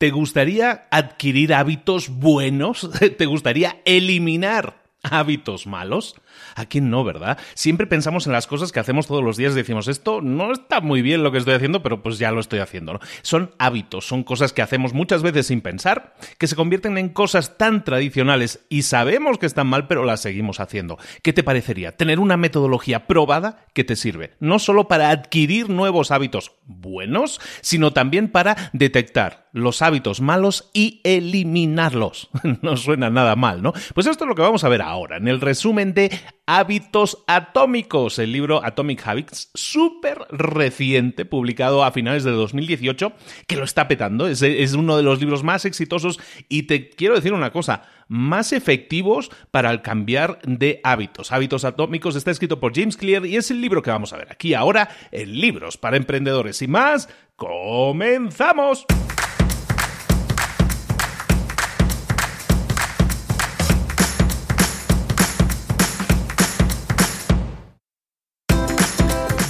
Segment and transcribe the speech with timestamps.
[0.00, 2.88] ¿Te gustaría adquirir hábitos buenos?
[3.18, 6.14] ¿Te gustaría eliminar hábitos malos?
[6.54, 7.36] ¿A quién no, verdad?
[7.52, 10.80] Siempre pensamos en las cosas que hacemos todos los días y decimos, esto no está
[10.80, 12.98] muy bien lo que estoy haciendo, pero pues ya lo estoy haciendo.
[13.20, 17.58] Son hábitos, son cosas que hacemos muchas veces sin pensar, que se convierten en cosas
[17.58, 20.98] tan tradicionales y sabemos que están mal, pero las seguimos haciendo.
[21.22, 21.94] ¿Qué te parecería?
[21.94, 27.92] Tener una metodología probada que te sirve, no solo para adquirir nuevos hábitos buenos, sino
[27.92, 32.30] también para detectar los hábitos malos y eliminarlos.
[32.62, 33.72] no suena nada mal, ¿no?
[33.94, 36.10] Pues esto es lo que vamos a ver ahora, en el resumen de
[36.46, 43.12] Hábitos Atómicos, el libro Atomic Habits, súper reciente, publicado a finales de 2018,
[43.46, 47.14] que lo está petando, es, es uno de los libros más exitosos y te quiero
[47.14, 51.30] decir una cosa, más efectivos para el cambiar de hábitos.
[51.30, 54.28] Hábitos Atómicos está escrito por James Clear y es el libro que vamos a ver
[54.30, 57.08] aquí ahora en Libros para Emprendedores y más.
[57.36, 58.86] ¡Comenzamos!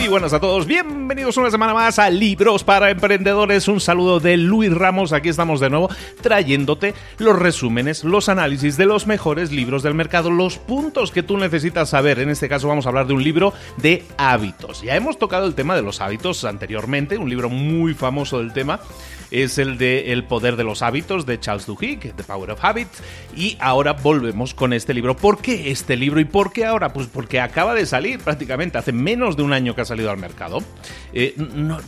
[0.00, 3.68] Muy buenas a todos, bienvenidos una semana más a Libros para Emprendedores.
[3.68, 5.90] Un saludo de Luis Ramos, aquí estamos de nuevo
[6.22, 11.36] trayéndote los resúmenes, los análisis de los mejores libros del mercado, los puntos que tú
[11.36, 12.18] necesitas saber.
[12.18, 14.80] En este caso vamos a hablar de un libro de hábitos.
[14.80, 18.80] Ya hemos tocado el tema de los hábitos anteriormente, un libro muy famoso del tema
[19.30, 22.88] es el de El poder de los hábitos de Charles Duhigg, The Power of Habit,
[23.36, 25.16] y ahora volvemos con este libro.
[25.16, 26.92] ¿Por qué este libro y por qué ahora?
[26.92, 30.18] Pues porque acaba de salir prácticamente hace menos de un año que ha salido al
[30.18, 30.62] mercado.
[31.12, 31.34] Eh,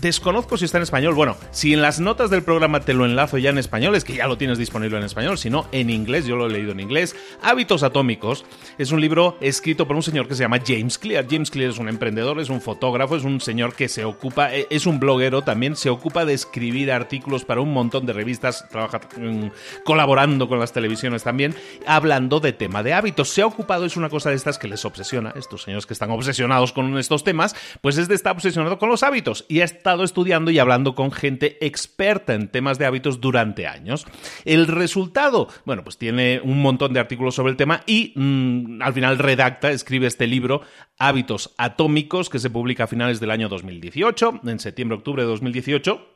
[0.00, 1.14] desconozco si está en español.
[1.14, 4.14] Bueno, si en las notas del programa te lo enlazo ya en español, es que
[4.14, 6.80] ya lo tienes disponible en español, si no en inglés, yo lo he leído en
[6.80, 7.14] inglés.
[7.42, 8.44] Hábitos Atómicos
[8.78, 11.26] es un libro escrito por un señor que se llama James Clear.
[11.28, 14.66] James Clear es un emprendedor, es un fotógrafo, es un señor que se ocupa, eh,
[14.70, 19.00] es un bloguero también, se ocupa de escribir artículos para un montón de revistas, trabaja
[19.16, 19.46] mm,
[19.84, 21.54] colaborando con las televisiones también,
[21.86, 23.28] hablando de tema de hábitos.
[23.28, 26.10] Se ha ocupado, es una cosa de estas que les obsesiona, estos señores que están
[26.10, 29.11] obsesionados con estos temas, pues es de estar obsesionado con los hábitos
[29.48, 34.06] y ha estado estudiando y hablando con gente experta en temas de hábitos durante años.
[34.44, 38.94] El resultado, bueno, pues tiene un montón de artículos sobre el tema y mm, al
[38.94, 40.62] final redacta, escribe este libro,
[40.98, 46.11] Hábitos Atómicos, que se publica a finales del año 2018, en septiembre-octubre de 2018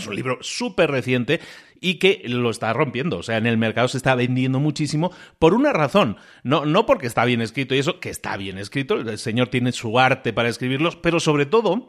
[0.00, 1.40] es un libro súper reciente
[1.80, 3.18] y que lo está rompiendo.
[3.18, 6.16] O sea, en el mercado se está vendiendo muchísimo por una razón.
[6.42, 8.94] No, no porque está bien escrito y eso, que está bien escrito.
[8.96, 11.88] El señor tiene su arte para escribirlos, pero sobre todo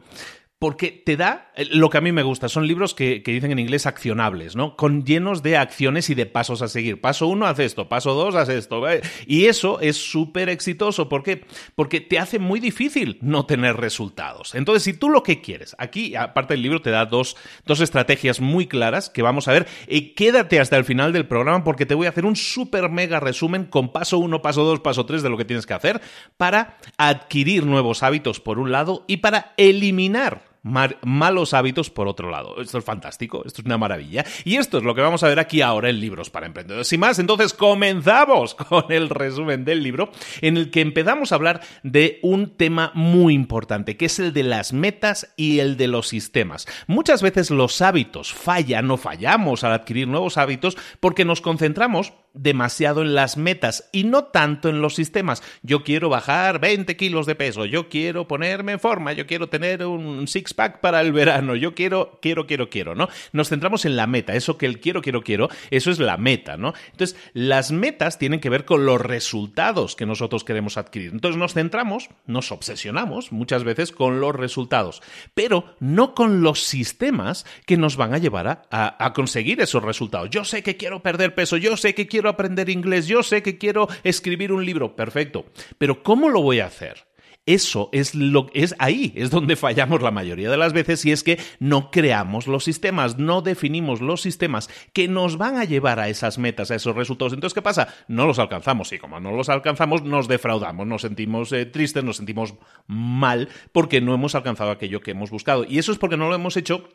[0.62, 2.48] porque te da eh, lo que a mí me gusta.
[2.48, 4.76] Son libros que, dicen en inglés accionables, ¿no?
[4.76, 7.00] Con llenos de acciones y de pasos a seguir.
[7.00, 7.88] Paso uno, haz esto.
[7.88, 8.80] Paso dos, haz esto.
[9.26, 11.08] Y eso es súper exitoso.
[11.08, 11.44] ¿Por qué?
[11.74, 14.54] Porque te hace muy difícil no tener resultados.
[14.54, 17.36] Entonces, si tú lo que quieres, aquí, aparte del libro, te da dos,
[17.66, 19.66] dos estrategias muy claras que vamos a ver.
[19.88, 23.18] Y quédate hasta el final del programa porque te voy a hacer un súper mega
[23.18, 26.00] resumen con paso uno, paso dos, paso tres de lo que tienes que hacer
[26.36, 32.60] para adquirir nuevos hábitos por un lado y para eliminar malos hábitos por otro lado.
[32.60, 34.24] Esto es fantástico, esto es una maravilla.
[34.44, 36.88] Y esto es lo que vamos a ver aquí ahora en Libros para Emprendedores.
[36.88, 40.10] Sin más, entonces comenzamos con el resumen del libro
[40.40, 44.44] en el que empezamos a hablar de un tema muy importante, que es el de
[44.44, 46.66] las metas y el de los sistemas.
[46.86, 53.02] Muchas veces los hábitos fallan o fallamos al adquirir nuevos hábitos porque nos concentramos demasiado
[53.02, 55.42] en las metas y no tanto en los sistemas.
[55.62, 59.84] Yo quiero bajar 20 kilos de peso, yo quiero ponerme en forma, yo quiero tener
[59.84, 63.08] un six-pack para el verano, yo quiero, quiero, quiero, quiero, ¿no?
[63.32, 66.56] Nos centramos en la meta, eso que el quiero, quiero, quiero, eso es la meta,
[66.56, 66.74] ¿no?
[66.92, 71.12] Entonces, las metas tienen que ver con los resultados que nosotros queremos adquirir.
[71.12, 75.02] Entonces, nos centramos, nos obsesionamos muchas veces con los resultados,
[75.34, 80.30] pero no con los sistemas que nos van a llevar a, a conseguir esos resultados.
[80.30, 83.42] Yo sé que quiero perder peso, yo sé que quiero quiero aprender inglés, yo sé
[83.42, 85.46] que quiero escribir un libro, perfecto,
[85.76, 87.08] pero ¿cómo lo voy a hacer?
[87.46, 91.24] Eso es lo es ahí es donde fallamos la mayoría de las veces y es
[91.24, 96.08] que no creamos los sistemas, no definimos los sistemas que nos van a llevar a
[96.08, 97.32] esas metas, a esos resultados.
[97.32, 97.88] Entonces, ¿qué pasa?
[98.06, 102.18] No los alcanzamos y como no los alcanzamos nos defraudamos, nos sentimos eh, tristes, nos
[102.18, 102.54] sentimos
[102.86, 106.36] mal porque no hemos alcanzado aquello que hemos buscado y eso es porque no lo
[106.36, 106.88] hemos hecho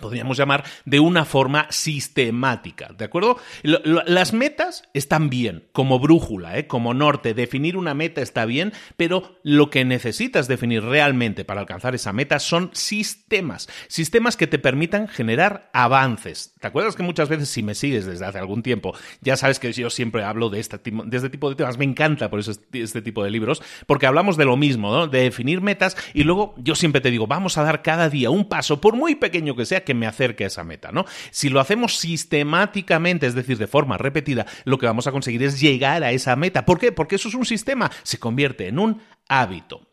[0.00, 3.38] podríamos llamar de una forma sistemática, ¿de acuerdo?
[3.62, 6.66] Las metas están bien, como brújula, ¿eh?
[6.66, 11.94] como norte, definir una meta está bien, pero lo que necesitas definir realmente para alcanzar
[11.94, 16.54] esa meta son sistemas, sistemas que te permitan generar avances.
[16.60, 19.72] ¿Te acuerdas que muchas veces, si me sigues desde hace algún tiempo, ya sabes que
[19.72, 22.82] yo siempre hablo de este, de este tipo de temas, me encanta por eso este,
[22.82, 25.06] este tipo de libros, porque hablamos de lo mismo, ¿no?
[25.06, 28.48] de definir metas y luego yo siempre te digo, vamos a dar cada día un
[28.48, 31.04] paso, por muy pequeño que sea, que me acerque a esa meta, ¿no?
[31.30, 35.60] Si lo hacemos sistemáticamente, es decir, de forma repetida, lo que vamos a conseguir es
[35.60, 36.64] llegar a esa meta.
[36.64, 36.92] ¿Por qué?
[36.92, 39.88] Porque eso es un sistema, se convierte en un hábito.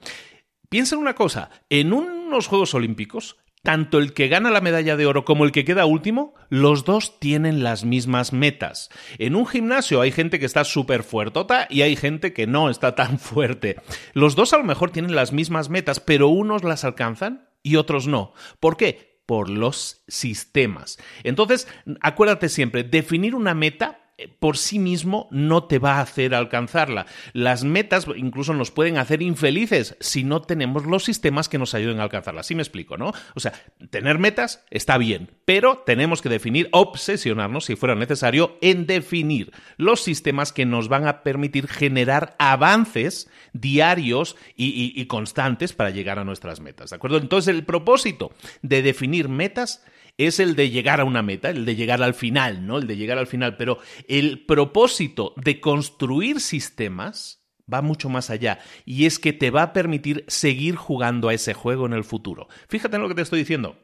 [0.70, 5.06] Piensa en una cosa, en unos Juegos Olímpicos, tanto el que gana la medalla de
[5.06, 8.90] oro como el que queda último, los dos tienen las mismas metas.
[9.20, 12.96] En un gimnasio hay gente que está súper fuertota y hay gente que no está
[12.96, 13.78] tan fuerte.
[14.14, 18.08] Los dos a lo mejor tienen las mismas metas, pero unos las alcanzan y otros
[18.08, 18.34] no.
[18.60, 19.11] ¿Por qué?
[19.26, 20.98] Por los sistemas.
[21.24, 21.68] Entonces,
[22.02, 27.06] acuérdate siempre, definir una meta por sí mismo no te va a hacer alcanzarla.
[27.34, 32.00] Las metas incluso nos pueden hacer infelices si no tenemos los sistemas que nos ayuden
[32.00, 32.42] a alcanzarla.
[32.42, 33.14] Así me explico, ¿no?
[33.36, 33.54] O sea,
[33.90, 40.02] tener metas está bien, pero tenemos que definir, obsesionarnos, si fuera necesario, en definir los
[40.02, 46.24] sistemas que nos van a permitir generar avances diarios y, y constantes para llegar a
[46.24, 47.18] nuestras metas, ¿de acuerdo?
[47.18, 48.32] Entonces, el propósito
[48.62, 49.84] de definir metas
[50.28, 52.78] es el de llegar a una meta, el de llegar al final, ¿no?
[52.78, 57.42] El de llegar al final, pero el propósito de construir sistemas
[57.72, 61.54] va mucho más allá y es que te va a permitir seguir jugando a ese
[61.54, 62.48] juego en el futuro.
[62.68, 63.78] Fíjate en lo que te estoy diciendo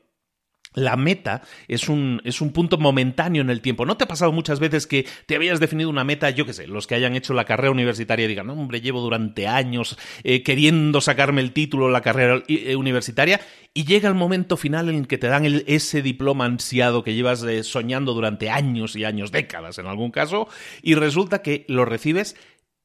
[0.78, 3.84] la meta es un, es un, punto momentáneo en el tiempo.
[3.84, 6.68] ¿No te ha pasado muchas veces que te habías definido una meta, yo qué sé,
[6.68, 11.42] los que hayan hecho la carrera universitaria digan, hombre, llevo durante años eh, queriendo sacarme
[11.42, 13.42] el título la carrera eh, universitaria
[13.74, 17.42] y llega el momento final en el que te dan ese diploma ansiado que llevas
[17.42, 20.48] eh, soñando durante años y años, décadas en algún caso,
[20.84, 22.36] y resulta que lo recibes,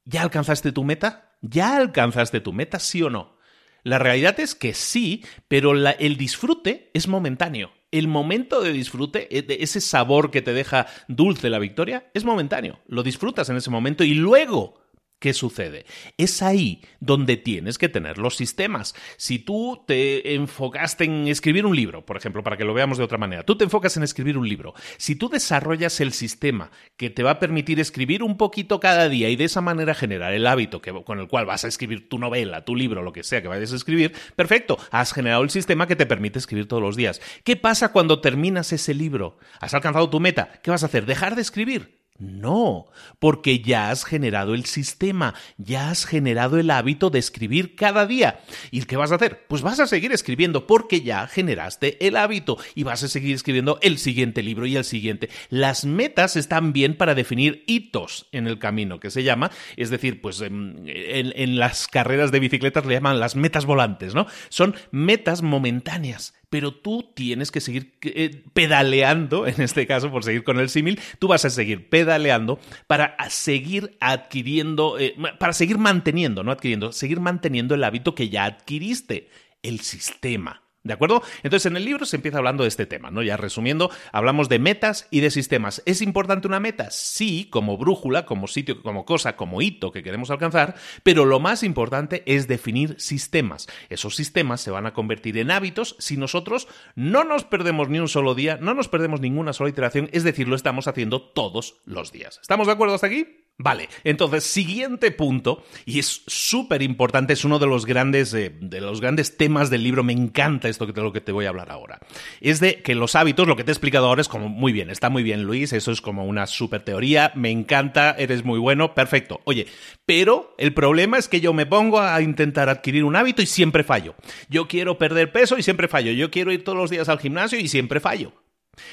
[0.07, 1.37] ¿ya alcanzaste tu meta?
[1.43, 3.37] ¿Ya alcanzaste tu meta, sí o no?
[3.85, 9.47] La realidad es que sí, pero el disfrute es momentáneo el momento de disfrute, e,
[9.63, 12.81] ese sabor que te deja dulce la victoria, es momentáneo.
[12.89, 14.82] Lo disfrutas en ese momento y luego
[15.23, 15.87] ¿Qué sucede?
[16.19, 18.93] Es ahí donde tienes que tener los sistemas.
[19.17, 23.05] Si tú te enfocaste en escribir un libro, por ejemplo, para que lo veamos de
[23.05, 24.75] otra manera, tú te enfocas en escribir un libro.
[24.97, 29.29] Si tú desarrollas el sistema que te va a permitir escribir un poquito cada día
[29.29, 32.19] y de esa manera generar el hábito que, con el cual vas a escribir tu
[32.19, 35.87] novela, tu libro, lo que sea que vayas a escribir, perfecto, has generado el sistema
[35.87, 37.21] que te permite escribir todos los días.
[37.45, 39.39] ¿Qué pasa cuando terminas ese libro?
[39.61, 40.51] ¿Has alcanzado tu meta?
[40.65, 41.07] ¿Qué vas a hacer?
[41.07, 42.02] ¿Dejar de escribir?
[42.19, 42.87] No,
[43.19, 48.41] porque ya has generado el sistema, ya has generado el hábito de escribir cada día.
[48.71, 49.47] ¿Y qué vas a hacer?
[49.49, 53.79] Pues vas a seguir escribiendo porque ya generaste el hábito y vas a seguir escribiendo
[53.83, 55.31] el siguiente libro y el siguiente.
[55.49, 60.21] Las metas están bien para definir hitos en el camino, que se llama, es decir,
[60.21, 64.27] pues en, en las carreras de bicicletas le llaman las metas volantes, ¿no?
[64.49, 70.45] Son metas momentáneas pero tú tienes que seguir eh, pedaleando, en este caso, por seguir
[70.45, 76.45] con el símil, tú vas a seguir pedaleando para seguir adquiriendo, eh, para seguir manteniendo,
[76.45, 79.31] no adquiriendo, seguir manteniendo el hábito que ya adquiriste,
[79.63, 80.62] el sistema.
[80.85, 81.23] ¿De acuerdo?
[81.45, 83.23] Entonces en el libro se empieza hablando de este tema, ¿no?
[83.23, 85.81] Ya resumiendo, hablamos de metas y de sistemas.
[85.87, 86.91] ¿Es importante una meta?
[86.91, 90.75] Sí, como brújula, como sitio, como cosa, como hito que queremos alcanzar,
[91.05, 93.69] pero lo más importante es definir sistemas.
[93.91, 98.09] Esos sistemas se van a convertir en hábitos si nosotros no nos perdemos ni un
[98.09, 102.11] solo día, no nos perdemos ninguna sola iteración, es decir, lo estamos haciendo todos los
[102.11, 102.41] días.
[102.43, 103.42] ¿Estamos de acuerdo hasta aquí?
[103.63, 108.81] Vale, entonces, siguiente punto, y es súper importante, es uno de los, grandes, eh, de
[108.81, 111.51] los grandes temas del libro, me encanta esto que, de lo que te voy a
[111.51, 112.01] hablar ahora,
[112.41, 114.91] es de que los hábitos, lo que te he explicado ahora es como muy bien,
[114.91, 118.97] está muy bien Luis, eso es como una súper teoría, me encanta, eres muy bueno,
[118.97, 119.41] perfecto.
[119.45, 119.69] Oye,
[120.07, 123.85] pero el problema es que yo me pongo a intentar adquirir un hábito y siempre
[123.85, 124.17] fallo.
[124.49, 127.61] Yo quiero perder peso y siempre fallo, yo quiero ir todos los días al gimnasio
[127.61, 128.33] y siempre fallo.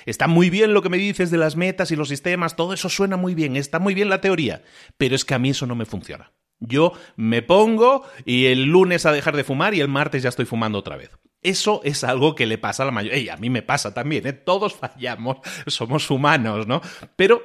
[0.06, 2.90] Está muy bien lo que me dices de las metas y los sistemas, todo eso
[2.90, 4.64] suena muy bien, está muy bien la teoría,
[4.98, 6.34] pero es que a mí eso no me funciona.
[6.60, 10.46] Yo me pongo y el lunes a dejar de fumar y el martes ya estoy
[10.46, 11.12] fumando otra vez.
[11.42, 13.18] Eso es algo que le pasa a la mayoría.
[13.18, 14.34] Y a mí me pasa también, ¿eh?
[14.34, 16.82] todos fallamos, somos humanos, ¿no?
[17.16, 17.42] Pero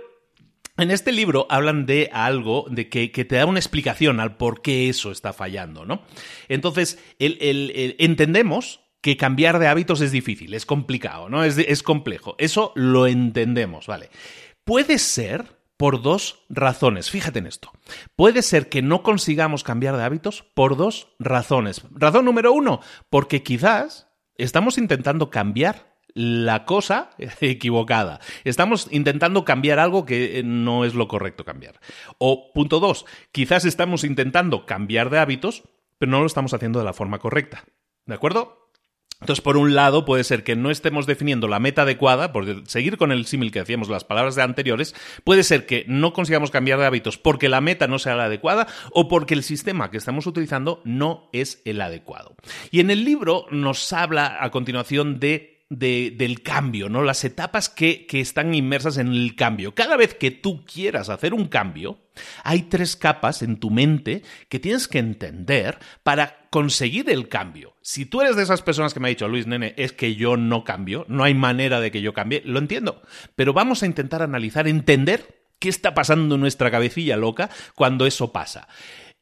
[0.76, 4.88] en este libro hablan de algo de que, te da una explicación al por qué
[4.88, 6.02] eso está fallando, ¿no?
[6.48, 11.44] Entonces, entendemos que cambiar de hábitos es difícil, es complicado, ¿no?
[11.44, 12.36] Es, es complejo.
[12.38, 14.08] Eso lo entendemos, ¿vale?
[14.64, 17.10] Puede ser por dos razones.
[17.10, 17.70] Fíjate en esto.
[18.16, 21.82] Puede ser que no consigamos cambiar de hábitos por dos razones.
[21.90, 22.80] Razón número uno,
[23.10, 24.08] porque quizás
[24.38, 27.10] estamos intentando cambiar la cosa
[27.42, 28.20] equivocada.
[28.44, 31.78] Estamos intentando cambiar algo que no es lo correcto cambiar.
[32.16, 35.64] O punto dos, quizás estamos intentando cambiar de hábitos,
[35.98, 37.64] pero no lo estamos haciendo de la forma correcta.
[38.06, 38.63] ¿De acuerdo?
[39.24, 42.98] Entonces, por un lado, puede ser que no estemos definiendo la meta adecuada, por seguir
[42.98, 46.78] con el símil que hacíamos las palabras de anteriores, puede ser que no consigamos cambiar
[46.78, 50.26] de hábitos porque la meta no sea la adecuada o porque el sistema que estamos
[50.26, 52.36] utilizando no es el adecuado.
[52.70, 57.02] Y en el libro nos habla a continuación de del cambio, ¿no?
[57.02, 59.74] Las etapas que, que, están inmersas en el cambio.
[59.74, 61.98] Cada vez que tú quieras hacer un cambio,
[62.42, 67.74] hay tres capas en tu mente que tienes que entender para conseguir el cambio.
[67.82, 70.36] Si tú eres de esas personas que me ha dicho, Luis, nene, es que yo
[70.36, 73.02] no cambio, no hay manera de que yo cambie, lo entiendo.
[73.34, 78.32] Pero vamos a intentar analizar, entender qué está pasando en nuestra cabecilla loca cuando eso
[78.32, 78.68] pasa.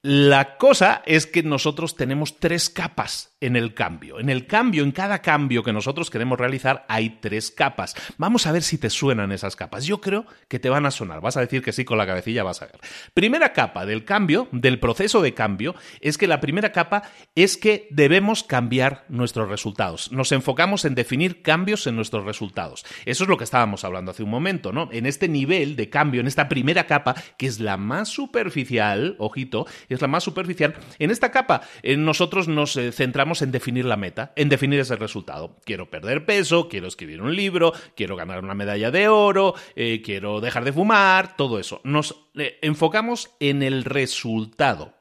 [0.02, 4.20] La cosa es que nosotros tenemos tres capas en el cambio.
[4.20, 7.94] En el cambio, en cada cambio que nosotros queremos realizar, hay tres capas.
[8.16, 9.84] Vamos a ver si te suenan esas capas.
[9.84, 11.20] Yo creo que te van a sonar.
[11.20, 12.78] Vas a decir que sí con la cabecilla, vas a ver.
[13.14, 17.02] Primera capa del cambio, del proceso de cambio, es que la primera capa
[17.34, 20.12] es que debemos cambiar nuestros resultados.
[20.12, 22.84] Nos enfocamos en definir cambios en nuestros resultados.
[23.04, 24.88] Eso es lo que estábamos hablando hace un momento, ¿no?
[24.92, 29.66] En este nivel de cambio, en esta primera capa, que es la más superficial, ojito,
[29.88, 30.74] es la más superficial.
[31.00, 34.96] En esta capa eh, nosotros nos eh, centramos en definir la meta, en definir ese
[34.96, 35.56] resultado.
[35.64, 40.40] Quiero perder peso, quiero escribir un libro, quiero ganar una medalla de oro, eh, quiero
[40.40, 41.80] dejar de fumar, todo eso.
[41.84, 42.28] Nos
[42.60, 44.94] enfocamos en el resultado.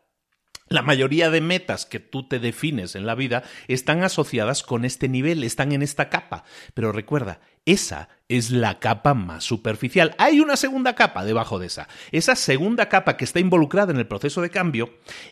[0.71, 5.09] La mayoría de metas que tú te defines en la vida están asociadas con este
[5.09, 6.45] nivel, están en esta capa.
[6.73, 10.15] Pero recuerda, esa es la capa más superficial.
[10.17, 11.89] Hay una segunda capa debajo de esa.
[12.11, 14.89] Esa segunda capa que está involucrada en el proceso de cambio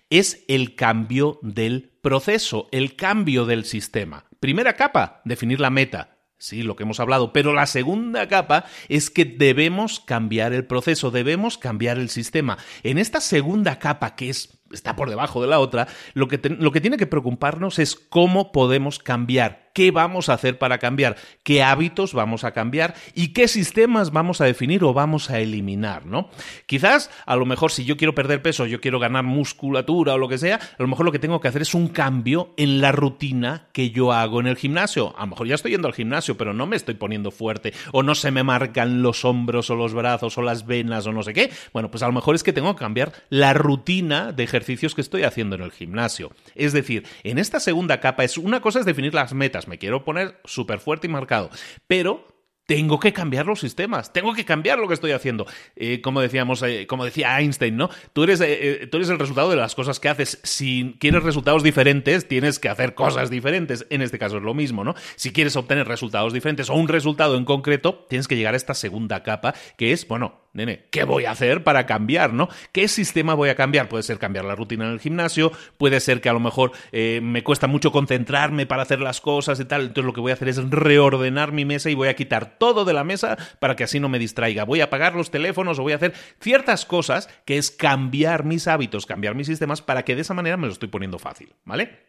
[0.10, 4.26] es el cambio del proceso, el cambio del sistema.
[4.42, 6.18] Primera capa, definir la meta.
[6.38, 7.34] Sí, lo que hemos hablado.
[7.34, 12.58] Pero la segunda capa es que debemos cambiar el proceso, debemos cambiar el sistema.
[12.84, 16.72] En esta segunda capa, que es está por debajo de la otra, lo que, lo
[16.72, 21.64] que tiene que preocuparnos es cómo podemos cambiar, qué vamos a hacer para cambiar, qué
[21.64, 26.30] hábitos vamos a cambiar y qué sistemas vamos a definir o vamos a eliminar, ¿no?
[26.66, 30.28] Quizás, a lo mejor, si yo quiero perder peso, yo quiero ganar musculatura o lo
[30.28, 32.92] que sea, a lo mejor lo que tengo que hacer es un cambio en la
[32.92, 35.16] rutina que yo hago en el gimnasio.
[35.18, 38.04] A lo mejor ya estoy yendo al gimnasio, pero no me estoy poniendo fuerte o
[38.04, 41.34] no se me marcan los hombros o los brazos o las venas o no sé
[41.34, 41.52] qué.
[41.74, 44.94] Bueno, pues a lo mejor es que tengo que cambiar la rutina de ejercicio ejercicios
[44.94, 46.32] que estoy haciendo en el gimnasio.
[46.54, 50.04] Es decir, en esta segunda capa es una cosa es definir las metas, me quiero
[50.04, 51.50] poner súper fuerte y marcado,
[51.88, 52.28] pero
[52.70, 55.48] tengo que cambiar los sistemas, tengo que cambiar lo que estoy haciendo.
[55.76, 57.90] Eh, como decíamos, eh, como decía Einstein, ¿no?
[58.14, 60.40] Tú eres, eh, tú eres el resultado de las cosas que haces.
[60.44, 63.88] Si quieres resultados diferentes, tienes que hacer cosas diferentes.
[63.90, 64.94] En este caso es lo mismo, ¿no?
[65.16, 68.76] Si quieres obtener resultados diferentes o un resultado en concreto, tienes que llegar a esta
[68.76, 72.50] segunda capa, que es, bueno, nene, ¿qué voy a hacer para cambiar, no?
[72.72, 73.90] ¿Qué sistema voy a cambiar?
[73.90, 77.20] Puede ser cambiar la rutina en el gimnasio, puede ser que a lo mejor eh,
[77.22, 80.36] me cuesta mucho concentrarme para hacer las cosas y tal, entonces lo que voy a
[80.36, 83.84] hacer es reordenar mi mesa y voy a quitar todo de la mesa para que
[83.84, 84.66] así no me distraiga.
[84.66, 88.68] Voy a apagar los teléfonos o voy a hacer ciertas cosas que es cambiar mis
[88.68, 92.09] hábitos, cambiar mis sistemas para que de esa manera me lo estoy poniendo fácil, ¿vale?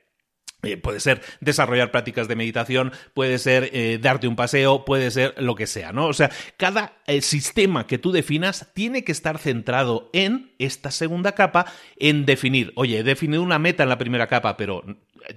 [0.63, 5.35] Eh, puede ser desarrollar prácticas de meditación, puede ser eh, darte un paseo, puede ser
[5.39, 6.07] lo que sea, ¿no?
[6.07, 11.33] O sea, cada eh, sistema que tú definas tiene que estar centrado en esta segunda
[11.33, 14.85] capa, en definir, oye, he definido una meta en la primera capa, pero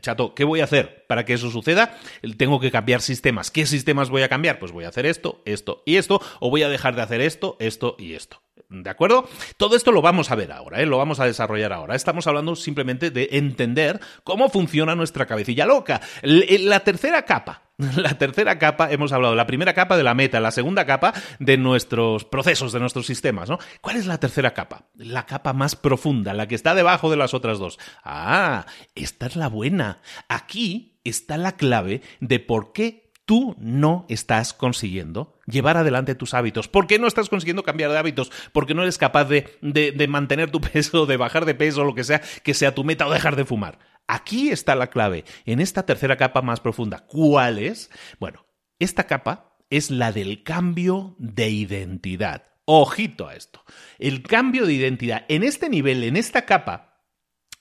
[0.01, 1.97] chato, ¿qué voy a hacer para que eso suceda?
[2.37, 3.51] Tengo que cambiar sistemas.
[3.51, 4.59] ¿Qué sistemas voy a cambiar?
[4.59, 7.57] Pues voy a hacer esto, esto y esto, o voy a dejar de hacer esto,
[7.59, 8.41] esto y esto.
[8.81, 9.29] ¿De acuerdo?
[9.57, 10.85] Todo esto lo vamos a ver ahora, ¿eh?
[10.87, 11.95] lo vamos a desarrollar ahora.
[11.95, 16.01] Estamos hablando simplemente de entender cómo funciona nuestra cabecilla loca.
[16.23, 17.63] La tercera capa
[17.97, 21.57] la tercera capa, hemos hablado, la primera capa de la meta, la segunda capa de
[21.57, 23.57] nuestros procesos, de nuestros sistemas, ¿no?
[23.81, 24.85] ¿Cuál es la tercera capa?
[24.95, 27.79] La capa más profunda, la que está debajo de las otras dos.
[28.03, 28.65] Ah,
[28.95, 30.01] esta es la buena.
[30.29, 36.67] Aquí está la clave de por qué tú no estás consiguiendo llevar adelante tus hábitos.
[36.67, 38.31] ¿Por qué no estás consiguiendo cambiar de hábitos?
[38.51, 42.03] Porque no eres capaz de, de, mantener tu peso, de bajar de peso, lo que
[42.03, 43.79] sea, que sea tu meta o dejar de fumar.
[44.07, 47.05] Aquí está la clave, en esta tercera capa más profunda.
[47.07, 47.89] ¿Cuál es?
[48.19, 48.45] Bueno,
[48.79, 52.43] esta capa es la del cambio de identidad.
[52.65, 53.63] Ojito a esto.
[53.99, 55.25] El cambio de identidad.
[55.29, 56.92] En este nivel, en esta capa,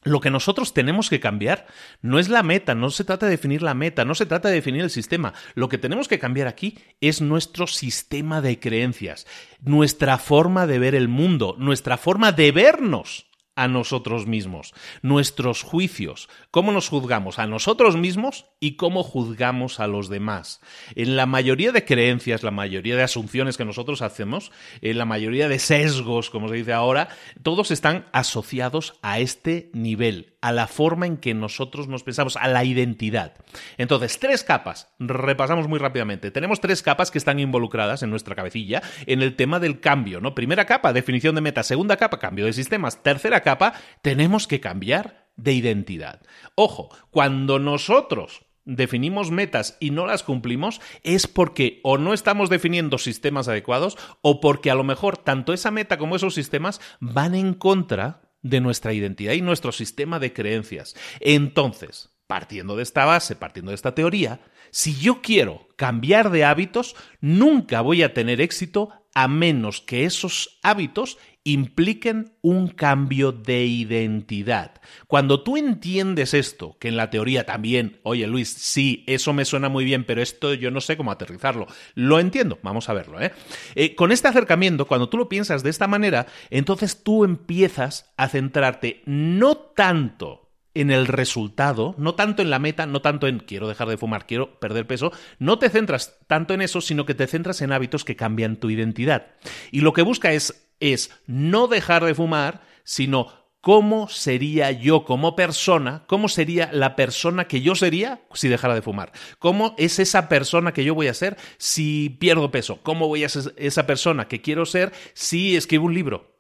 [0.03, 1.67] lo que nosotros tenemos que cambiar
[2.01, 4.55] no es la meta, no se trata de definir la meta, no se trata de
[4.55, 5.33] definir el sistema.
[5.55, 9.27] Lo que tenemos que cambiar aquí es nuestro sistema de creencias,
[9.61, 16.29] nuestra forma de ver el mundo, nuestra forma de vernos a nosotros mismos, nuestros juicios,
[16.51, 20.61] cómo nos juzgamos a nosotros mismos y cómo juzgamos a los demás.
[20.95, 25.49] En la mayoría de creencias, la mayoría de asunciones que nosotros hacemos, en la mayoría
[25.49, 27.09] de sesgos, como se dice ahora,
[27.43, 32.49] todos están asociados a este nivel, a la forma en que nosotros nos pensamos, a
[32.49, 33.35] la identidad.
[33.79, 36.31] Entonces, tres capas, repasamos muy rápidamente.
[36.31, 40.35] Tenemos tres capas que están involucradas en nuestra cabecilla en el tema del cambio, ¿no?
[40.35, 43.73] Primera capa, definición de meta, segunda capa, cambio de sistemas, tercera capa,
[44.03, 46.21] tenemos que cambiar de identidad.
[46.57, 52.99] Ojo, cuando nosotros definimos metas y no las cumplimos es porque o no estamos definiendo
[52.99, 57.55] sistemas adecuados o porque a lo mejor tanto esa meta como esos sistemas van en
[57.55, 60.95] contra de nuestra identidad y nuestro sistema de creencias.
[61.21, 66.97] Entonces, partiendo de esta base, partiendo de esta teoría, si yo quiero cambiar de hábitos,
[67.21, 74.81] nunca voy a tener éxito a menos que esos hábitos impliquen un cambio de identidad.
[75.09, 79.69] Cuando tú entiendes esto, que en la teoría también, oye Luis, sí, eso me suena
[79.69, 81.67] muy bien, pero esto yo no sé cómo aterrizarlo.
[81.95, 83.21] Lo entiendo, vamos a verlo.
[83.21, 83.33] ¿eh?
[83.75, 88.29] eh con este acercamiento, cuando tú lo piensas de esta manera, entonces tú empiezas a
[88.29, 90.42] centrarte no tanto
[90.75, 94.27] en el resultado, no tanto en la meta, no tanto en quiero dejar de fumar,
[94.27, 98.05] quiero perder peso, no te centras tanto en eso, sino que te centras en hábitos
[98.05, 99.27] que cambian tu identidad.
[99.71, 103.29] Y lo que busca es es no dejar de fumar, sino
[103.61, 108.83] cómo sería yo como persona, cómo sería la persona que yo sería si dejara de
[108.83, 113.23] fumar, cómo es esa persona que yo voy a ser si pierdo peso, cómo voy
[113.23, 116.37] a ser esa persona que quiero ser si escribo un libro.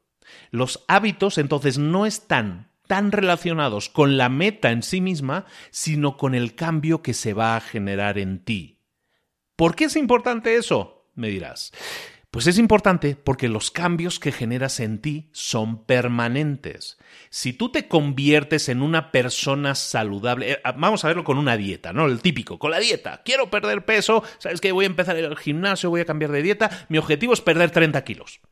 [0.51, 6.35] Los hábitos entonces no están tan relacionados con la meta en sí misma, sino con
[6.35, 8.81] el cambio que se va a generar en ti.
[9.57, 11.09] ¿Por qué es importante eso?
[11.15, 11.73] Me dirás.
[12.31, 16.99] Pues es importante porque los cambios que generas en ti son permanentes.
[17.31, 21.95] Si tú te conviertes en una persona saludable, eh, vamos a verlo con una dieta,
[21.95, 22.05] ¿no?
[22.05, 23.23] El típico, con la dieta.
[23.25, 24.71] Quiero perder peso, ¿sabes qué?
[24.71, 26.87] Voy a empezar el gimnasio, voy a cambiar de dieta.
[26.91, 28.43] Mi objetivo es perder 30 kilos.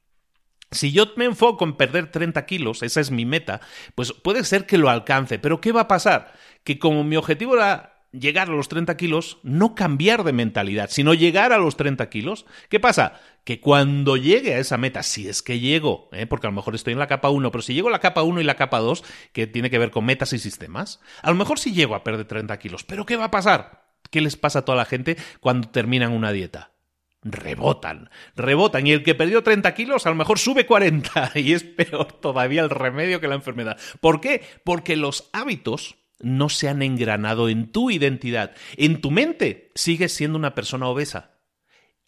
[0.70, 3.61] Si yo me enfoco en perder 30 kilos, esa es mi meta,
[3.94, 6.33] pues puede ser que lo alcance, pero ¿qué va a pasar?
[6.62, 11.14] Que como mi objetivo era llegar a los 30 kilos, no cambiar de mentalidad, sino
[11.14, 12.46] llegar a los 30 kilos.
[12.68, 13.20] ¿Qué pasa?
[13.44, 16.26] Que cuando llegue a esa meta, si es que llego, ¿eh?
[16.26, 18.22] porque a lo mejor estoy en la capa 1, pero si llego a la capa
[18.22, 21.37] 1 y la capa 2, que tiene que ver con metas y sistemas, a lo
[21.37, 22.85] mejor sí llego a perder 30 kilos.
[22.85, 23.85] ¿Pero qué va a pasar?
[24.11, 26.69] ¿Qué les pasa a toda la gente cuando terminan una dieta?
[27.22, 28.87] Rebotan, rebotan.
[28.87, 32.62] Y el que perdió 30 kilos a lo mejor sube 40 y es peor todavía
[32.62, 33.78] el remedio que la enfermedad.
[34.00, 34.42] ¿Por qué?
[34.64, 38.54] Porque los hábitos no se han engranado en tu identidad.
[38.76, 41.38] En tu mente sigues siendo una persona obesa.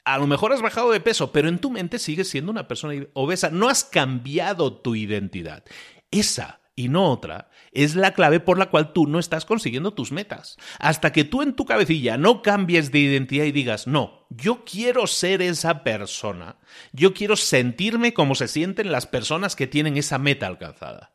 [0.04, 3.06] A lo mejor has bajado de peso, pero en tu mente sigues siendo una persona
[3.12, 3.50] obesa.
[3.50, 5.64] No has cambiado tu identidad.
[6.10, 10.12] Esa y no otra es la clave por la cual tú no estás consiguiendo tus
[10.12, 10.56] metas.
[10.78, 15.06] Hasta que tú en tu cabecilla no cambies de identidad y digas, no, yo quiero
[15.06, 16.58] ser esa persona.
[16.92, 21.14] Yo quiero sentirme como se sienten las personas que tienen esa meta alcanzada.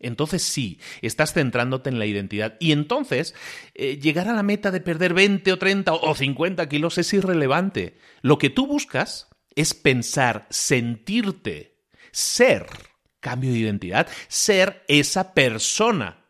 [0.00, 2.56] Entonces sí, estás centrándote en la identidad.
[2.60, 3.34] Y entonces,
[3.74, 7.98] eh, llegar a la meta de perder 20 o 30 o 50 kilos es irrelevante.
[8.22, 11.80] Lo que tú buscas es pensar, sentirte,
[12.12, 12.66] ser,
[13.20, 16.24] cambio de identidad, ser esa persona.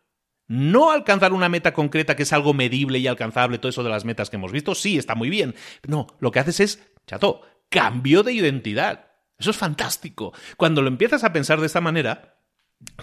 [0.47, 4.05] No alcanzar una meta concreta que es algo medible y alcanzable, todo eso de las
[4.05, 5.55] metas que hemos visto, sí, está muy bien.
[5.87, 9.11] No, lo que haces es, chato, cambio de identidad.
[9.37, 10.33] Eso es fantástico.
[10.57, 12.39] Cuando lo empiezas a pensar de esta manera,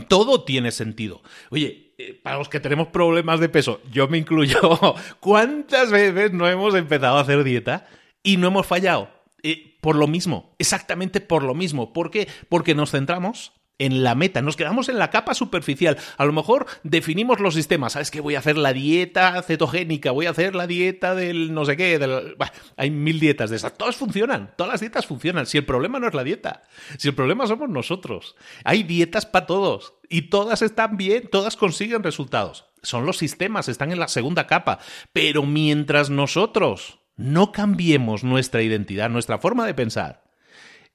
[0.09, 1.23] todo tiene sentido.
[1.51, 4.59] Oye, eh, para los que tenemos problemas de peso, yo me incluyo,
[5.21, 7.87] ¿cuántas veces no hemos empezado a hacer dieta
[8.25, 9.17] y no hemos fallado?
[9.47, 11.93] eh, por lo mismo, exactamente por lo mismo.
[11.93, 12.29] ¿Por qué?
[12.49, 15.99] Porque nos centramos en la meta, nos quedamos en la capa superficial.
[16.17, 18.21] A lo mejor definimos los sistemas, ¿sabes qué?
[18.21, 21.99] Voy a hacer la dieta cetogénica, voy a hacer la dieta del no sé qué,
[21.99, 22.37] del...
[22.77, 25.47] hay mil dietas de esas, todas funcionan, todas las dietas funcionan.
[25.47, 26.63] Si el problema no es la dieta,
[26.99, 28.37] si el problema somos nosotros.
[28.65, 32.67] Hay dietas para todos y todas están bien, todas consiguen resultados.
[32.83, 34.79] Son los sistemas, están en la segunda capa,
[35.13, 40.25] pero mientras nosotros no cambiemos nuestra identidad, nuestra forma de pensar,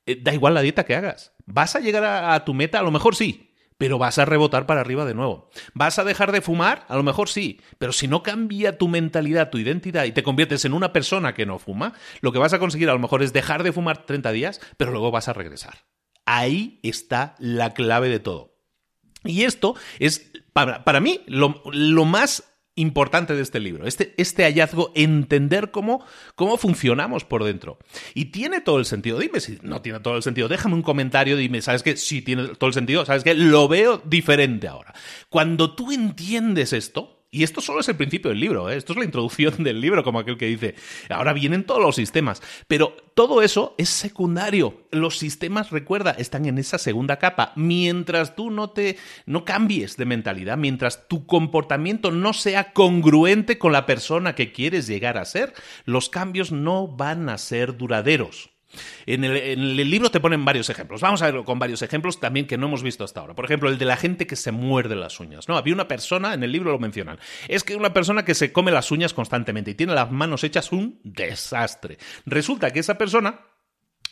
[0.06, 1.34] eh, da igual la dieta que hagas.
[1.54, 2.80] ¿Vas a llegar a, tu meta?
[2.80, 5.50] A lo mejor sí, pero vas a rebotar para arriba de nuevo.
[5.74, 6.86] ¿Vas a dejar de fumar?
[6.88, 10.64] A lo mejor sí, pero si no cambia tu mentalidad, tu identidad y te conviertes
[10.64, 13.34] en una persona que no fuma, lo que vas a conseguir a lo mejor es
[13.34, 15.86] dejar de fumar 30 días, pero luego vas a regresar.
[16.26, 18.56] Ahí está la clave de todo.
[19.26, 24.44] Y esto es, para, para mí, lo, lo más importante de este libro, este, este
[24.44, 26.06] hallazgo, entender cómo,
[26.36, 27.78] cómo funcionamos por dentro.
[28.14, 29.20] Y tiene todo el sentido.
[29.20, 30.48] Dime si no tiene todo el sentido.
[30.48, 31.98] Déjame un comentario, dime, ¿sabes qué?
[31.98, 33.34] Si tiene todo el sentido, ¿sabes qué?
[33.34, 34.94] Lo veo diferente ahora.
[35.30, 38.76] Cuando tú entiendes esto, y esto solo es el principio del libro, ¿eh?
[38.76, 40.76] esto es la introducción del libro, como aquel que dice,
[41.10, 44.82] ahora vienen todos los sistemas, pero todo eso es secundario.
[44.92, 47.54] Los sistemas, recuerda, están en esa segunda capa.
[47.56, 53.72] Mientras tú no te no cambies de mentalidad, mientras tu comportamiento no sea congruente con
[53.72, 55.54] la persona que quieres llegar a ser,
[55.86, 58.51] los cambios no van a ser duraderos.
[59.06, 61.02] En el, libro te ponen varios ejemplos.
[61.02, 63.36] Vamos a verlo con varios ejemplos también que no hemos visto hasta ahora.
[63.36, 65.48] Por ejemplo, el de la gente que se muerde las uñas.
[65.48, 68.52] No, había una persona, en el libro lo mencionan, es que una persona que se
[68.52, 71.98] come las uñas constantemente y tiene las manos hechas un desastre.
[72.26, 73.42] Resulta que esa persona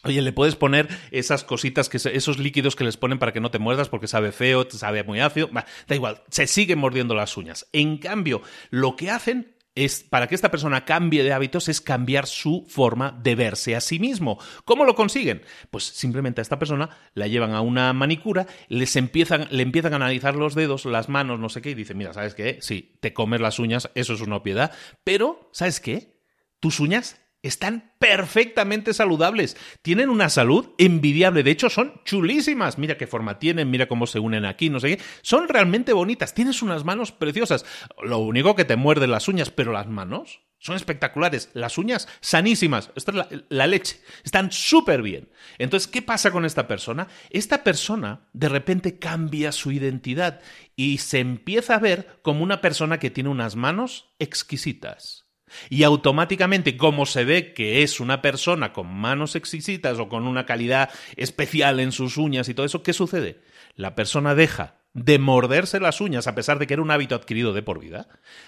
[0.04, 3.52] Oye, le puedes poner esas cositas, que esos líquidos que les ponen para que no
[3.52, 5.50] te muerdas porque sabe feo, sabe muy ácido.
[5.88, 7.68] da igual, se siguen mordiendo las uñas.
[7.74, 12.28] En cambio, lo que hacen es para que esta persona cambie de hábitos es cambiar
[12.28, 14.38] su forma de verse a sí mismo.
[14.66, 15.42] ¿Cómo lo consiguen?
[15.72, 19.98] Pues simplemente a esta persona la llevan a una manicura, les empiezan, le empiezan a
[19.98, 22.58] analizar los dedos, las manos, no sé qué, y dicen, mira, ¿sabes qué?
[22.62, 26.20] Sí, te comes las uñas, eso es una obviedad, pero, ¿sabes qué?
[26.60, 29.56] Tus uñas están perfectamente saludables.
[29.82, 31.44] Tienen una salud envidiable.
[31.44, 32.78] De hecho, son chulísimas.
[32.78, 35.04] Mira qué forma tienen, mira cómo se unen aquí, no sé qué.
[35.22, 36.34] Son realmente bonitas.
[36.34, 37.66] Tienes unas manos preciosas.
[38.04, 41.50] Lo único que te muerden las uñas, pero las manos son espectaculares.
[41.54, 42.92] Las uñas sanísimas.
[42.96, 44.02] Esto es la, la leche.
[44.26, 45.30] Están súper bien.
[45.58, 47.08] Entonces, ¿qué pasa con esta persona?
[47.30, 50.42] Esta persona de repente cambia su identidad
[50.76, 55.29] y se empieza a ver como una persona que tiene unas manos exquisitas
[55.70, 60.46] y automáticamente, como se ve que es una persona con manos exquisitas o con una
[60.46, 63.42] calidad especial en sus uñas y todo eso, ¿qué sucede?
[63.76, 67.54] La persona deja de morderse las uñas, a pesar de que era un hábito adquirido
[67.54, 68.08] de por vida,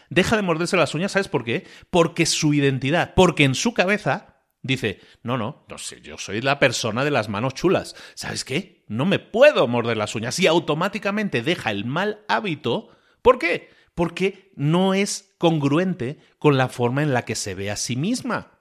[0.09, 1.67] deja de morderse las uñas, ¿sabes por qué?
[1.89, 6.59] Porque su identidad, porque en su cabeza dice, no, no, no sé, yo soy la
[6.59, 8.83] persona de las manos chulas, ¿sabes qué?
[8.87, 12.89] No me puedo morder las uñas y automáticamente deja el mal hábito,
[13.21, 13.69] ¿por qué?
[13.95, 18.59] Porque no es congruente con la forma en la que se ve a sí misma.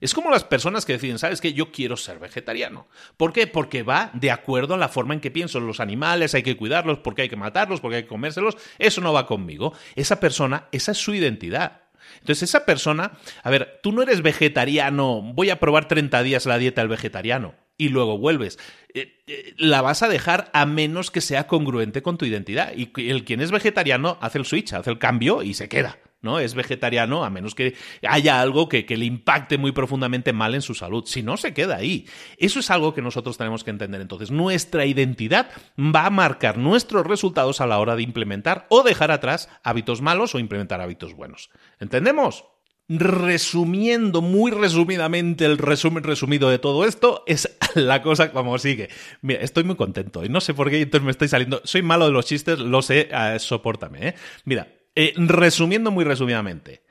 [0.00, 1.52] Es como las personas que deciden, ¿sabes qué?
[1.52, 2.88] Yo quiero ser vegetariano.
[3.18, 3.46] ¿Por qué?
[3.46, 5.60] Porque va de acuerdo a la forma en que pienso.
[5.60, 8.56] Los animales hay que cuidarlos, porque hay que matarlos, porque hay que comérselos.
[8.78, 9.74] Eso no va conmigo.
[9.96, 11.82] Esa persona, esa es su identidad.
[12.20, 13.12] Entonces, esa persona,
[13.42, 17.54] a ver, tú no eres vegetariano, voy a probar 30 días la dieta del vegetariano
[17.80, 18.58] y luego vuelves.
[18.92, 22.74] Eh, eh, la vas a dejar a menos que sea congruente con tu identidad.
[22.76, 25.96] Y el quien es vegetariano hace el switch, hace el cambio y se queda.
[26.20, 26.38] ¿no?
[26.38, 27.74] Es vegetariano a menos que
[28.06, 31.04] haya algo que, que, le impacte muy profundamente mal en su salud.
[31.06, 32.06] Si no, se queda ahí.
[32.36, 34.02] Eso es algo que nosotros tenemos que entender.
[34.02, 39.10] Entonces, nuestra identidad va a marcar nuestros resultados a la hora de implementar o dejar
[39.10, 41.48] atrás hábitos malos o implementar hábitos buenos.
[41.78, 42.44] ¿Entendemos?
[42.92, 48.88] Resumiendo muy resumidamente el resumen resumido de todo esto, es la cosa como sigue.
[49.22, 51.60] Mira, estoy muy contento y no sé por qué entonces me estoy saliendo.
[51.62, 54.08] Soy malo de los chistes, lo sé, uh, sopórtame.
[54.08, 54.14] ¿eh?
[54.44, 56.82] Mira, eh, resumiendo muy resumidamente,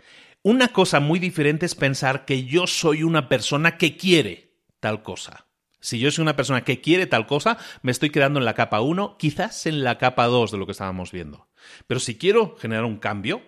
[0.41, 5.47] una cosa muy diferente es pensar que yo soy una persona que quiere tal cosa.
[5.81, 8.79] Si yo soy una persona que quiere tal cosa, me estoy quedando en la capa
[8.79, 11.49] 1, quizás en la capa 2 de lo que estábamos viendo.
[11.87, 13.41] Pero si quiero generar un cambio,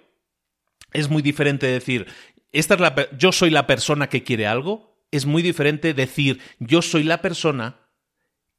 [0.94, 2.08] es muy diferente decir,
[2.52, 6.82] esta es la, yo soy la persona que quiere algo, es muy diferente decir yo
[6.82, 7.88] soy la persona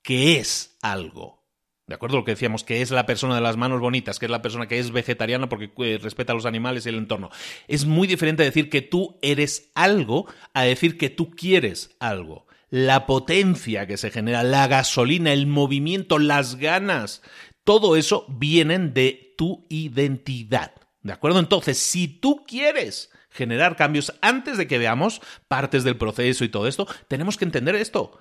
[0.02, 1.42] que es algo.
[1.86, 2.16] ¿De acuerdo?
[2.16, 4.68] Lo que decíamos, que es la persona de las manos bonitas, que es la persona
[4.68, 7.30] que es vegetariana porque eh, respeta a los animales y el entorno.
[7.66, 12.46] Es muy diferente decir que tú eres algo a decir que tú quieres algo.
[12.70, 17.20] La potencia que se genera, la gasolina, el movimiento, las ganas,
[17.64, 20.72] todo eso vienen de tu identidad.
[21.02, 21.40] ¿De acuerdo?
[21.40, 26.68] Entonces, si tú quieres generar cambios antes de que veamos partes del proceso y todo
[26.68, 28.18] esto, tenemos que entender esto.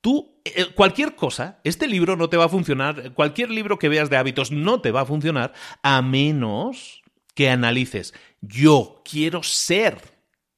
[0.00, 4.10] Tú, eh, cualquier cosa, este libro no te va a funcionar, cualquier libro que veas
[4.10, 7.02] de hábitos no te va a funcionar a menos
[7.34, 9.98] que analices, yo quiero ser,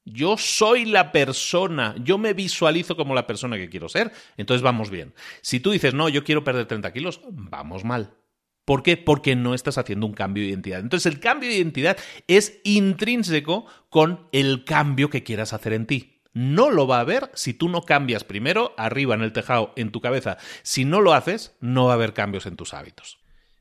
[0.04, 4.90] yo soy la persona, yo me visualizo como la persona que quiero ser, entonces vamos
[4.90, 5.14] bien.
[5.42, 8.14] Si tú dices, no, yo quiero perder 30 kilos, vamos mal.
[8.66, 8.96] ¿Por qué?
[8.96, 10.80] Porque no estás haciendo un cambio de identidad.
[10.80, 16.20] Entonces el cambio de identidad es intrínseco con el cambio que quieras hacer en ti.
[16.34, 19.92] No lo va a haber si tú no cambias primero arriba en el tejado, en
[19.92, 20.36] tu cabeza.
[20.64, 23.20] Si no lo haces, no va a haber cambios en tus hábitos.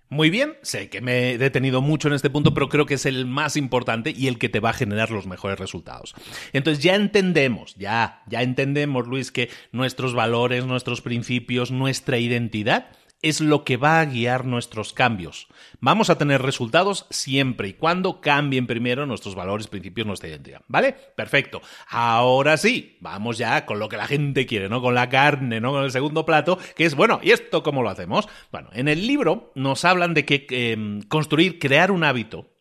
[0.10, 3.06] Muy bien, sé que me he detenido mucho en este punto, pero creo que es
[3.06, 6.16] el más importante y el que te va a generar los mejores resultados.
[6.52, 12.88] Entonces ya entendemos, ya, ya entendemos, Luis, que nuestros valores, nuestros principios, nuestra identidad
[13.26, 15.48] es lo que va a guiar nuestros cambios.
[15.80, 20.62] Vamos a tener resultados siempre y cuando cambien primero nuestros valores, principios, nuestra identidad.
[20.68, 20.94] ¿Vale?
[20.94, 21.60] Perfecto.
[21.90, 24.80] Ahora sí, vamos ya con lo que la gente quiere, ¿no?
[24.80, 25.72] Con la carne, ¿no?
[25.72, 28.30] Con el segundo plato, que es, bueno, ¿y esto cómo lo hacemos?
[28.52, 32.52] Bueno, en el libro nos hablan de que em, construir, crear un hábito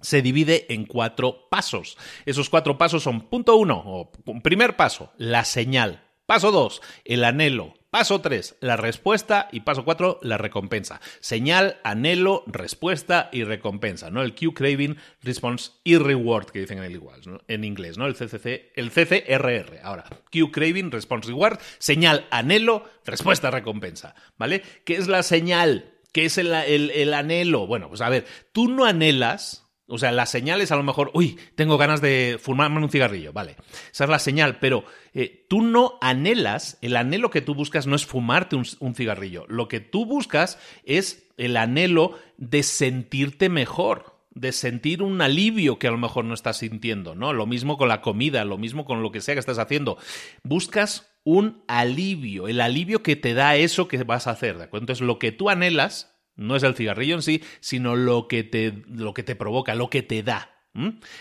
[0.00, 1.96] se divide en cuatro pasos.
[2.26, 6.02] Esos cuatro pasos son punto uno, o primer paso, la señal.
[6.26, 7.74] Paso dos, el anhelo.
[7.94, 11.00] Paso 3, la respuesta y paso 4, la recompensa.
[11.20, 14.22] Señal, anhelo, respuesta y recompensa, ¿no?
[14.22, 18.06] El Q craving, response y reward que dicen en el igual, En inglés, ¿no?
[18.06, 19.78] El CCC, el CCRR.
[19.84, 24.64] Ahora, Q craving, response, reward, señal, anhelo, respuesta, recompensa, ¿vale?
[24.84, 25.92] ¿Qué es la señal?
[26.12, 27.68] ¿Qué es el, el anhelo?
[27.68, 31.10] Bueno, pues a ver, tú no anhelas o sea, la señal es a lo mejor,
[31.12, 33.56] uy, tengo ganas de fumarme un cigarrillo, vale.
[33.92, 37.94] Esa es la señal, pero eh, tú no anhelas, el anhelo que tú buscas no
[37.94, 39.44] es fumarte un, un, cigarrillo.
[39.48, 45.88] Lo que tú buscas es el anhelo de sentirte mejor, de sentir un alivio que
[45.88, 47.34] a lo mejor no estás sintiendo, ¿no?
[47.34, 49.98] Lo mismo con la comida, lo mismo con lo que sea que estás haciendo.
[50.42, 54.84] Buscas un alivio, el alivio que te da eso que vas a hacer, ¿de acuerdo?
[54.84, 58.82] Entonces, lo que tú anhelas no es el cigarrillo en sí, sino lo que te,
[58.88, 60.50] lo que te provoca, lo que te da.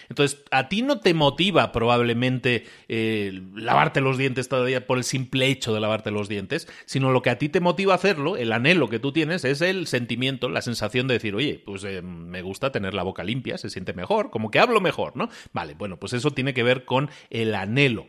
[0.10, 5.45] Entonces, a ti no te motiva probablemente eh, lavarte los dientes todavía por el simple
[5.45, 8.52] hecho de lavarte los dientes, sino lo que a ti te motiva a hacerlo, el
[8.52, 12.41] anhelo que tú tienes, es el sentimiento, la sensación de decir, oye, pues eh, me
[12.41, 15.30] gusta tener la boca limpia, se siente mejor, como que hablo mejor, ¿no?
[15.52, 18.08] Vale, bueno, pues eso tiene que ver con el anhelo.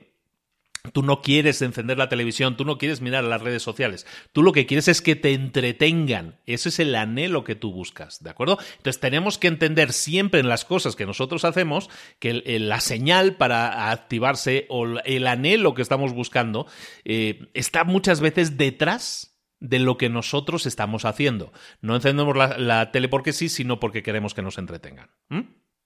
[0.93, 4.07] Tú no quieres encender la televisión, tú no quieres mirar las redes sociales.
[4.33, 6.37] Tú lo que quieres es que te entretengan.
[6.45, 8.59] Ese es el anhelo que tú buscas, ¿de acuerdo?
[8.77, 13.91] Entonces tenemos que entender siempre en las cosas que nosotros hacemos que la señal para
[13.91, 16.67] activarse o el anhelo que estamos buscando
[17.05, 21.51] eh, está muchas veces detrás de lo que nosotros estamos haciendo.
[21.81, 25.09] No encendemos la, tele porque sí, sino porque queremos que nos entretengan.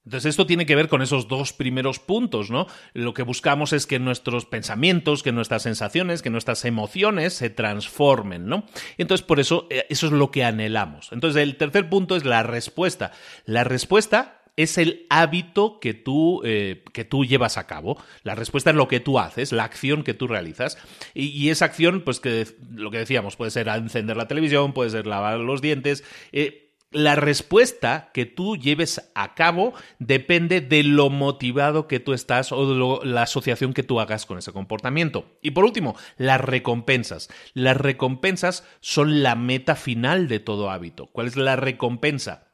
[0.08, 2.66] Entonces esto tiene que ver con esos dos primeros puntos, ¿no?
[2.94, 8.46] Lo que buscamos es que nuestros pensamientos, que nuestras sensaciones, que nuestras emociones se transformen,
[8.46, 8.64] ¿no?
[8.96, 11.12] Entonces por eso eh, eso es lo que anhelamos.
[11.12, 13.12] Entonces el tercer punto es la respuesta.
[13.44, 18.02] La respuesta es el hábito que tú, eh, que tú llevas a cabo.
[18.22, 20.78] La respuesta es lo que tú haces, la acción que tú realizas.
[21.12, 25.06] Y, esa acción, pues que lo que decíamos, puede ser encender la televisión, puede ser
[25.06, 26.02] lavar los dientes.
[26.32, 32.52] Eh, la respuesta que tú lleves a cabo depende de lo motivado que tú estás
[32.52, 35.38] o de la asociación que tú hagas con ese comportamiento.
[35.42, 37.28] Y por último, las recompensas.
[37.52, 41.06] Las recompensas son la meta final de todo hábito.
[41.06, 42.48] ¿Cuál es la recompensa?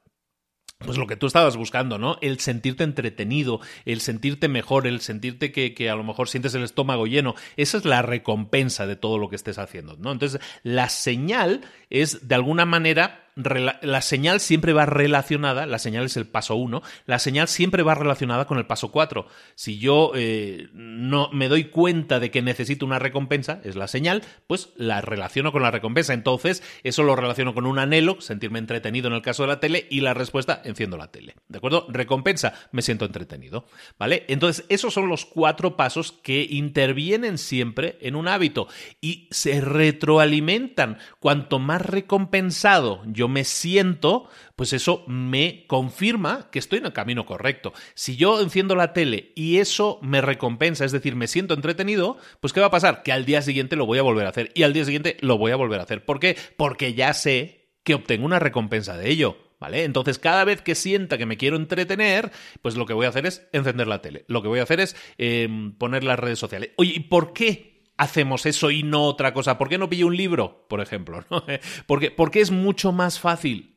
[0.78, 2.18] pues lo que tú estabas buscando, ¿no?
[2.20, 6.62] El sentirte entretenido, el sentirte mejor, el sentirte que, que, a lo mejor sientes el
[6.62, 7.34] estómago lleno.
[7.56, 10.12] Esa es la recompensa de todo lo que estés haciendo, ¿no?
[10.12, 16.16] Entonces, la señal es de alguna manera la señal siempre va relacionada, la señal es
[16.16, 19.26] el paso uno, la señal siempre va relacionada con el paso cuatro.
[19.54, 24.22] Si yo eh, no me doy cuenta de que necesito una recompensa, es la señal,
[24.46, 26.12] pues la relaciono con la recompensa.
[26.12, 29.86] Entonces, eso lo relaciono con un anhelo, sentirme entretenido en el caso de la tele,
[29.90, 31.34] y la respuesta, enciendo la tele.
[31.48, 31.86] ¿De acuerdo?
[31.88, 33.66] Recompensa, me siento entretenido.
[33.98, 34.24] ¿Vale?
[34.28, 38.68] Entonces, esos son los cuatro pasos que intervienen siempre en un hábito
[39.00, 40.98] y se retroalimentan.
[41.18, 47.26] Cuanto más recompensado yo me siento, pues eso me confirma que estoy en el camino
[47.26, 47.72] correcto.
[47.94, 52.52] Si yo enciendo la tele y eso me recompensa, es decir, me siento entretenido, pues
[52.52, 53.02] ¿qué va a pasar?
[53.02, 55.38] Que al día siguiente lo voy a volver a hacer y al día siguiente lo
[55.38, 56.04] voy a volver a hacer.
[56.04, 56.36] ¿Por qué?
[56.56, 59.38] Porque ya sé que obtengo una recompensa de ello.
[59.60, 59.84] ¿Vale?
[59.84, 63.24] Entonces, cada vez que sienta que me quiero entretener, pues lo que voy a hacer
[63.24, 64.26] es encender la tele.
[64.28, 66.72] Lo que voy a hacer es em, poner las redes sociales.
[66.76, 69.58] Oye, ¿y por qué hacemos eso y no otra cosa?
[69.58, 71.24] ¿Por qué no pillo un libro, por ejemplo?
[71.86, 73.76] porque, porque es mucho más fácil.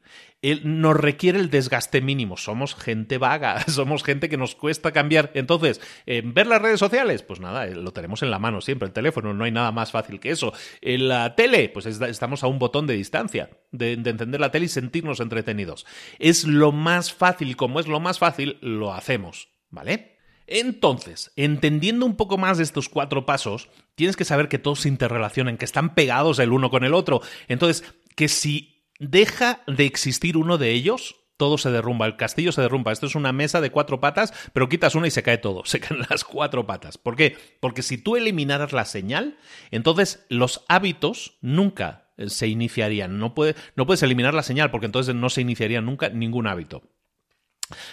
[0.64, 2.38] nos requiere el desgaste mínimo.
[2.38, 5.32] Somos gente vaga, somos gente que nos cuesta cambiar.
[5.34, 7.24] Entonces, ¿ver las redes sociales?
[7.24, 9.92] Pues nada, eh, lo tenemos en la mano siempre, el teléfono, no hay nada más
[9.92, 10.54] fácil que eso.
[10.82, 14.66] En la tele, pues estamos a un botón de distancia de, de encender la tele
[14.66, 15.86] y sentirnos entretenidos.
[16.20, 20.18] Es lo más fácil, como es lo más fácil, lo hacemos, ¿vale?
[20.48, 25.58] Entonces, entendiendo un poco más estos cuatro pasos, tienes que saber que todos se interrelacionan,
[25.58, 27.22] que están pegados el uno con el otro.
[27.48, 27.84] Entonces,
[28.16, 32.92] que si deja de existir uno de ellos, todo se derrumba, el castillo se derrumba.
[32.92, 35.80] Esto es una mesa de cuatro patas, pero quitas una y se cae todo, se
[35.80, 37.00] caen las cuatro patas.
[37.00, 37.36] ¿Por qué?
[37.60, 39.40] Porque si tú eliminaras la señal,
[39.72, 43.18] entonces los hábitos nunca eh, se iniciarían.
[43.18, 43.34] No,
[43.76, 46.84] no puedes eliminar la señal porque entonces no se iniciaría nunca ningún hábito.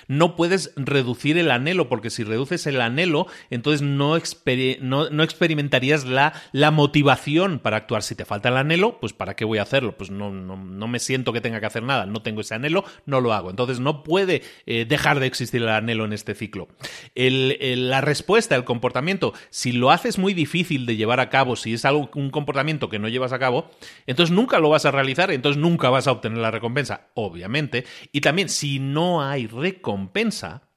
[0.08, 6.70] No puedes reducir el anhelo, porque si reduces el anhelo, entonces no, experimentarías la, la,
[6.70, 8.02] motivación para actuar.
[8.02, 9.96] Si te falta el anhelo, pues ¿para qué voy a hacerlo?
[9.96, 12.84] Pues no, no, no, me siento que tenga que hacer nada, no tengo ese anhelo,
[13.06, 13.50] no lo hago.
[13.50, 16.68] Entonces no puede eh, dejar de existir el anhelo en este ciclo.
[17.14, 21.84] la respuesta, el comportamiento, si lo haces muy difícil de llevar a cabo, si es
[21.84, 23.70] algo, un comportamiento que no llevas a cabo,
[24.06, 27.84] entonces nunca lo vas a realizar, entonces nunca vas a obtener la recompensa, obviamente.
[28.12, 30.68] Y también, si no hay recompensa,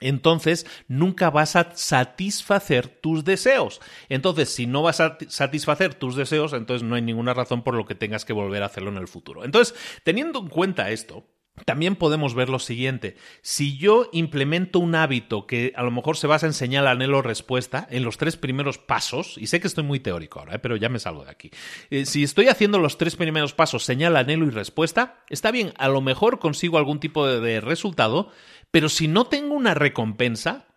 [0.00, 3.80] entonces nunca vas a satisfacer tus deseos.
[4.08, 7.86] Entonces, si no vas a satisfacer tus deseos, entonces no hay ninguna razón por lo
[7.86, 9.44] que tengas que volver a hacerlo en el futuro.
[9.44, 11.31] Entonces, teniendo en cuenta esto,
[11.66, 13.16] también podemos ver lo siguiente.
[13.42, 17.86] Si yo implemento un hábito que a lo mejor se basa en señal, anhelo, respuesta,
[17.90, 20.58] en los tres primeros pasos, y sé que estoy muy teórico ahora, ¿eh?
[20.58, 21.50] pero ya me salgo de aquí.
[21.90, 25.88] Eh, si estoy haciendo los tres primeros pasos, señal, anhelo y respuesta, está bien, a
[25.88, 28.30] lo mejor consigo algún tipo de resultado,
[28.70, 30.68] pero si no tengo una recompensa,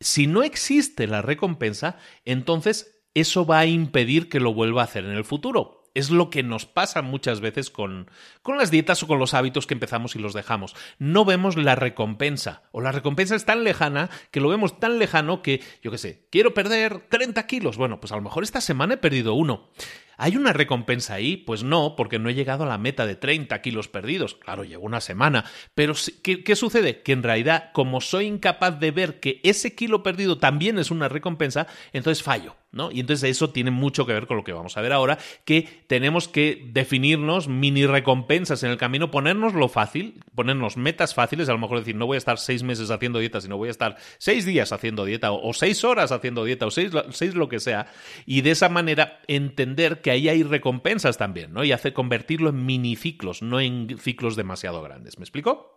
[0.00, 5.04] si no existe la recompensa, entonces eso va a impedir que lo vuelva a hacer
[5.04, 8.10] en el futuro es lo que nos pasa muchas veces con,
[8.44, 10.76] con las dietas o con los hábitos que empezamos y los dejamos.
[10.98, 15.42] No vemos la recompensa, o la recompensa es tan lejana que lo vemos tan lejano
[15.42, 17.78] que, yo qué sé, quiero perder 30 kilos.
[17.78, 19.70] Bueno, pues a lo mejor esta semana he perdido uno.
[20.16, 21.36] ¿Hay una recompensa ahí?
[21.36, 24.34] Pues no, porque no he llegado a la meta de 30 kilos perdidos.
[24.34, 25.44] Claro, llevo una semana.
[25.74, 27.02] Pero ¿qué, ¿qué, sucede?
[27.02, 31.08] Que en realidad, como soy incapaz de ver que ese kilo perdido también es una
[31.08, 32.54] recompensa, entonces fallo.
[32.74, 32.90] ¿no?
[32.90, 35.84] Y entonces eso tiene mucho que ver con lo que vamos a ver ahora, que
[35.86, 41.52] tenemos que definirnos mini recompensas en el camino, ponernos lo fácil, ponernos metas fáciles, a
[41.52, 43.96] lo mejor decir, no voy a estar seis meses haciendo dieta, sino voy a estar
[44.18, 47.86] seis días haciendo dieta, o, seis horas haciendo dieta, o seis, seis lo que sea,
[48.26, 51.64] y de esa manera entender que ahí hay recompensas también, ¿no?
[51.64, 55.18] Y hacer convertirlo en miniciclos, no en ciclos demasiado grandes.
[55.18, 55.73] ¿Me explico?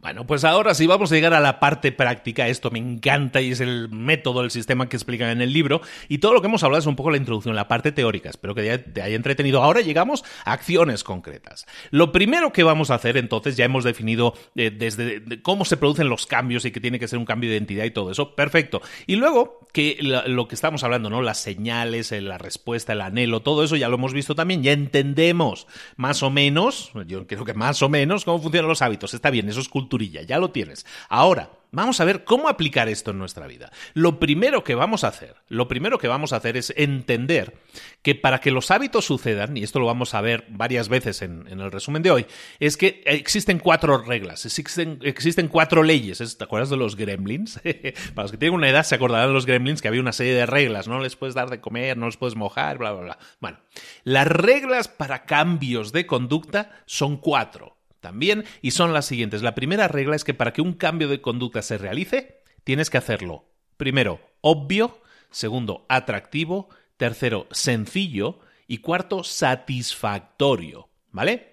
[0.00, 2.48] Bueno, pues ahora sí vamos a llegar a la parte práctica.
[2.48, 5.82] Esto me encanta y es el método, el sistema que explican en el libro.
[6.08, 8.30] Y todo lo que hemos hablado es un poco la introducción, la parte teórica.
[8.30, 9.62] Espero que te haya entretenido.
[9.62, 11.66] Ahora llegamos a acciones concretas.
[11.90, 16.08] Lo primero que vamos a hacer, entonces, ya hemos definido eh, desde cómo se producen
[16.08, 18.34] los cambios y que tiene que ser un cambio de identidad y todo eso.
[18.34, 18.80] Perfecto.
[19.06, 21.20] Y luego, que lo que estamos hablando, ¿no?
[21.20, 24.62] Las señales, eh, la respuesta, el anhelo, todo eso ya lo hemos visto también.
[24.62, 29.12] Ya entendemos más o menos, yo creo que más o menos, cómo funcionan los hábitos.
[29.12, 30.86] Está bien, eso es cultura ya lo tienes.
[31.08, 33.70] Ahora, vamos a ver cómo aplicar esto en nuestra vida.
[33.94, 37.54] Lo primero que vamos a hacer, lo primero que vamos a hacer es entender
[38.02, 41.46] que para que los hábitos sucedan, y esto lo vamos a ver varias veces en,
[41.48, 42.26] el resumen de hoy,
[42.58, 46.36] es que existen cuatro reglas, existen, existen cuatro leyes.
[46.36, 47.60] ¿Te acuerdas de los gremlins?
[48.14, 50.34] para los que tienen una edad se acordarán de los gremlins que había una serie
[50.34, 53.18] de reglas, no les puedes dar de comer, no les puedes mojar, bla, bla, bla.
[53.40, 53.58] Bueno,
[54.04, 59.42] las reglas para cambios de conducta son cuatro también y son las siguientes.
[59.42, 62.98] La primera regla es que para que un cambio de conducta se realice, tienes que
[62.98, 63.44] hacerlo,
[63.76, 70.88] primero, obvio, segundo, atractivo, tercero, sencillo y cuarto, satisfactorio.
[71.12, 71.49] ¿Vale?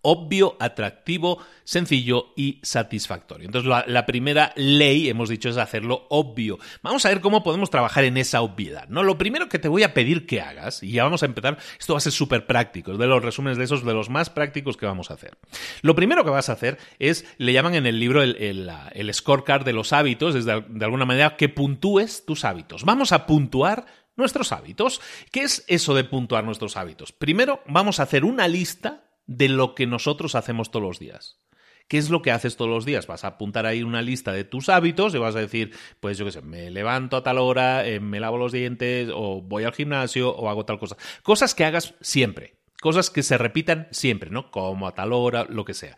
[0.00, 3.46] Obvio, atractivo, sencillo y satisfactorio.
[3.46, 6.58] Entonces, la, primera ley, hemos dicho, es hacerlo obvio.
[6.82, 8.88] Vamos a ver cómo podemos trabajar en esa obviedad.
[8.88, 9.02] ¿no?
[9.02, 11.94] Lo primero que te voy a pedir que hagas, y ya vamos a empezar, esto
[11.94, 14.76] va a ser súper práctico, es de los resúmenes de esos, de los más prácticos
[14.76, 15.36] que vamos a hacer.
[15.82, 18.36] Lo primero que vas a hacer es, le llaman en el libro el,
[18.92, 22.84] el, scorecard de los hábitos, de, de alguna manera que puntúes tus hábitos.
[22.84, 25.00] Vamos a puntuar nuestros hábitos.
[25.30, 27.12] ¿Qué es eso de puntuar nuestros hábitos?
[27.12, 29.04] Primero, vamos a hacer una lista
[29.36, 31.38] de lo que nosotros hacemos todos los días.
[31.88, 33.06] ¿Qué es lo que haces todos los días?
[33.06, 36.24] Vas a apuntar ahí una lista de tus hábitos y vas a decir, pues yo
[36.24, 39.74] qué sé, me levanto a tal hora, eh, me lavo los dientes, o voy al
[39.74, 40.96] gimnasio, o hago tal cosa.
[41.22, 44.50] Cosas que hagas siempre, cosas que se repitan siempre, ¿no?
[44.50, 45.96] Como a tal hora, lo que sea.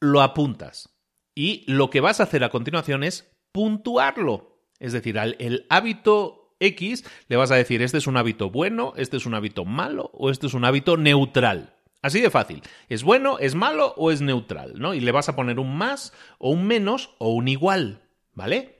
[0.00, 0.88] Lo apuntas.
[1.34, 4.62] Y lo que vas a hacer a continuación es puntuarlo.
[4.80, 8.92] Es decir, al, el hábito X le vas a decir, este es un hábito bueno,
[8.96, 11.75] este es un hábito malo o este es un hábito neutral.
[12.06, 12.62] Así de fácil.
[12.88, 14.74] ¿Es bueno, es malo o es neutral?
[14.76, 14.94] ¿no?
[14.94, 18.00] Y le vas a poner un más o un menos o un igual.
[18.32, 18.75] ¿Vale?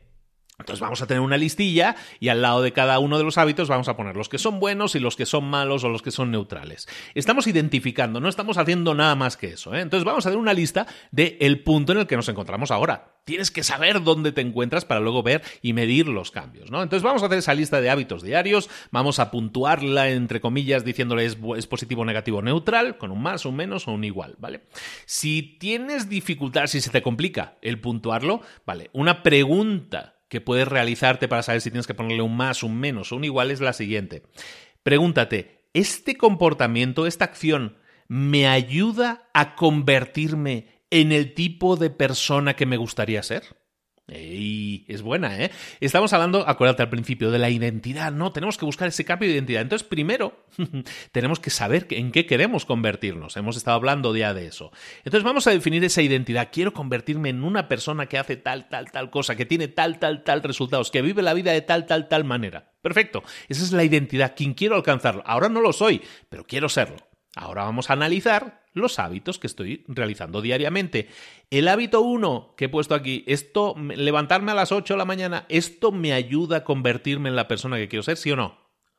[0.58, 3.68] Entonces vamos a tener una listilla y al lado de cada uno de los hábitos
[3.68, 6.10] vamos a poner los que son buenos y los que son malos o los que
[6.10, 6.88] son neutrales.
[7.14, 9.74] Estamos identificando, no estamos haciendo nada más que eso.
[9.74, 9.82] ¿eh?
[9.82, 13.12] Entonces vamos a hacer una lista del punto en el que nos encontramos ahora.
[13.26, 16.70] Tienes que saber dónde te encuentras para luego ver y medir los cambios.
[16.70, 16.82] ¿no?
[16.82, 21.26] Entonces vamos a hacer esa lista de hábitos diarios, vamos a puntuarla entre comillas diciéndole
[21.26, 24.36] es, es positivo, negativo, neutral, con un más, un menos o un igual.
[24.38, 24.62] ¿vale?
[25.04, 31.28] Si tienes dificultad, si se te complica el puntuarlo, vale, una pregunta que puedes realizarte
[31.28, 33.72] para saber si tienes que ponerle un más, un menos o un igual es la
[33.72, 34.22] siguiente.
[34.82, 42.66] Pregúntate, ¿este comportamiento, esta acción, me ayuda a convertirme en el tipo de persona que
[42.66, 43.56] me gustaría ser?
[44.08, 45.50] Ey, es buena, ¿eh?
[45.80, 48.30] Estamos hablando, acuérdate al principio, de la identidad, ¿no?
[48.30, 49.62] Tenemos que buscar ese cambio de identidad.
[49.62, 50.44] Entonces, primero,
[51.12, 53.36] tenemos que saber en qué queremos convertirnos.
[53.36, 54.70] Hemos estado hablando ya de eso.
[54.98, 56.50] Entonces, vamos a definir esa identidad.
[56.52, 60.22] Quiero convertirme en una persona que hace tal, tal, tal cosa, que tiene tal, tal,
[60.22, 62.74] tal resultados, que vive la vida de tal, tal, tal manera.
[62.82, 63.24] Perfecto.
[63.48, 64.34] Esa es la identidad.
[64.36, 65.24] ¿Quién quiero alcanzarlo?
[65.26, 66.98] Ahora no lo soy, pero quiero serlo.
[67.34, 71.08] Ahora vamos a analizar los hábitos que estoy realizando diariamente.
[71.50, 75.46] El hábito 1 que he puesto aquí, esto, levantarme a las 8 de la mañana,
[75.48, 78.58] ¿esto me ayuda a convertirme en la persona que quiero ser, sí o no?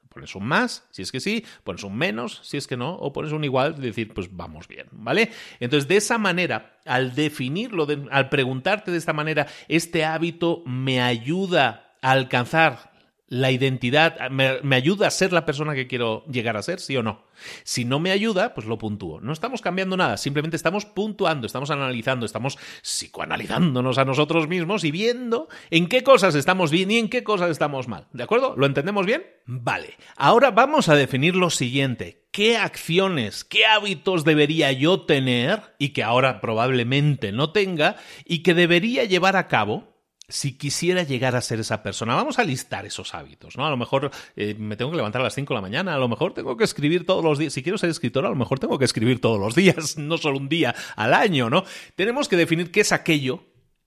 [0.10, 3.14] Pones un más, si es que sí, pones un menos, si es que no, o
[3.14, 5.32] pones un igual, y decir, pues vamos bien, ¿vale?
[5.60, 11.94] Entonces, de esa manera, al definirlo, al preguntarte de esta manera, este hábito me ayuda
[12.02, 12.97] a alcanzar
[13.30, 17.04] la identidad me, ayuda a ser la persona que quiero llegar a ser, sí o
[17.04, 17.24] no.
[17.64, 19.20] Si no me ayuda, pues lo puntúo.
[19.20, 24.92] No estamos cambiando nada, simplemente estamos puntuando, estamos analizando, estamos psicoanalizándonos a nosotros mismos y
[24.92, 28.08] viendo en qué cosas estamos bien y en qué cosas estamos mal.
[28.14, 28.56] ¿De acuerdo?
[28.56, 29.26] ¿Lo entendemos bien?
[29.46, 29.96] Vale.
[30.16, 32.28] Ahora vamos a definir lo siguiente.
[32.32, 38.54] ¿Qué acciones, qué hábitos debería yo tener y que ahora probablemente no tenga y que
[38.54, 39.97] debería llevar a cabo
[40.30, 43.66] si quisiera llegar a ser esa persona, vamos a listar esos hábitos, ¿no?
[43.66, 45.98] A lo mejor eh, me tengo que levantar a las 5 de la mañana, a
[45.98, 47.54] lo mejor tengo que escribir todos los días.
[47.54, 50.38] Si quiero ser escritor, a lo mejor tengo que escribir todos los días, no solo
[50.38, 51.64] un día al año, ¿no?
[51.96, 53.46] Tenemos que definir qué es aquello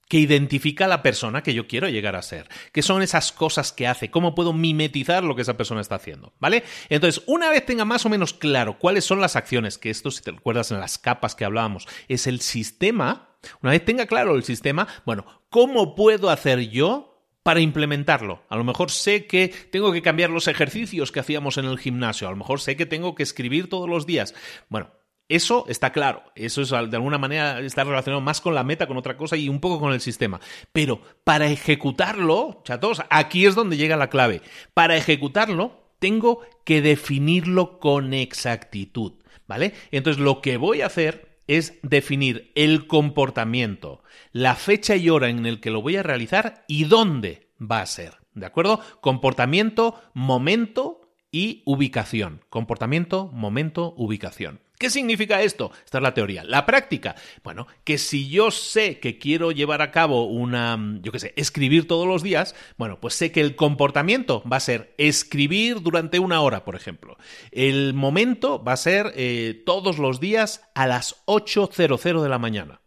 [0.09, 2.49] que identifica a la persona que yo quiero llegar a ser.
[2.72, 4.11] ¿Qué son esas cosas que hace?
[4.11, 6.32] ¿Cómo puedo mimetizar lo que esa persona está haciendo?
[6.41, 6.64] ¿Vale?
[6.88, 10.22] Entonces, una vez tenga más o menos claro cuáles son las acciones, que esto, si
[10.22, 13.30] te recuerdas en las capas que hablábamos, es el sistema,
[13.62, 17.11] una vez tenga claro el sistema, bueno, ¿cómo puedo hacer yo
[17.43, 18.43] para implementarlo.
[18.49, 22.28] A lo mejor sé que tengo que cambiar los ejercicios que hacíamos en el gimnasio,
[22.28, 24.34] a lo mejor sé que tengo que escribir todos los días.
[24.68, 24.91] Bueno,
[25.28, 28.97] eso está claro, eso es de alguna manera está relacionado más con la meta, con
[28.97, 30.41] otra cosa y un poco con el sistema.
[30.72, 34.43] Pero para ejecutarlo, chatos, aquí es donde llega la clave.
[34.74, 39.14] Para ejecutarlo, tengo que definirlo con exactitud,
[39.47, 39.72] ¿vale?
[39.93, 45.46] Entonces lo que voy a hacer es definir el comportamiento, la fecha y hora en
[45.46, 48.80] el que lo voy a realizar y dónde va a ser, ¿de acuerdo?
[49.01, 51.01] Comportamiento, momento
[51.32, 52.44] y ubicación.
[52.51, 54.61] Comportamiento, momento, ubicación.
[54.81, 55.72] ¿Qué significa esto?
[55.85, 56.43] Esta es la teoría.
[56.43, 57.14] La práctica.
[57.45, 61.87] Bueno, que si yo sé que quiero llevar a cabo una, yo qué sé, escribir
[61.87, 66.41] todos los días, bueno, pues sé que el comportamiento va a ser escribir durante una
[66.41, 67.18] hora, por ejemplo.
[67.51, 72.81] El momento va a ser eh, todos los días a las 8.00 de la mañana.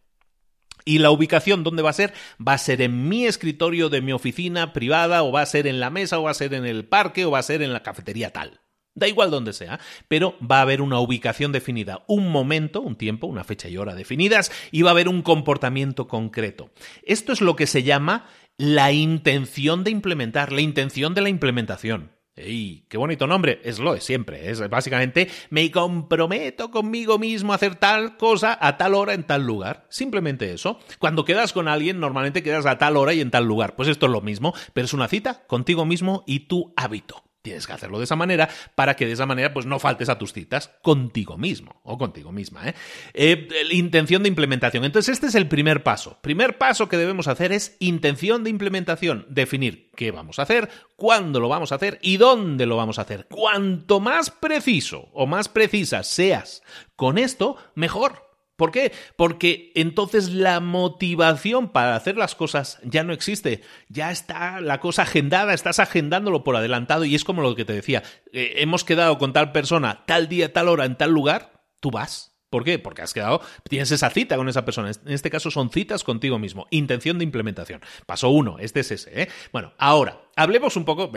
[0.84, 2.12] Y la ubicación, ¿dónde va a ser?
[2.44, 5.78] Va a ser en mi escritorio de mi oficina privada, o va a ser en
[5.78, 7.84] la mesa, o va a ser en el parque, o va a ser en la
[7.84, 8.63] cafetería tal.
[8.94, 13.26] Da igual donde sea, pero va a haber una ubicación definida, un momento, un tiempo,
[13.26, 16.70] una fecha y hora definidas, y va a haber un comportamiento concreto.
[17.02, 18.26] Esto es lo que se llama
[18.56, 22.12] la intención de implementar, la intención de la implementación.
[22.36, 22.84] ¡Ey!
[22.88, 23.60] ¡Qué bonito nombre!
[23.62, 24.50] Es lo es siempre.
[24.50, 29.46] Es básicamente me comprometo conmigo mismo a hacer tal cosa a tal hora en tal
[29.46, 29.86] lugar.
[29.88, 30.80] Simplemente eso.
[30.98, 33.76] Cuando quedas con alguien, normalmente quedas a tal hora y en tal lugar.
[33.76, 37.22] Pues esto es lo mismo, pero es una cita contigo mismo y tu hábito.
[37.44, 40.16] Tienes que hacerlo de esa manera para que de esa manera pues no faltes a
[40.16, 42.70] tus citas contigo mismo o contigo misma.
[42.70, 42.74] ¿eh?
[43.12, 44.82] Eh, intención de implementación.
[44.82, 46.16] Entonces este es el primer paso.
[46.22, 49.26] Primer paso que debemos hacer es intención de implementación.
[49.28, 53.02] Definir qué vamos a hacer, cuándo lo vamos a hacer y dónde lo vamos a
[53.02, 53.26] hacer.
[53.28, 56.62] Cuanto más preciso o más precisa seas
[56.96, 58.23] con esto, mejor.
[58.56, 58.92] ¿Por qué?
[59.16, 63.62] Porque entonces la motivación para hacer las cosas ya no existe.
[63.88, 67.72] Ya está la cosa agendada, estás agendándolo por adelantado y es como lo que te
[67.72, 68.04] decía.
[68.32, 72.30] Eh, hemos quedado con tal persona tal día, tal hora, en tal lugar, tú vas.
[72.48, 72.78] ¿Por qué?
[72.78, 74.92] Porque has quedado, tienes esa cita con esa persona.
[75.04, 76.68] En este caso son citas contigo mismo.
[76.70, 77.80] Intención de implementación.
[78.06, 79.22] Paso uno, este es ese.
[79.22, 79.28] ¿eh?
[79.50, 81.10] Bueno, ahora, hablemos un poco,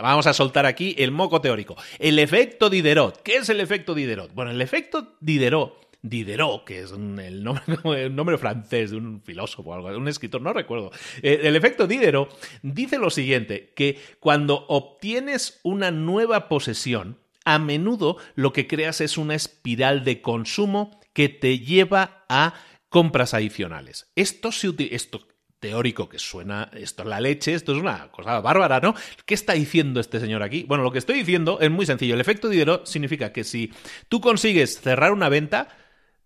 [0.00, 1.74] vamos a soltar aquí el moco teórico.
[1.98, 3.20] El efecto Diderot.
[3.22, 4.32] ¿Qué es el efecto Diderot?
[4.34, 9.88] Bueno, el efecto Diderot Diderot, que es el, nombre, francés de un filósofo o algo,
[9.96, 10.92] un escritor, no recuerdo.
[11.22, 12.28] Eh, el efecto Diderot
[12.62, 19.18] dice lo siguiente, que cuando obtienes una nueva posesión, a menudo lo que creas es
[19.18, 22.54] una espiral de consumo que te lleva a
[22.88, 24.10] compras adicionales.
[24.14, 25.26] Esto se esto
[25.60, 28.94] teórico que suena esto es la leche, esto es una cosa bárbara, ¿no?
[29.24, 30.64] ¿Qué está diciendo este señor aquí?
[30.68, 32.14] Bueno, lo que estoy diciendo es muy sencillo.
[32.14, 33.72] El efecto Diderot significa que si
[34.08, 35.68] tú consigues cerrar una venta,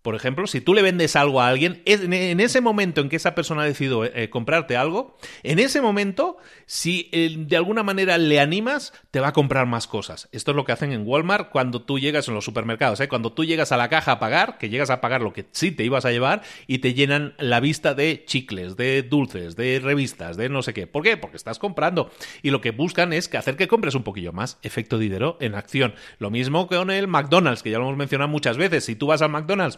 [0.09, 3.35] por ejemplo, si tú le vendes algo a alguien, en ese momento en que esa
[3.35, 8.39] persona ha decidido eh, comprarte algo, en ese momento, si eh, de alguna manera le
[8.39, 10.27] animas, te va a comprar más cosas.
[10.31, 13.07] Esto es lo que hacen en Walmart cuando tú llegas en los supermercados, ¿eh?
[13.07, 15.69] cuando tú llegas a la caja a pagar, que llegas a pagar lo que sí
[15.69, 20.37] te ibas a llevar y te llenan la vista de chicles, de dulces, de revistas,
[20.37, 20.87] de no sé qué.
[20.87, 21.17] ¿Por qué?
[21.17, 22.09] Porque estás comprando.
[22.41, 24.57] Y lo que buscan es que hacer que compres un poquillo más.
[24.63, 25.93] Efecto Diderot en acción.
[26.17, 28.85] Lo mismo con el McDonald's, que ya lo hemos mencionado muchas veces.
[28.85, 29.77] Si tú vas al McDonald's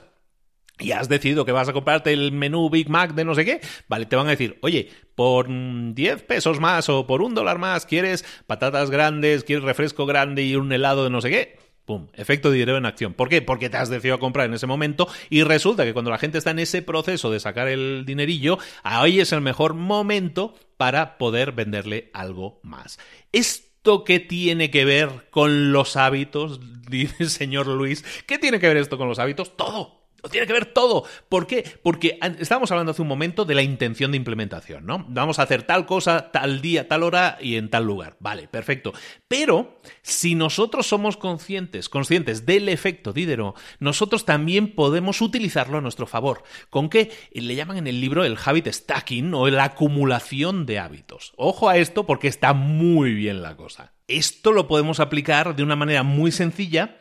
[0.79, 3.61] y has decidido que vas a comprarte el menú Big Mac de no sé qué,
[3.87, 7.85] vale, te van a decir, oye, por 10 pesos más o por un dólar más,
[7.85, 11.59] ¿quieres patatas grandes, quieres refresco grande y un helado de no sé qué?
[11.85, 12.07] ¡Pum!
[12.13, 13.13] Efecto dinero en acción.
[13.13, 13.41] ¿Por qué?
[13.41, 16.51] Porque te has decidido comprar en ese momento y resulta que cuando la gente está
[16.51, 22.11] en ese proceso de sacar el dinerillo, ahí es el mejor momento para poder venderle
[22.13, 22.99] algo más.
[23.31, 26.59] ¿Esto qué tiene que ver con los hábitos?
[26.89, 28.03] Dice el señor Luis.
[28.27, 29.57] ¿Qué tiene que ver esto con los hábitos?
[29.57, 31.03] Todo tiene que ver todo.
[31.29, 31.63] ¿Por qué?
[31.81, 35.05] Porque estábamos hablando hace un momento de la intención de implementación, ¿no?
[35.09, 38.17] Vamos a hacer tal cosa, tal día, tal hora y en tal lugar.
[38.19, 38.93] Vale, perfecto.
[39.27, 46.07] Pero si nosotros somos conscientes, conscientes del efecto Diderot, nosotros también podemos utilizarlo a nuestro
[46.07, 46.43] favor.
[46.69, 47.11] ¿Con qué?
[47.31, 51.33] Le llaman en el libro el habit stacking o la acumulación de hábitos.
[51.37, 53.93] Ojo a esto porque está muy bien la cosa.
[54.07, 56.97] Esto lo podemos aplicar de una manera muy sencilla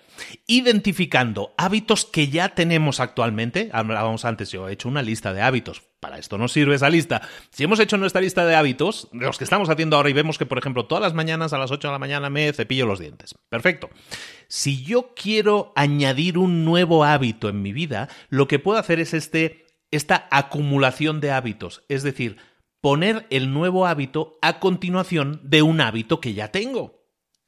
[0.47, 3.71] identificando hábitos que ya tenemos actualmente.
[3.73, 5.83] Hablábamos antes, yo he hecho una lista de hábitos.
[6.01, 7.21] Para esto nos sirve esa lista.
[7.51, 10.47] Si hemos hecho nuestra lista de hábitos, los que estamos haciendo ahora y vemos que,
[10.47, 13.35] por ejemplo, todas las mañanas a las 8 de la mañana me cepillo los dientes.
[13.49, 13.91] Perfecto.
[14.49, 19.13] Si yo quiero añadir un nuevo hábito en mi vida, lo que puedo hacer es
[19.13, 21.85] este, esta acumulación de hábitos.
[21.89, 22.39] Es decir,
[22.81, 27.00] poner el nuevo hábito a continuación de un hábito que ya tengo.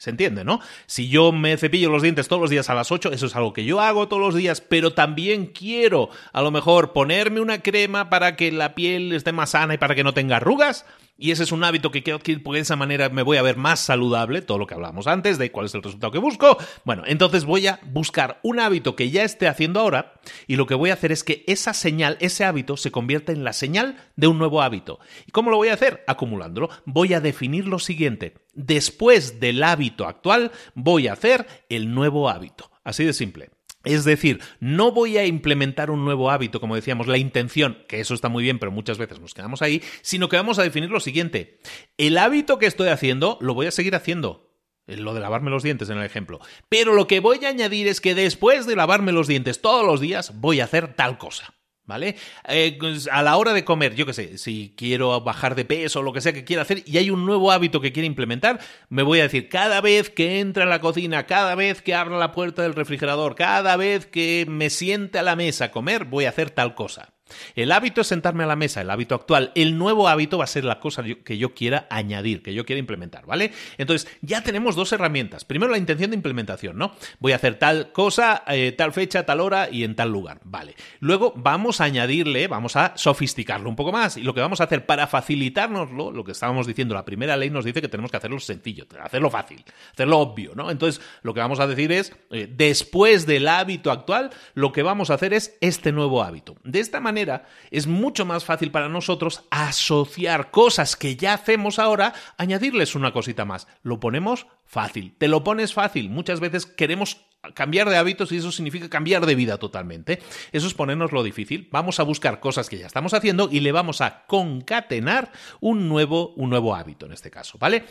[0.02, 0.58] ¿Se entiende, no?
[0.86, 3.52] Si yo me cepillo los dientes todos los días a las 8, eso es algo
[3.52, 8.10] que yo hago todos los días, pero también quiero a lo mejor ponerme una crema
[8.10, 10.86] para que la piel esté más sana y para que no tenga arrugas.
[11.22, 13.42] Y ese es un hábito que quiero adquirir porque de esa manera me voy a
[13.42, 16.58] ver más saludable, todo lo que hablábamos antes, de cuál es el resultado que busco.
[16.84, 20.14] Bueno, entonces voy a buscar un hábito que ya esté haciendo ahora
[20.48, 23.44] y lo que voy a hacer es que esa señal, ese hábito, se convierta en
[23.44, 24.98] la señal de un nuevo hábito.
[25.24, 26.02] ¿Y cómo lo voy a hacer?
[26.08, 26.70] Acumulándolo.
[26.86, 28.34] Voy a definir lo siguiente.
[28.54, 32.68] Después del hábito actual, voy a hacer el nuevo hábito.
[32.82, 33.50] Así de simple.
[33.84, 38.14] Es decir, no voy a implementar un nuevo hábito, como decíamos, la intención, que eso
[38.14, 41.00] está muy bien, pero muchas veces nos quedamos ahí, sino que vamos a definir lo
[41.00, 41.58] siguiente.
[41.96, 44.50] El hábito que estoy haciendo lo voy a seguir haciendo.
[44.86, 46.40] Lo de lavarme los dientes en el ejemplo.
[46.68, 50.00] Pero lo que voy a añadir es que después de lavarme los dientes todos los
[50.00, 51.54] días, voy a hacer tal cosa.
[51.84, 52.14] ¿Vale?
[52.48, 55.98] Eh, pues, a la hora de comer, yo qué sé, si quiero bajar de peso
[55.98, 58.60] o lo que sea que quiera hacer y hay un nuevo hábito que quiero implementar,
[58.88, 62.18] me voy a decir, cada vez que entra en la cocina, cada vez que abra
[62.18, 66.26] la puerta del refrigerador, cada vez que me siente a la mesa a comer, voy
[66.26, 67.12] a hacer tal cosa.
[67.54, 69.52] El hábito es sentarme a la mesa, el hábito actual.
[69.54, 72.80] El nuevo hábito va a ser la cosa que yo quiera añadir, que yo quiera
[72.80, 73.52] implementar, ¿vale?
[73.78, 75.44] Entonces, ya tenemos dos herramientas.
[75.44, 76.92] Primero, la intención de implementación, ¿no?
[77.18, 80.74] Voy a hacer tal cosa, eh, tal fecha, tal hora y en tal lugar, ¿vale?
[81.00, 84.16] Luego vamos a añadirle, vamos a sofisticarlo un poco más.
[84.16, 87.50] Y lo que vamos a hacer para facilitárnoslo, lo que estábamos diciendo, la primera ley
[87.50, 90.70] nos dice que tenemos que hacerlo sencillo, hacerlo fácil, hacerlo obvio, ¿no?
[90.70, 95.10] Entonces, lo que vamos a decir es, eh, después del hábito actual, lo que vamos
[95.10, 96.56] a hacer es este nuevo hábito.
[96.64, 97.21] De esta manera,
[97.70, 103.44] es mucho más fácil para nosotros asociar cosas que ya hacemos ahora, añadirles una cosita
[103.44, 103.66] más.
[103.82, 106.10] Lo ponemos fácil, te lo pones fácil.
[106.10, 107.18] Muchas veces queremos
[107.54, 110.20] cambiar de hábitos y eso significa cambiar de vida totalmente.
[110.52, 111.68] Eso es ponernos lo difícil.
[111.72, 116.32] Vamos a buscar cosas que ya estamos haciendo y le vamos a concatenar un nuevo,
[116.36, 117.84] un nuevo hábito en este caso, ¿vale?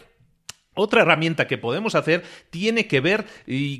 [0.73, 3.25] Otra herramienta que podemos hacer tiene que ver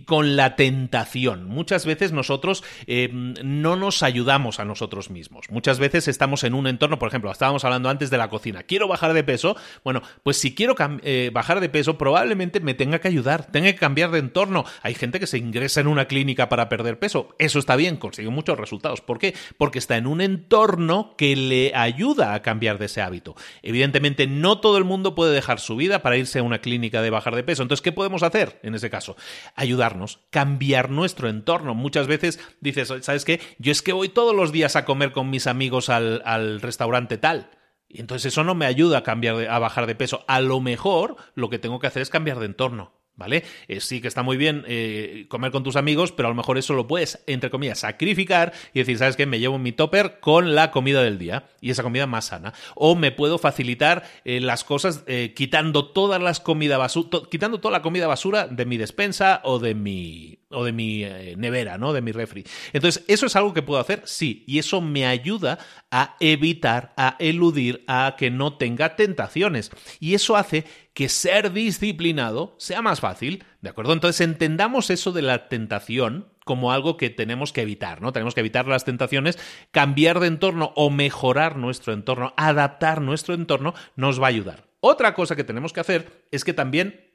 [0.06, 1.48] con la tentación.
[1.48, 5.50] Muchas veces nosotros eh, no nos ayudamos a nosotros mismos.
[5.50, 8.64] Muchas veces estamos en un entorno, por ejemplo, estábamos hablando antes de la cocina.
[8.64, 9.56] Quiero bajar de peso.
[9.86, 13.80] Bueno, pues si quiero eh, bajar de peso, probablemente me tenga que ayudar, tenga que
[13.80, 14.66] cambiar de entorno.
[14.82, 17.30] Hay gente que se ingresa en una clínica para perder peso.
[17.39, 19.00] Eso está bien, consigue muchos resultados.
[19.00, 19.34] ¿Por qué?
[19.58, 23.38] Porque está en un entorno que le ayuda a cambiar de ese hábito.
[23.64, 27.10] Evidentemente, no todo el mundo puede dejar su vida para irse a una clínica de
[27.10, 27.62] bajar de peso.
[27.62, 29.16] Entonces, ¿qué podemos hacer en ese caso?
[29.56, 31.76] Ayudarnos, cambiar nuestro entorno.
[31.76, 33.39] Muchas veces dices, ¿sabes qué?
[33.60, 37.52] Yo es que voy todos los días a comer con mis amigos al, restaurante tal.
[37.88, 40.26] Y entonces eso no me ayuda a cambiar a bajar de peso.
[40.28, 43.01] A lo mejor lo que tengo que hacer es cambiar de entorno.
[43.22, 43.43] ¿Vale?
[43.67, 46.57] Eh, sí que está muy bien eh, comer con tus amigos, pero a lo mejor
[46.57, 49.28] eso lo puedes, entre comillas, sacrificar y decir, ¿sabes qué?
[49.28, 52.55] Me llevo mi topper con la comida del día y esa comida más sana.
[52.74, 55.03] O me puedo facilitar eh, las cosas
[55.36, 59.76] quitando todas las comida basura, quitando toda la comida basura de mi despensa o de
[59.76, 61.04] mi o de mi
[61.38, 61.93] nevera, ¿no?
[61.93, 62.43] De mi refri.
[62.74, 64.02] Entonces, ¿eso es algo que puedo hacer?
[64.06, 65.60] Sí, y eso me ayuda
[65.91, 69.72] a evitar, a eludir, a que no tenga tentaciones.
[69.99, 73.93] Y eso hace que ser disciplinado sea más fácil, ¿de acuerdo?
[73.93, 78.12] Entonces entendamos eso de la tentación como algo que tenemos que evitar, ¿no?
[78.12, 79.38] Tenemos que evitar las tentaciones,
[79.72, 84.66] cambiar de entorno o mejorar nuestro entorno, adaptar nuestro entorno, nos va a ayudar.
[84.80, 87.11] Otra cosa que tenemos que hacer es que también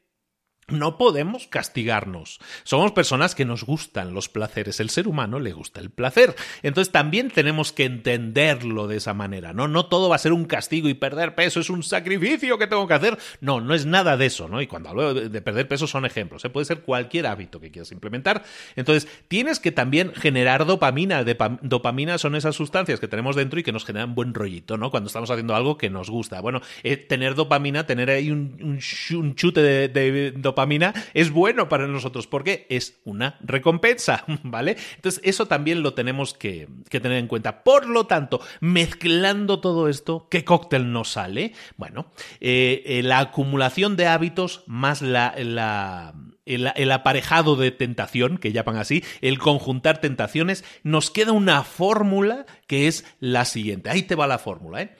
[0.68, 2.40] no podemos castigarnos.
[2.64, 4.80] Somos personas que nos gustan los placeres.
[4.80, 6.34] El ser humano le gusta el placer.
[6.64, 9.52] Entonces también tenemos que entenderlo de esa manera.
[9.52, 12.66] No, no todo va a ser un castigo y perder peso es un sacrificio que
[12.66, 13.16] tengo que hacer.
[13.40, 14.60] No, no es nada de eso, ¿no?
[14.60, 16.44] Y cuando hablo de perder peso son ejemplos.
[16.44, 16.50] ¿eh?
[16.50, 18.42] Puede ser cualquier hábito que quieras implementar.
[18.74, 21.22] Entonces tienes que también generar dopamina.
[21.62, 24.90] dopamina son esas sustancias que tenemos dentro y que nos generan buen rollito, ¿no?
[24.90, 26.40] Cuando estamos haciendo algo que nos gusta.
[26.40, 31.86] Bueno, eh, tener dopamina, tener ahí un, chute de, de dopamina dopamina es bueno para
[31.86, 34.76] nosotros porque es una recompensa, ¿vale?
[34.96, 37.62] Entonces eso también lo tenemos que, tener en cuenta.
[37.62, 41.52] Por lo tanto, mezclando todo esto, ¿qué cóctel nos sale?
[41.76, 42.06] Bueno,
[42.40, 46.14] eh, eh, la acumulación de hábitos más la
[46.46, 52.86] el, aparejado de tentación, que llaman así, el conjuntar tentaciones, nos queda una fórmula que
[52.86, 53.90] es la siguiente.
[53.90, 54.96] Ahí te va la fórmula, ¿eh?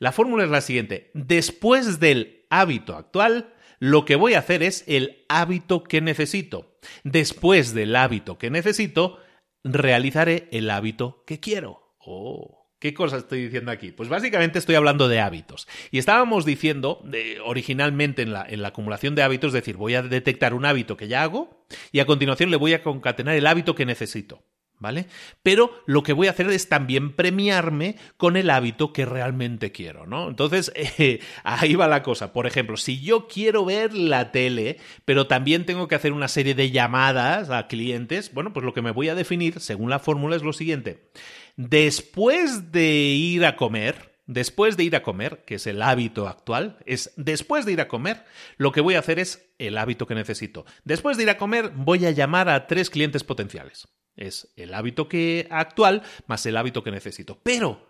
[0.00, 1.10] La fórmula es la siguiente.
[1.14, 6.78] Después del hábito actual, lo que voy a hacer es el hábito que necesito.
[7.04, 9.18] Después del hábito que necesito,
[9.64, 11.94] realizaré el hábito que quiero.
[11.98, 12.58] Oh.
[12.78, 13.90] ¿Qué cosa estoy diciendo aquí?
[13.90, 15.66] Pues básicamente estoy hablando de hábitos.
[15.90, 17.02] Y estábamos diciendo,
[17.44, 20.96] originalmente en la, en la, acumulación de hábitos, es decir, voy a detectar un hábito
[20.96, 24.44] que ya hago y a continuación le voy a concatenar el hábito que necesito.
[24.78, 25.06] ¿Vale?
[25.42, 30.06] Pero lo que voy a hacer es también premiarme con el hábito que realmente quiero,
[30.06, 30.28] ¿no?
[30.28, 32.32] Entonces, eh, ahí va la cosa.
[32.32, 36.54] Por ejemplo, si yo quiero ver la tele, pero también tengo que hacer una serie
[36.54, 40.36] de llamadas a clientes, bueno, pues lo que me voy a definir, según la fórmula,
[40.36, 41.10] es lo siguiente.
[41.56, 46.78] Después de ir a comer, después de ir a comer, que es el hábito actual,
[46.86, 48.24] es después de ir a comer,
[48.58, 50.64] lo que voy a hacer es el hábito que necesito.
[50.84, 53.88] Después de ir a comer, voy a llamar a tres clientes potenciales.
[54.18, 57.38] Es el hábito que actual más el hábito que necesito.
[57.42, 57.88] Pero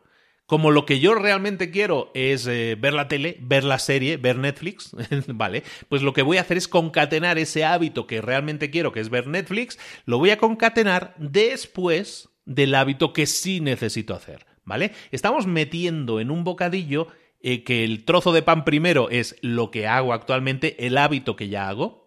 [0.48, 4.38] como lo que yo realmente quiero es eh, ver la tele, ver la serie, ver
[4.38, 5.62] Netflix, ¿vale?
[5.90, 9.10] Pues lo que voy a hacer es concatenar ese hábito que realmente quiero, que es
[9.10, 14.92] ver Netflix, lo voy a concatenar después del hábito que sí necesito hacer, ¿vale?
[15.10, 17.08] Estamos metiendo en un bocadillo
[17.42, 21.50] eh, que el trozo de pan primero es lo que hago actualmente, el hábito que
[21.50, 21.97] ya hago,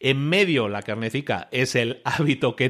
[0.00, 2.68] en medio, la carnecica es el hábito que,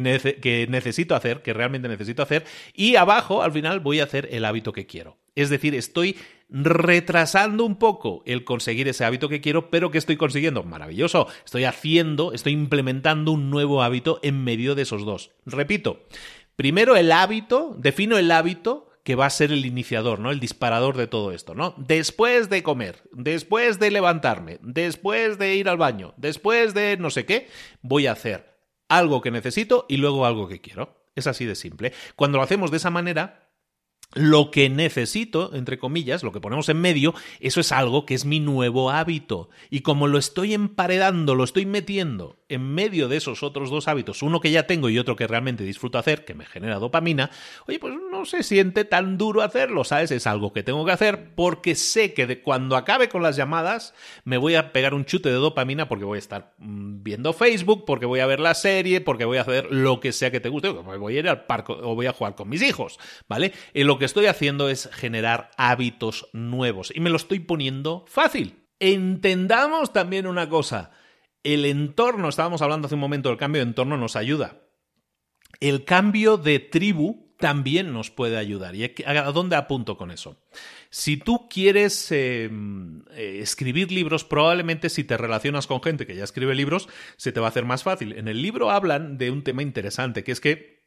[0.68, 2.44] necesito hacer, que realmente necesito hacer.
[2.74, 5.18] Y abajo, al final, voy a hacer el hábito que quiero.
[5.34, 6.16] Es decir, estoy
[6.48, 10.62] retrasando un poco el conseguir ese hábito que quiero, pero que estoy consiguiendo.
[10.62, 11.28] Maravilloso.
[11.44, 15.30] Estoy haciendo, estoy implementando un nuevo hábito en medio de esos dos.
[15.46, 16.06] Repito,
[16.56, 20.30] primero el hábito, defino el hábito que va a ser el iniciador, ¿no?
[20.30, 21.74] El disparador de todo esto, ¿no?
[21.78, 27.24] Después de comer, después de levantarme, después de ir al baño, después de no sé
[27.24, 27.48] qué,
[27.80, 31.06] voy a hacer algo que necesito y luego algo que quiero.
[31.16, 31.94] Es así de simple.
[32.16, 33.48] Cuando lo hacemos de esa manera,
[34.12, 38.26] lo que necesito, entre comillas, lo que ponemos en medio, eso es algo que es
[38.26, 39.48] mi nuevo hábito.
[39.70, 44.22] Y como lo estoy emparedando, lo estoy metiendo en medio de esos otros dos hábitos,
[44.22, 47.30] uno que ya tengo y otro que realmente disfruto hacer, que me genera dopamina,
[47.66, 50.10] oye, pues no se siente tan duro hacerlo, ¿sabes?
[50.10, 53.94] Es algo que tengo que hacer porque sé que de cuando acabe con las llamadas
[54.24, 57.84] me voy a pegar un chute de dopamina porque voy a estar mm, viendo Facebook,
[57.84, 60.48] porque voy a ver la serie, porque voy a hacer lo que sea que te
[60.48, 63.52] guste, voy a ir al parque o voy a jugar con mis hijos, ¿vale?
[63.74, 68.64] Y lo que estoy haciendo es generar hábitos nuevos y me lo estoy poniendo fácil.
[68.80, 70.92] Entendamos también una cosa
[71.42, 74.62] el entorno, estábamos hablando hace un momento, el cambio de entorno nos ayuda.
[75.60, 78.74] El cambio de tribu también nos puede ayudar.
[78.74, 80.42] ¿Y a dónde apunto con eso?
[80.90, 86.24] Si tú quieres em, eh, escribir libros, probablemente si te relacionas con gente que ya
[86.24, 88.12] escribe libros, se te va a hacer más fácil.
[88.12, 90.77] En el libro hablan de un tema interesante, que es que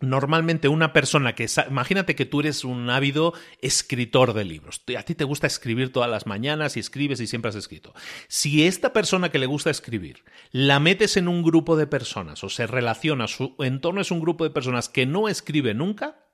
[0.00, 1.46] Normalmente una persona que...
[1.68, 4.82] Imagínate que tú eres un ávido escritor de libros.
[4.98, 7.94] A ti te gusta escribir todas las mañanas y escribes y siempre has escrito.
[8.28, 12.48] Si esta persona que le gusta escribir la metes en un grupo de personas o
[12.48, 16.24] se relaciona, su entorno es un grupo de personas que no escribe nunca,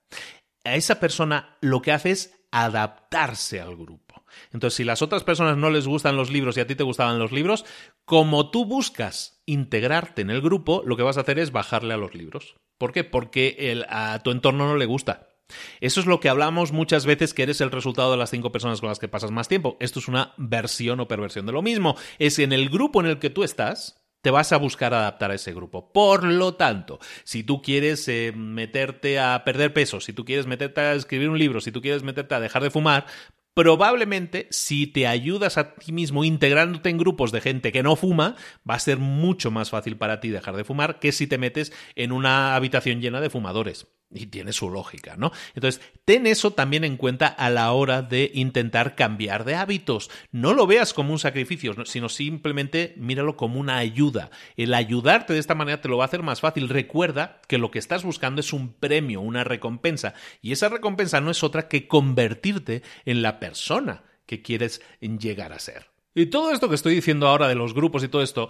[0.65, 4.25] a esa persona lo que hace es adaptarse al grupo.
[4.53, 7.19] Entonces, si las otras personas no les gustan los libros y a ti te gustaban
[7.19, 7.65] los libros,
[8.05, 11.99] como tú buscas integrarte en el grupo, lo que vas a hacer es bajarle a
[11.99, 12.57] los libros.
[12.81, 13.05] ¿Por qué?
[13.05, 15.29] Porque a tu entorno no le gusta.
[15.83, 18.81] Eso es lo que hablamos muchas veces que eres el resultado de las cinco personas
[18.81, 19.77] con las que pasas más tiempo.
[19.81, 21.97] Esto es una versión o perversión de lo mismo.
[22.19, 25.35] Es en el grupo en el que tú estás, te vas a buscar adaptar a
[25.35, 25.93] ese grupo.
[25.93, 30.81] Por lo tanto, si tú quieres eh, meterte a perder peso, si tú quieres meterte
[30.81, 33.05] a escribir un libro, si tú quieres meterte a dejar de fumar,
[33.61, 38.35] probablemente si te ayudas a ti mismo integrándote en grupos de gente que no fuma,
[38.69, 41.71] va a ser mucho más fácil para ti dejar de fumar que si te metes
[41.95, 43.87] en una habitación llena de fumadores.
[44.13, 45.31] Y tiene su lógica, ¿no?
[45.55, 50.11] Entonces, ten eso también en cuenta a la hora de intentar cambiar de hábitos.
[50.33, 54.31] No lo veas como un sacrificio, sino simplemente míralo como una ayuda.
[54.57, 56.69] El ayudarte de esta manera te lo va a hacer más fácil.
[56.69, 60.15] Recuerda que lo que estás buscando es un premio, una recompensa.
[60.43, 65.61] Y esa recompensa no es otra que convertirte en la persona que quieres llegar a
[65.61, 65.91] ser.
[66.17, 68.49] Y todo esto que estoy diciendo ahora de los grupos y todo esto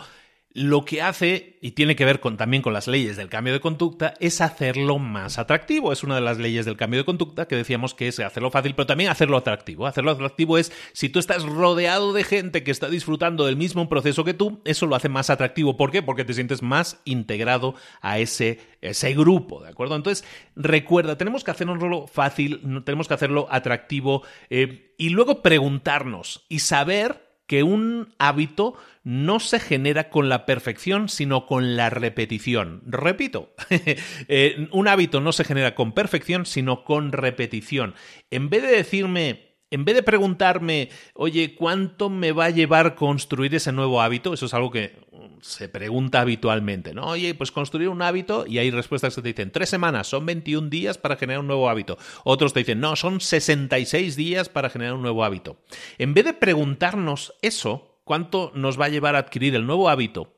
[0.52, 4.14] lo que hace, y tiene que ver también con las leyes del cambio de conducta,
[4.18, 5.92] es hacerlo más atractivo.
[5.92, 8.74] Es una de las leyes del cambio de conducta que decíamos que es hacerlo fácil,
[8.74, 9.86] pero también hacerlo atractivo.
[9.86, 14.24] Hacerlo atractivo es, si tú estás rodeado de gente que está disfrutando del mismo proceso
[14.24, 15.76] que tú, eso lo hace más atractivo.
[15.76, 16.02] ¿Por qué?
[16.02, 19.94] Porque te sientes más integrado a ese, ese grupo, ¿de acuerdo?
[19.94, 20.26] Entonces,
[20.56, 27.29] recuerda, tenemos que hacerlo fácil, tenemos que hacerlo atractivo eh, y luego preguntarnos y saber
[27.50, 32.80] que un hábito no se genera con la perfección, sino con la repetición.
[32.86, 33.56] Repito,
[34.28, 37.96] eh, un hábito no se genera con perfección, sino con repetición.
[38.30, 43.54] En vez de decirme en vez de preguntarme, oye, ¿cuánto me va a llevar construir
[43.54, 44.32] ese nuevo hábito?
[44.32, 44.96] Eso es algo que
[45.42, 47.06] se pregunta habitualmente, ¿no?
[47.06, 50.68] Oye, pues construir un hábito y hay respuestas que te dicen tres semanas, son 21
[50.68, 51.98] días para generar un nuevo hábito.
[52.24, 55.58] Otros te dicen, no, son 66 días para generar un nuevo hábito.
[55.98, 60.34] En vez de preguntarnos eso, ¿cuánto nos va a llevar a adquirir el nuevo hábito?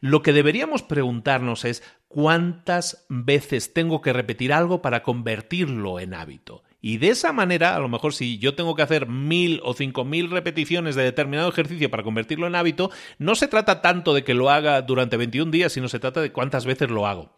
[0.00, 6.62] Lo que deberíamos preguntarnos es cuántas veces tengo que repetir algo para convertirlo en hábito.
[6.84, 10.04] Y de esa manera, a lo mejor si yo tengo que hacer mil o cinco
[10.04, 14.34] mil repeticiones de determinado ejercicio para convertirlo en hábito, no se trata tanto de que
[14.34, 17.30] lo haga durante 21 días, sino se trata de cuántas veces lo hago.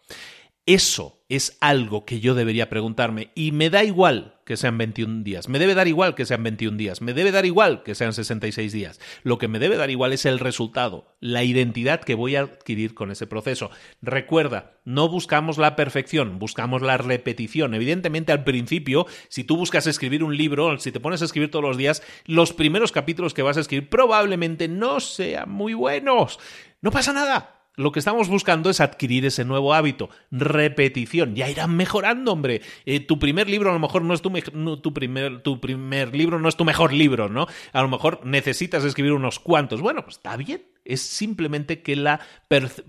[0.65, 5.47] Eso es algo que yo debería preguntarme y me da igual que sean 21 días,
[5.47, 8.71] me debe dar igual que sean 21 días, me debe dar igual que sean 66
[8.71, 8.99] días.
[9.21, 12.95] Lo que me debe dar igual es el resultado, la identidad que voy a adquirir
[12.95, 13.69] con ese proceso.
[14.01, 17.75] Recuerda, no buscamos la perfección, buscamos la repetición.
[17.75, 21.65] Evidentemente al principio, si tú buscas escribir un libro, si te pones a escribir todos
[21.65, 26.39] los días, los primeros capítulos que vas a escribir probablemente no sean muy buenos.
[26.81, 31.35] No pasa nada, lo que estamos buscando es adquirir ese nuevo hábito, repetición.
[31.35, 32.61] Ya irán mejorando, hombre.
[32.85, 34.31] Eh, tu primer libro a lo mejor no es tu,
[34.77, 37.47] tu primer libro, no es tu mejor libro, ¿no?
[37.73, 39.81] A lo mejor necesitas escribir unos cuantos.
[39.81, 40.63] Bueno, pues está bien.
[40.83, 42.19] Es simplemente que la,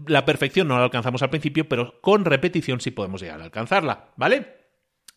[0.06, 4.10] la perfección no la alcanzamos al principio, pero con repetición sí podemos llegar a alcanzarla,
[4.16, 4.65] ¿vale?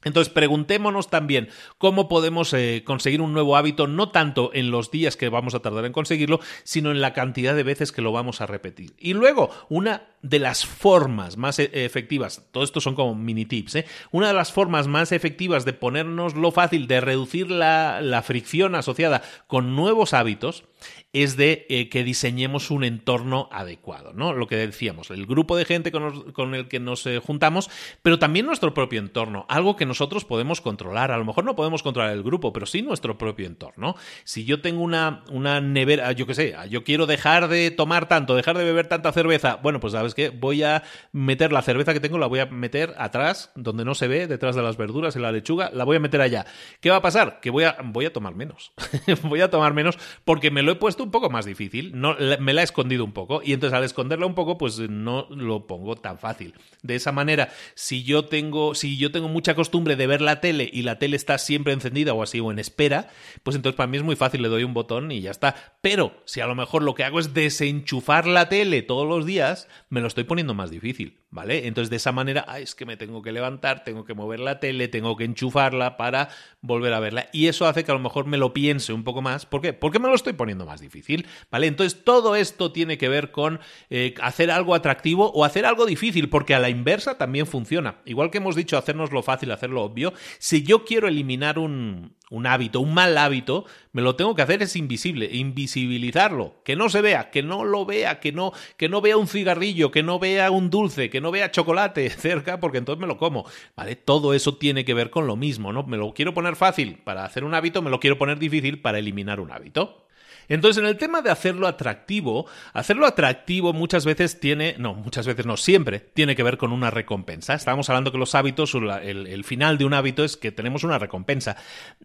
[0.03, 5.17] Entonces, preguntémonos también cómo podemos eh, conseguir un nuevo hábito, no tanto en los días
[5.17, 8.39] que vamos a tardar en conseguirlo, sino en la cantidad de veces que lo vamos
[8.39, 8.93] a repetir.
[8.97, 13.75] Y luego, una de las formas más e-, efectivas, todo esto son como mini tips,
[13.75, 13.85] ¿eh?
[14.11, 18.75] una de las formas más efectivas de ponernos lo fácil, de reducir la, la fricción
[18.75, 20.63] asociada con nuevos hábitos,
[21.11, 24.33] es de eh, que diseñemos un entorno adecuado, ¿no?
[24.33, 27.69] Lo que decíamos, el grupo de gente con, el que nos eh, juntamos,
[28.03, 31.11] pero también nuestro propio entorno, algo que nosotros podemos controlar.
[31.11, 33.95] A lo mejor no podemos controlar el grupo, pero sí nuestro propio entorno.
[34.23, 38.35] Si yo tengo una, una nevera, yo qué sé, yo quiero dejar de tomar tanto,
[38.35, 41.99] dejar de beber tanta cerveza, bueno, pues sabes qué, voy a meter la cerveza que
[41.99, 45.23] tengo, la voy a meter atrás, donde no se ve, detrás de las verduras, en
[45.23, 46.45] la lechuga, la voy a meter allá.
[46.81, 47.39] ¿Qué va a pasar?
[47.39, 48.73] Que voy a, voy a tomar menos.
[49.23, 52.53] voy a tomar menos porque me lo he puesto un poco más difícil, no, me
[52.53, 55.95] la he escondido un poco y entonces al esconderla un poco pues no lo pongo
[55.95, 56.53] tan fácil.
[56.81, 60.69] De esa manera, si yo tengo si yo tengo mucha costumbre de ver la tele
[60.71, 63.09] y la tele está siempre encendida o así o en espera,
[63.43, 65.55] pues entonces para mí es muy fácil, le doy un botón y ya está.
[65.81, 69.67] Pero si a lo mejor lo que hago es desenchufar la tele todos los días,
[69.89, 71.67] me lo estoy poniendo más difícil, ¿vale?
[71.67, 74.87] Entonces de esa manera, es que me tengo que levantar, tengo que mover la tele,
[74.87, 76.29] tengo que enchufarla para
[76.61, 79.21] volver a verla y eso hace que a lo mejor me lo piense un poco
[79.21, 79.45] más.
[79.45, 79.73] ¿Por qué?
[79.73, 81.67] Porque me lo estoy poniendo más difícil, ¿vale?
[81.67, 83.59] Entonces todo esto tiene que ver con
[83.89, 88.01] eh, hacer algo atractivo o hacer algo difícil, porque a la inversa también funciona.
[88.05, 92.45] Igual que hemos dicho hacernos lo fácil, hacerlo obvio, si yo quiero eliminar un, un
[92.45, 97.01] hábito, un mal hábito, me lo tengo que hacer es invisible, invisibilizarlo, que no se
[97.01, 100.51] vea, que no lo vea, que no, que no vea un cigarrillo, que no vea
[100.51, 103.95] un dulce, que no vea chocolate cerca, porque entonces me lo como, ¿vale?
[103.95, 105.83] Todo eso tiene que ver con lo mismo, ¿no?
[105.83, 108.99] Me lo quiero poner fácil para hacer un hábito, me lo quiero poner difícil para
[108.99, 110.05] eliminar un hábito.
[110.49, 115.45] Entonces, en el tema de hacerlo atractivo, hacerlo atractivo muchas veces tiene, no, muchas veces
[115.45, 117.53] no, siempre tiene que ver con una recompensa.
[117.53, 120.99] Estábamos hablando que los hábitos, el, el final de un hábito es que tenemos una
[120.99, 121.55] recompensa.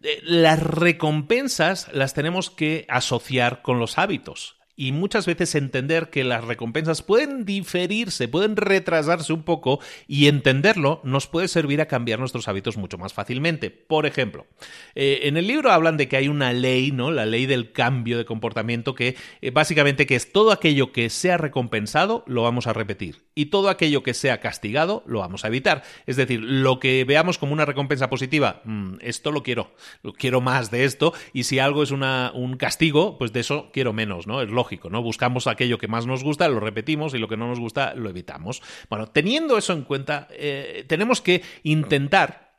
[0.02, 6.24] Eh, las recompensas las tenemos que asociar con los hábitos y muchas veces entender que
[6.24, 12.18] las recompensas pueden diferirse, pueden retrasarse un poco y entenderlo nos puede servir a cambiar
[12.18, 13.70] nuestros hábitos mucho más fácilmente.
[13.70, 14.46] Por ejemplo,
[14.94, 17.10] eh, en el libro hablan de que hay una ley, ¿no?
[17.10, 21.36] La ley del cambio de comportamiento que eh, básicamente que es todo aquello que sea
[21.36, 25.82] recompensado lo vamos a repetir y todo aquello que sea castigado lo vamos a evitar.
[26.06, 29.72] Es decir, lo que veamos como una recompensa positiva, mm, esto lo quiero,
[30.18, 33.92] quiero más de esto y si algo es una, un castigo, pues de eso quiero
[33.92, 34.42] menos, ¿no?
[34.42, 34.50] Es
[34.90, 35.02] ¿no?
[35.02, 38.10] Buscamos aquello que más nos gusta, lo repetimos y lo que no nos gusta lo
[38.10, 38.62] evitamos.
[38.88, 42.54] Bueno, teniendo eso en cuenta, eh, tenemos que intentar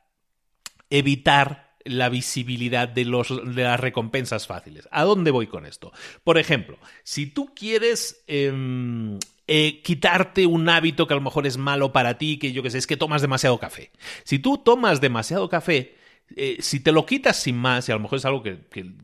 [0.90, 4.88] evitar la visibilidad de, los, de las recompensas fáciles.
[4.90, 5.92] ¿A dónde voy con esto?
[6.24, 11.56] Por ejemplo, si tú quieres em, eh, quitarte un hábito que a lo mejor es
[11.56, 13.92] malo para ti, que yo que sé, es que tomas demasiado café.
[14.24, 15.96] Si tú tomas demasiado café,
[16.34, 18.58] eh, si te lo quitas sin más, y a lo mejor es algo que,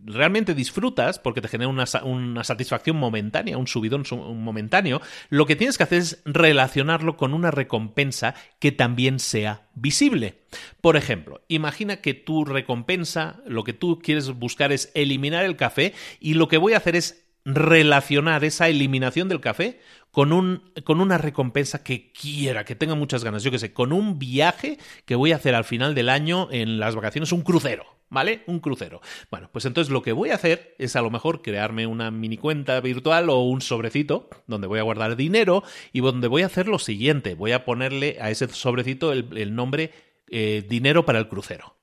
[0.05, 4.05] realmente disfrutas porque te genera una, satisfacción momentánea, un subidón
[4.43, 5.01] momentáneo,
[5.31, 10.43] lo que tienes que hacer es relacionarlo con una recompensa que también sea visible.
[10.81, 15.95] Por ejemplo, imagina que tu recompensa, lo que tú quieres buscar es eliminar el café
[16.21, 19.81] y lo que voy a hacer es relacionar esa eliminación del café
[20.11, 23.93] con, un, con una recompensa que quiera, que tenga muchas ganas, yo que sé, con
[23.93, 27.85] un viaje que voy a hacer al final del año en las vacaciones, un crucero.
[28.11, 28.43] ¿Vale?
[28.47, 29.01] Un crucero.
[29.31, 32.37] Bueno, pues entonces lo que voy a hacer es a lo mejor crearme una mini
[32.37, 35.65] cuenta virtual o un sobrecito donde voy a guardar dinero
[35.95, 37.35] y donde voy a hacer lo siguiente.
[37.35, 39.93] Voy a ponerle a ese sobrecito el, nombre
[40.29, 41.75] eh, dinero para el crucero.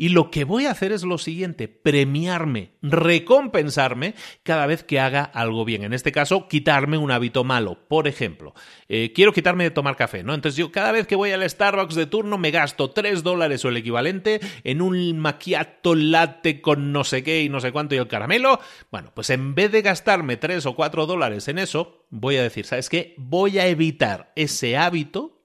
[0.00, 5.24] Y lo que voy a hacer es lo siguiente, premiarme, recompensarme cada vez que haga
[5.24, 5.84] algo bien.
[5.84, 7.86] En este caso, quitarme un hábito malo.
[7.86, 8.54] Por ejemplo,
[8.88, 10.32] eh, quiero quitarme de tomar café, ¿no?
[10.32, 13.68] Entonces yo cada vez que voy al Starbucks de turno me gasto 3 dólares o
[13.68, 17.98] el equivalente en un macchiato latte con no sé qué y no sé cuánto y
[17.98, 18.58] el caramelo.
[18.90, 22.64] Bueno, pues en vez de gastarme 3 o 4 dólares en eso, voy a decir,
[22.64, 23.12] ¿sabes qué?
[23.18, 25.39] Voy a evitar ese hábito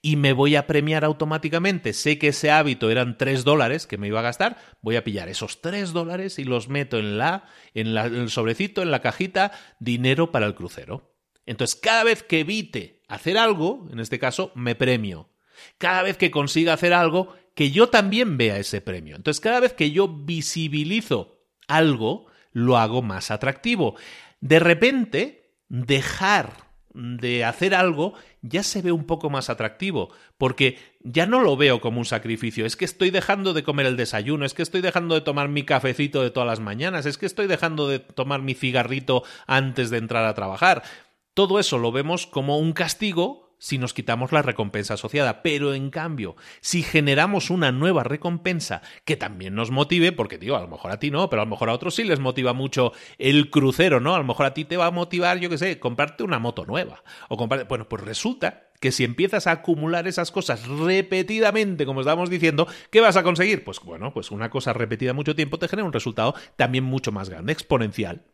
[0.00, 1.92] y me voy a premiar automáticamente.
[1.92, 5.28] Sé que ese hábito eran 3 dólares que me iba a gastar, voy a pillar
[5.28, 7.44] esos 3 dólares y los meto en, la,
[7.74, 11.14] en, la, en el sobrecito, en la cajita, dinero para el crucero.
[11.46, 15.30] Entonces, cada vez que evite hacer algo, en este caso, me premio.
[15.78, 19.16] Cada vez que consiga hacer algo, que yo también vea ese premio.
[19.16, 23.96] Entonces, cada vez que yo visibilizo algo, lo hago más atractivo.
[24.40, 31.26] De repente, dejar de hacer algo ya se ve un poco más atractivo, porque ya
[31.26, 34.52] no lo veo como un sacrificio, es que estoy dejando de comer el desayuno, es
[34.52, 37.88] que estoy dejando de tomar mi cafecito de todas las mañanas, es que estoy dejando
[37.88, 40.82] de tomar mi cigarrito antes de entrar a trabajar.
[41.34, 45.90] Todo eso lo vemos como un castigo si nos quitamos la recompensa asociada, pero en
[45.90, 50.90] cambio, si generamos una nueva recompensa que también nos motive, porque digo, a lo mejor
[50.90, 54.00] a ti no, pero a lo mejor a otros sí les motiva mucho el crucero,
[54.00, 54.16] ¿no?
[54.16, 56.66] A lo mejor a ti te va a motivar, yo qué sé, comprarte una moto
[56.66, 62.30] nueva o bueno, pues resulta que si empiezas a acumular esas cosas repetidamente, como estábamos
[62.30, 63.62] diciendo, ¿qué vas a conseguir?
[63.62, 67.28] Pues bueno, pues una cosa repetida mucho tiempo te genera un resultado también mucho más
[67.28, 68.24] grande, exponencial.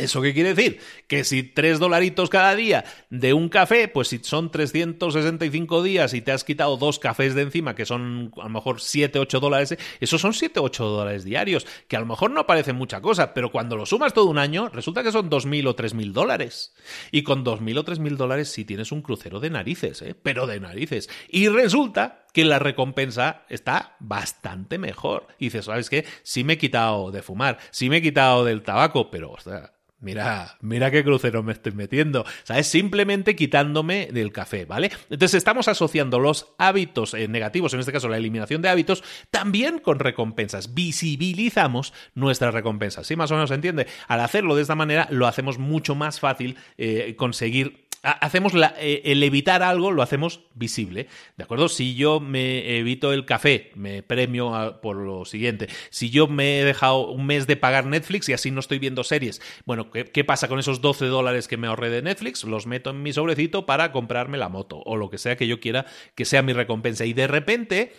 [0.00, 0.80] ¿Eso qué quiere decir?
[1.06, 6.22] Que si tres dolaritos cada día de un café, pues si son 365 días y
[6.22, 9.76] te has quitado dos cafés de encima, que son a lo mejor 7, 8 dólares,
[10.00, 13.52] esos son 7, 8 dólares diarios, que a lo mejor no parece mucha cosa, pero
[13.52, 16.74] cuando lo sumas todo un año, resulta que son 2.000 o 3.000 dólares.
[17.10, 20.14] Y con 2.000 o 3.000 dólares sí tienes un crucero de narices, ¿eh?
[20.14, 21.08] Pero de narices.
[21.28, 25.26] Y resulta que la recompensa está bastante mejor.
[25.38, 26.04] Y dices, ¿sabes qué?
[26.22, 29.72] Sí me he quitado de fumar, sí me he quitado del tabaco, pero, o sea,
[30.00, 32.24] Mira, mira qué crucero me estoy metiendo.
[32.44, 32.66] ¿Sabes?
[32.68, 34.90] Simplemente quitándome del café, ¿vale?
[35.10, 39.78] Entonces estamos asociando los hábitos eh, negativos, en este caso la eliminación de hábitos, también
[39.78, 40.72] con recompensas.
[40.72, 43.06] Visibilizamos nuestras recompensas.
[43.06, 43.14] ¿Sí?
[43.14, 43.86] Más o menos se entiende.
[44.08, 49.22] Al hacerlo de esta manera, lo hacemos mucho más fácil eh, conseguir hacemos eh, el
[49.22, 51.08] evitar algo, lo hacemos visible.
[51.36, 51.68] ¿De acuerdo?
[51.68, 55.68] Si yo me evito el café, me premio por lo siguiente.
[55.90, 59.04] Si yo me he dejado un mes de pagar Netflix y así no estoy viendo
[59.04, 62.44] series, bueno, ¿qué, qué pasa con esos 12 dólares que me ahorré de Netflix?
[62.44, 65.60] Los meto en mi sobrecito para comprarme la moto o lo que sea que yo
[65.60, 67.04] quiera que sea mi recompensa.
[67.04, 67.92] Y de repente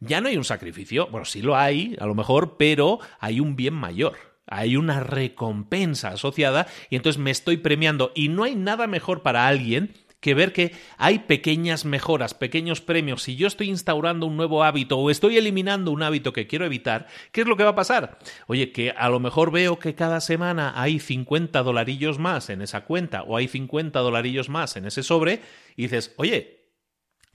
[0.00, 1.08] ya no hay un sacrificio.
[1.10, 6.08] Bueno, sí lo hay, a lo mejor, pero hay un bien mayor hay una recompensa
[6.08, 10.52] asociada y entonces me estoy premiando y no hay nada mejor para alguien que ver
[10.52, 13.22] que hay pequeñas mejoras, pequeños premios.
[13.22, 17.06] Si yo estoy instaurando un nuevo hábito o estoy eliminando un hábito que quiero evitar,
[17.32, 18.18] ¿qué es lo que va a pasar?
[18.46, 22.84] Oye, que a lo mejor veo que cada semana hay 50 dolarillos más en esa
[22.84, 25.42] cuenta o hay 50 dolarillos más en ese sobre
[25.76, 26.65] y dices, oye,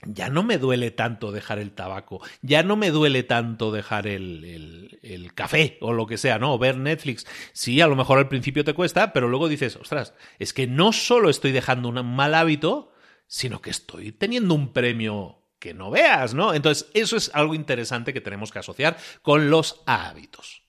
[0.04, 4.98] ya no me duele tanto dejar el tabaco, ya no me duele tanto dejar el,
[5.02, 6.54] el, café o lo que sea, ¿no?
[6.54, 7.26] O ver Netflix.
[7.52, 10.92] Sí, a lo mejor al principio te cuesta, pero luego dices, ostras, es que no
[10.92, 12.92] solo estoy dejando un mal hábito,
[13.26, 16.54] sino que estoy teniendo un premio que no veas, ¿no?
[16.54, 20.61] Entonces, eso es algo interesante que tenemos que asociar con los hábitos.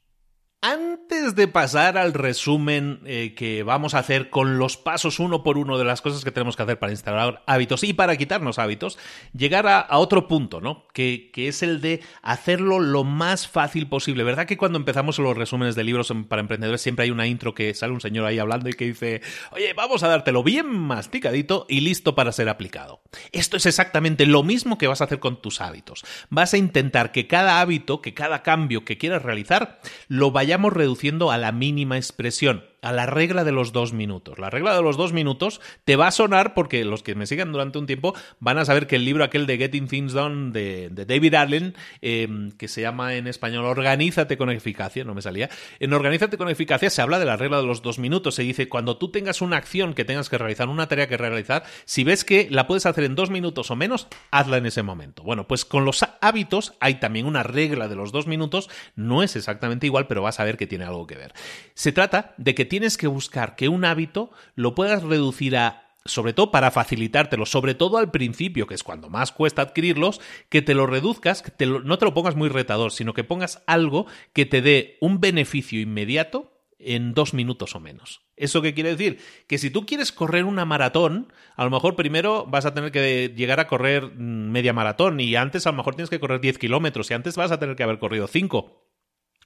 [0.66, 5.57] Antes de pasar al resumen eh, que vamos a hacer con los pasos uno por
[5.57, 8.97] uno de las cosas que tenemos que hacer para instalar hábitos y para quitarnos hábitos,
[9.34, 10.86] llegar a, otro punto, ¿no?
[10.93, 14.24] Que, que, es el de hacerlo lo más fácil posible.
[14.24, 17.74] ¿Verdad que cuando empezamos los resúmenes de libros para emprendedores siempre hay una intro que
[17.74, 21.82] sale un señor ahí hablando y que dice, oye, vamos a dártelo bien masticadito y
[21.82, 23.01] listo para ser aplicado?
[23.34, 26.05] Esto es exactamente lo mismo que vas a hacer con tus hábitos.
[26.30, 31.32] Vas a intentar que cada hábito, que cada cambio que quieras realizar, lo vaya reduciendo
[31.32, 34.38] a la mínima expresión a la regla de los dos minutos.
[34.38, 37.52] La regla de los dos minutos te va a sonar porque los que me sigan
[37.52, 40.90] durante un tiempo van a saber que el libro aquel de Getting Things Done de,
[40.90, 45.94] David Allen, em, que se llama en español Organízate con eficacia, no me salía, en
[45.94, 48.36] Organízate con eficacia se habla de la regla de los dos minutos.
[48.36, 51.64] Se dice, cuando tú tengas una acción que tengas que realizar, una tarea que realizar,
[51.86, 55.24] si ves que la puedes hacer en dos minutos o menos, hazla en ese momento.
[55.24, 59.38] Bueno, pues con los hábitos hay también una regla de los dos minutos, no es
[59.38, 61.34] exactamente igual, pero vas a ver que tiene algo que ver.
[61.76, 66.34] Se trata de que tienes que buscar que un hábito lo puedas reducir a sobre
[66.34, 70.20] todo para facilitártelo, sobre todo al principio, que es cuando más cuesta adquirirlos,
[70.50, 74.08] que te lo reduzcas, que no te lo pongas muy retador, sino que pongas algo
[74.34, 78.24] que te dé un beneficio inmediato en dos minutos o menos.
[78.38, 79.20] ¿Eso qué quiere decir?
[79.48, 83.32] Que si tú quieres correr una maratón, a lo mejor primero vas a tener que
[83.38, 86.58] llegar a correr mm, media maratón y antes a lo mejor tienes que correr 10
[86.58, 88.93] kilómetros y antes vas a tener que haber corrido 5.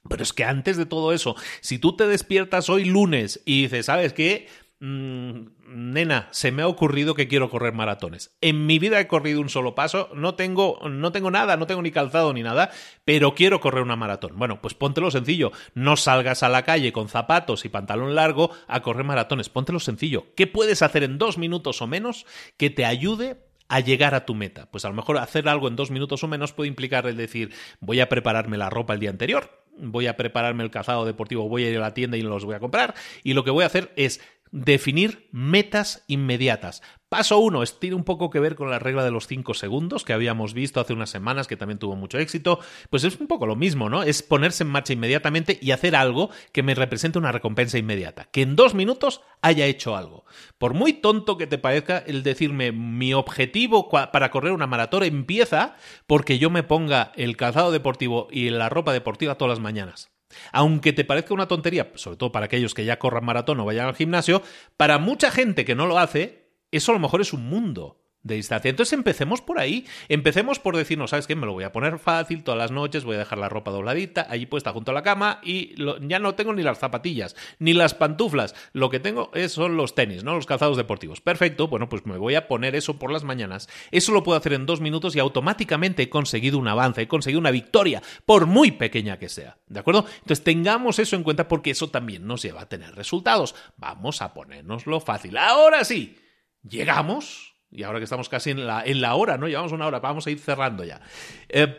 [0.08, 3.86] Pero es que antes de todo eso, si tú te despiertas hoy lunes y dices,
[3.86, 4.48] ¿sabes qué?
[4.80, 8.36] Mm, nena, se me ha ocurrido que quiero correr maratones.
[8.40, 11.82] En mi vida he corrido un solo paso, no tengo, no tengo nada, no tengo
[11.82, 12.70] ni calzado ni nada,
[13.04, 14.32] pero quiero correr una maratón.
[14.36, 15.50] Bueno, pues póntelo sencillo.
[15.74, 19.48] No salgas a la calle con zapatos y pantalón largo a correr maratones.
[19.48, 20.26] Póntelo sencillo.
[20.36, 22.24] ¿Qué puedes hacer en dos minutos o menos
[22.56, 24.70] que te ayude a llegar a tu meta?
[24.70, 27.52] Pues a lo mejor hacer algo en dos minutos o menos puede implicar el decir,
[27.80, 31.64] voy a prepararme la ropa el día anterior, voy a prepararme el calzado deportivo, voy
[31.64, 32.94] a ir a la tienda y los voy a comprar.
[33.22, 34.20] Y lo que voy a hacer es
[34.52, 36.82] definir metas inmediatas.
[37.08, 40.04] Paso 1, esto tiene un poco que ver con la regla de los 5 segundos
[40.04, 42.60] que habíamos visto hace unas semanas que también tuvo mucho éxito.
[42.90, 44.02] Pues es un poco lo mismo, ¿no?
[44.02, 48.28] Es ponerse en marcha inmediatamente y hacer algo que me represente una recompensa inmediata.
[48.30, 50.26] Que en dos minutos haya hecho algo.
[50.58, 55.76] Por muy tonto que te parezca el decirme mi objetivo para correr una maratón empieza
[56.06, 60.10] porque yo me ponga el calzado deportivo y la ropa deportiva todas las mañanas.
[60.52, 63.86] Aunque te parezca una tontería, sobre todo para aquellos que ya corran maratón o vayan
[63.86, 64.42] al gimnasio,
[64.76, 68.36] para mucha gente que no lo hace, eso a lo mejor es un mundo de
[68.36, 68.68] distancia.
[68.68, 69.86] Entonces empecemos por ahí.
[70.08, 71.34] Empecemos por decirnos, ¿sabes qué?
[71.34, 74.26] Me lo voy a poner fácil todas las noches, voy a dejar la ropa dobladita,
[74.30, 75.74] allí puesta junto a la cama y
[76.06, 78.54] ya no tengo ni las zapatillas, ni las pantuflas.
[78.72, 80.36] Lo que tengo es, son los tenis, ¿no?
[80.36, 81.20] Los calzados deportivos.
[81.20, 83.68] Perfecto, bueno, pues me voy a poner eso por las mañanas.
[83.90, 87.40] Eso lo puedo hacer en dos minutos y automáticamente he conseguido un avance, he conseguido
[87.40, 89.58] una victoria, por muy pequeña que sea.
[89.66, 90.06] ¿De acuerdo?
[90.20, 93.54] Entonces tengamos eso en cuenta porque eso también nos lleva a tener resultados.
[93.76, 95.36] Vamos a ponernoslo fácil.
[95.38, 96.18] Ahora sí,
[96.62, 99.48] llegamos y ahora que estamos casi en la, en la hora, ¿no?
[99.48, 101.00] Llevamos una hora, vamos a ir cerrando ya.
[101.48, 101.78] Eh,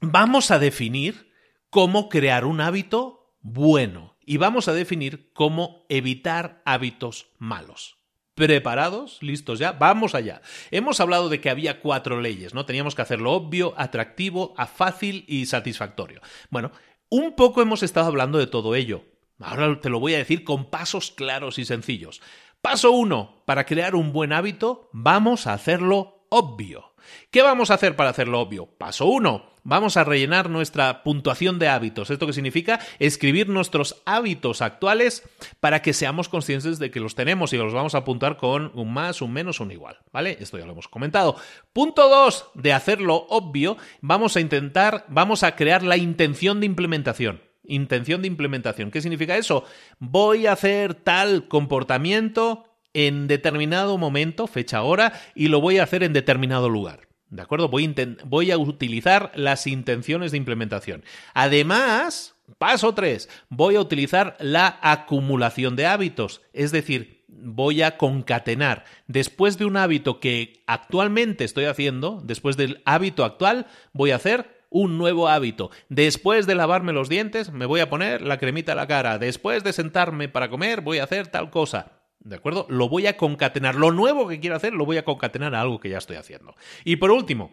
[0.00, 1.32] vamos a definir
[1.70, 7.96] cómo crear un hábito bueno y vamos a definir cómo evitar hábitos malos.
[8.34, 9.22] ¿Preparados?
[9.22, 9.72] ¿Listos ya?
[9.72, 10.42] Vamos allá.
[10.70, 12.66] Hemos hablado de que había cuatro leyes, ¿no?
[12.66, 16.20] Teníamos que hacerlo obvio, atractivo, fácil y satisfactorio.
[16.50, 16.70] Bueno,
[17.08, 19.04] un poco hemos estado hablando de todo ello.
[19.38, 22.20] Ahora te lo voy a decir con pasos claros y sencillos.
[22.66, 23.42] Paso 1.
[23.44, 26.94] Para crear un buen hábito, vamos a hacerlo obvio.
[27.30, 28.66] ¿Qué vamos a hacer para hacerlo obvio?
[28.66, 32.10] Paso 1 vamos a rellenar nuestra puntuación de hábitos.
[32.10, 32.78] ¿Esto qué significa?
[32.98, 37.94] Escribir nuestros hábitos actuales para que seamos conscientes de que los tenemos y los vamos
[37.94, 39.98] a apuntar con un más, un menos, un igual.
[40.12, 40.36] ¿Vale?
[40.40, 41.36] Esto ya lo hemos comentado.
[41.72, 47.45] Punto 2 de hacerlo obvio, vamos a intentar, vamos a crear la intención de implementación.
[47.68, 48.90] Intención de implementación.
[48.90, 49.64] ¿Qué significa eso?
[49.98, 52.64] Voy a hacer tal comportamiento
[52.94, 57.08] en determinado momento, fecha, hora, y lo voy a hacer en determinado lugar.
[57.28, 57.68] ¿De acuerdo?
[57.68, 57.92] Voy,
[58.24, 61.04] voy a utilizar las intenciones de implementación.
[61.34, 66.42] Además, paso 3, voy a utilizar la acumulación de hábitos.
[66.52, 68.84] Es decir, voy a concatenar.
[69.06, 74.55] Después de un hábito que actualmente estoy haciendo, después del hábito actual, voy a hacer
[74.70, 75.70] un nuevo hábito.
[75.88, 79.18] Después de lavarme los dientes, me voy a poner la cremita a la cara.
[79.18, 81.92] Después de sentarme para comer, voy a hacer tal cosa.
[82.20, 82.66] ¿De acuerdo?
[82.68, 83.76] Lo voy a concatenar.
[83.76, 86.54] Lo nuevo que quiero hacer lo voy a concatenar a algo que ya estoy haciendo.
[86.84, 87.52] Y por último,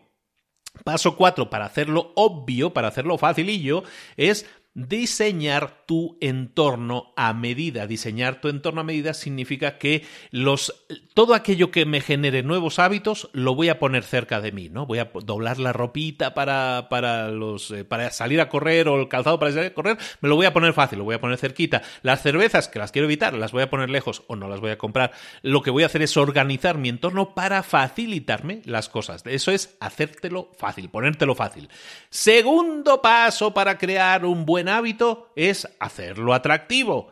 [0.83, 3.83] paso 4 para hacerlo obvio, para hacerlo facilillo,
[4.17, 7.85] es Diseñar tu entorno a medida.
[7.85, 13.29] Diseñar tu entorno a medida significa que los, todo aquello que me genere nuevos hábitos
[13.33, 14.87] lo voy a poner cerca de mí, ¿no?
[14.87, 19.09] Voy a doblar la ropita para, para, los, eh, para salir a correr o el
[19.09, 21.37] calzado para salir a correr, me lo voy a poner fácil, lo voy a poner
[21.37, 21.83] cerquita.
[22.01, 24.71] Las cervezas, que las quiero evitar, las voy a poner lejos o no las voy
[24.71, 25.11] a comprar.
[25.43, 29.21] Lo que voy a hacer es organizar mi entorno para facilitarme las cosas.
[29.27, 31.69] Eso es hacértelo fácil, ponértelo fácil.
[32.09, 37.11] Segundo paso para crear un buen hábito es hacerlo atractivo.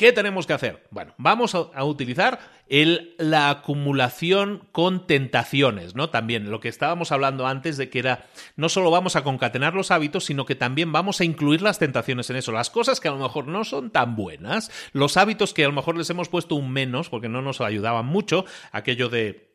[0.00, 0.86] ¿Qué tenemos que hacer?
[0.90, 2.38] Bueno, vamos a, utilizar
[2.68, 6.08] el, la acumulación con tentaciones, ¿no?
[6.08, 8.24] También lo que estábamos hablando antes de que era,
[8.56, 12.30] no solo vamos a concatenar los hábitos, sino que también vamos a incluir las tentaciones
[12.30, 12.50] en eso.
[12.50, 15.74] Las cosas que a lo mejor no son tan buenas, los hábitos que a lo
[15.74, 19.49] mejor les hemos puesto un menos, porque no nos ayudaban mucho, aquello de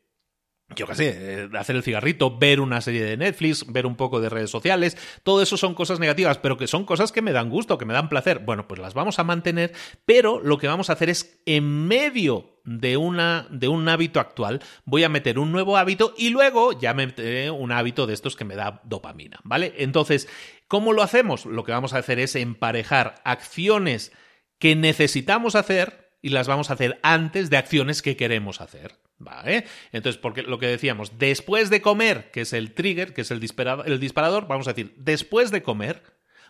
[0.74, 4.20] yo qué sé, eh, hacer el cigarrito, ver una serie de Netflix, ver un poco
[4.20, 7.50] de redes sociales, todo eso son cosas negativas, pero que son cosas que me dan
[7.50, 8.40] gusto, que me dan placer.
[8.40, 9.72] Bueno, pues las vamos a mantener,
[10.04, 14.60] pero lo que vamos a hacer es en medio de, una, de un hábito actual,
[14.84, 18.44] voy a meter un nuevo hábito y luego ya meteré un hábito de estos que
[18.44, 19.72] me da dopamina, ¿vale?
[19.78, 20.28] Entonces,
[20.66, 21.46] ¿cómo lo hacemos?
[21.46, 24.10] Lo que vamos a hacer es emparejar acciones
[24.58, 29.05] que necesitamos hacer y las vamos a hacer antes de acciones que queremos hacer.
[29.18, 29.64] ¿Vale?
[29.92, 33.40] Entonces, porque lo que decíamos, después de comer, que es el trigger, que es el
[33.40, 36.02] disparador, el disparador, vamos a decir, después de comer,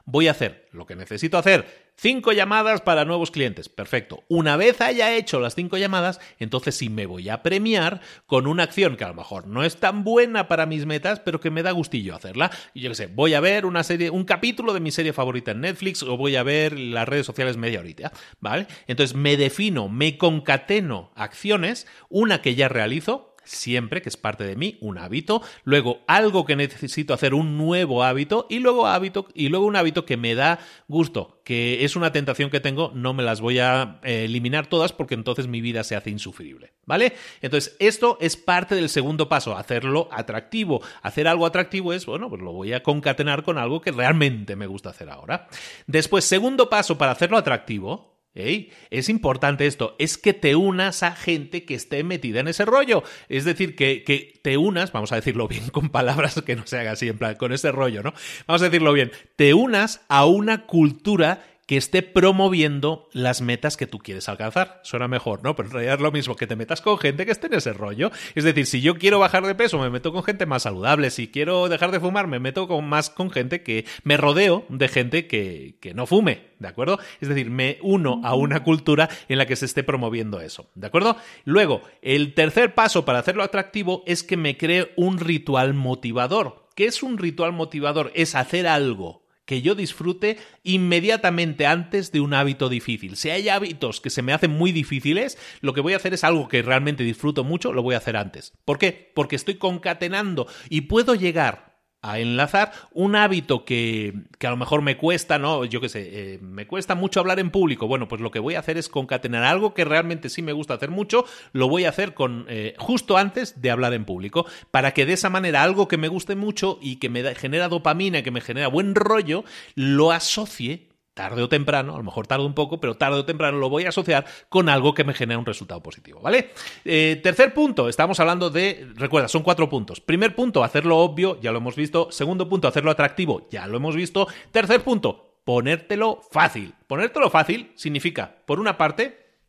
[0.05, 3.69] voy a hacer lo que necesito hacer, cinco llamadas para nuevos clientes.
[3.69, 4.25] Perfecto.
[4.29, 8.65] Una vez haya hecho las cinco llamadas, entonces sí me voy a premiar con una
[8.65, 11.63] acción que a lo mejor no es tan buena para mis metas, pero que me
[11.63, 12.51] da gustillo hacerla.
[12.75, 15.53] Y yo qué sé, voy a ver una serie, un capítulo de mi serie favorita
[15.53, 18.67] en Netflix o voy a ver las redes sociales media horita, ¿vale?
[18.87, 24.57] Entonces me defino, me concateno acciones, una que ya realizo, siempre, que es parte de
[24.57, 29.49] mí, un hábito, luego algo que necesito hacer un nuevo hábito y luego hábito y
[29.49, 33.23] luego un hábito que me da gusto, que es una tentación que tengo, no me
[33.23, 37.15] las voy a eh, eliminar todas porque entonces mi vida se hace insufrible, ¿vale?
[37.41, 40.83] Entonces, esto es parte del segundo paso, hacerlo atractivo.
[41.03, 44.67] Hacer algo atractivo es, bueno, pues lo voy a concatenar con algo que realmente me
[44.67, 45.49] gusta hacer ahora.
[45.87, 51.65] Después, segundo paso para hacerlo atractivo, es importante esto, es que te unas a gente
[51.65, 53.03] que esté metida en ese rollo.
[53.29, 56.79] Es decir, que, que, te unas, vamos a decirlo bien con palabras que no se
[56.79, 58.13] haga así, en plan, con ese rollo, ¿no?
[58.47, 63.89] Vamos a decirlo bien, te unas a una cultura que esté promoviendo las metas que
[63.89, 64.81] tú quieres alcanzar.
[64.85, 65.57] Suena mejor, ¿no?
[65.57, 67.73] Pero en realidad es lo mismo que te metas con gente que esté en ese
[67.73, 68.13] rollo.
[68.37, 71.11] Es decir, si yo quiero bajar de peso, me meto con gente más saludable.
[71.11, 74.87] Si quiero dejar de fumar, me meto con más con gente que me rodeo de
[74.89, 77.01] gente que, que no fume, ¿de acuerdo?
[77.21, 80.87] Es decir, me uno a una cultura en la que se esté promoviendo eso, ¿de
[80.87, 81.17] acuerdo?
[81.45, 86.69] Luego, el tercer paso para hacerlo atractivo es que me cree un ritual motivador.
[86.77, 88.13] ¿Qué es un ritual motivador?
[88.15, 93.17] Es hacer algo que yo disfrute inmediatamente antes de un hábito difícil.
[93.17, 96.25] Si hay hábitos que se me hacen muy difíciles, lo que voy a hacer es
[96.25, 98.53] algo que realmente disfruto mucho, lo voy a hacer antes.
[98.65, 99.13] ¿Por qué?
[99.15, 101.76] Porque estoy concatenando y puedo llegar
[102.07, 105.65] a enlazar un hábito que, que, a lo mejor me cuesta, ¿no?
[105.65, 107.89] Yo qué sé, eh, me cuesta mucho hablar en público.
[107.89, 110.75] Bueno, pues lo que voy a hacer es concatenar algo que realmente sí me gusta
[110.75, 114.93] hacer mucho, lo voy a hacer con eh, justo antes de hablar en público, para
[114.93, 118.31] que de esa manera algo que me guste mucho y que me genera dopamina, que
[118.31, 119.45] me genera buen rollo,
[119.75, 120.86] lo asocie
[121.17, 123.87] tarde o temprano, a lo mejor tarde un poco, pero tarde o temprano lo voy
[123.87, 126.51] a asociar con algo que me genere un resultado positivo, ¿vale?
[126.85, 130.03] Eh, tercer punto, estamos hablando de, recuerda, son cuatro puntos.
[130.03, 132.09] Primer punto, hacerlo obvio, ya lo hemos visto.
[132.11, 134.29] Segundo punto, hacerlo atractivo, ya lo hemos visto.
[134.53, 136.75] Tercer punto, ponértelo fácil.
[136.87, 139.41] Ponértelo fácil significa, por una parte,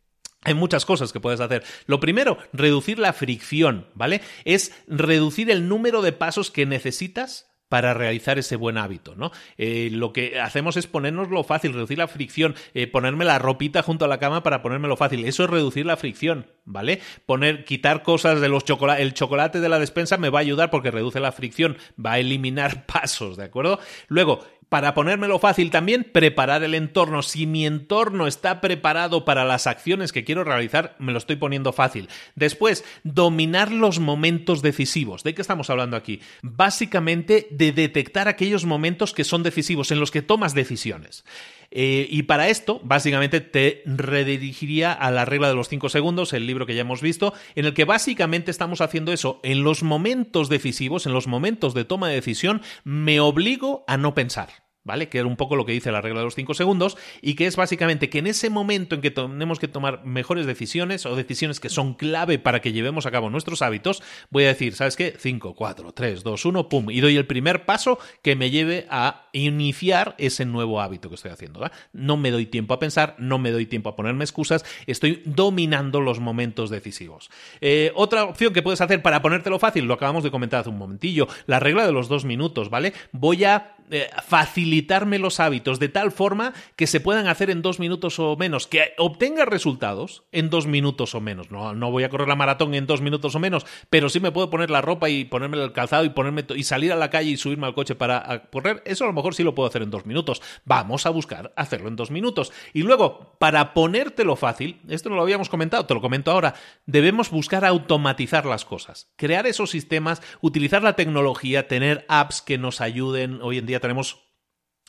[0.44, 1.66] hay muchas cosas que puedes hacer.
[1.86, 4.22] Lo primero, reducir la fricción, ¿vale?
[4.46, 9.32] Es reducir el número de pasos que necesitas para realizar ese buen hábito, ¿no?
[9.58, 14.06] Eh, lo que hacemos es ponernos fácil, reducir la fricción, eh, ponerme la ropita junto
[14.06, 15.26] a la cama para ponérmelo fácil.
[15.26, 17.02] Eso es reducir la fricción, ¿vale?
[17.26, 20.70] Poner, quitar cosas de los chocolates, el chocolate de la despensa me va a ayudar
[20.70, 23.80] porque reduce la fricción, va a eliminar pasos, ¿de acuerdo?
[24.08, 27.22] Luego, para ponérmelo fácil también, preparar el entorno.
[27.22, 31.72] Si mi entorno está preparado para las acciones que quiero realizar, me lo estoy poniendo
[31.72, 32.10] fácil.
[32.36, 35.24] Después, dominar los momentos decisivos.
[35.24, 36.22] ¿De qué estamos hablando aquí?
[36.42, 41.24] Básicamente de detectar aquellos momentos que son decisivos, en los que tomas decisiones.
[41.72, 46.48] Eh, y para esto, básicamente, te redirigiría a la regla de los 5 segundos, el
[46.48, 49.40] libro que ya hemos visto, en el que básicamente estamos haciendo eso.
[49.44, 54.14] En los momentos decisivos, en los momentos de toma de decisión, me obligo a no
[54.14, 54.67] pensar.
[54.88, 55.10] ¿Vale?
[55.10, 57.46] Que era un poco lo que dice la regla de los 5 segundos y que
[57.46, 61.60] es básicamente que en ese momento en que tenemos que tomar mejores decisiones o decisiones
[61.60, 65.16] que son clave para que llevemos a cabo nuestros hábitos, voy a decir, ¿sabes qué?
[65.20, 69.28] 5, 4, 3, 2, 1, pum, y doy el primer paso que me lleve a
[69.34, 71.70] iniciar ese nuevo hábito que estoy haciendo.
[71.92, 76.00] No me doy tiempo a pensar, no me doy tiempo a ponerme excusas, estoy dominando
[76.00, 77.30] los momentos decisivos.
[77.60, 80.78] Eh, otra opción que puedes hacer para ponértelo fácil, lo acabamos de comentar hace un
[80.78, 82.94] momentillo, la regla de los dos minutos, ¿vale?
[83.12, 87.80] Voy a eh, facilitarme los hábitos de tal forma que se puedan hacer en dos
[87.80, 91.52] minutos o menos, que obtenga resultados en dos minutos o menos.
[91.52, 94.32] No, no voy a correr la maratón en dos minutos o menos, pero sí me
[94.32, 97.32] puedo poner la ropa y ponerme el calzado y ponerme y salir a la calle
[97.32, 98.82] y subirme al coche para correr.
[98.86, 100.42] Eso a lo mejor sí lo puedo hacer en dos minutos.
[100.66, 102.52] Vamos a buscar hacerlo en dos minutos.
[102.74, 106.56] Y luego, para ponértelo fácil, esto no lo habíamos comentado, te lo comento ahora,
[106.86, 112.82] debemos buscar automatizar las cosas, crear esos sistemas, utilizar la tecnología, tener apps que nos
[112.82, 114.28] ayuden hoy en día tenemos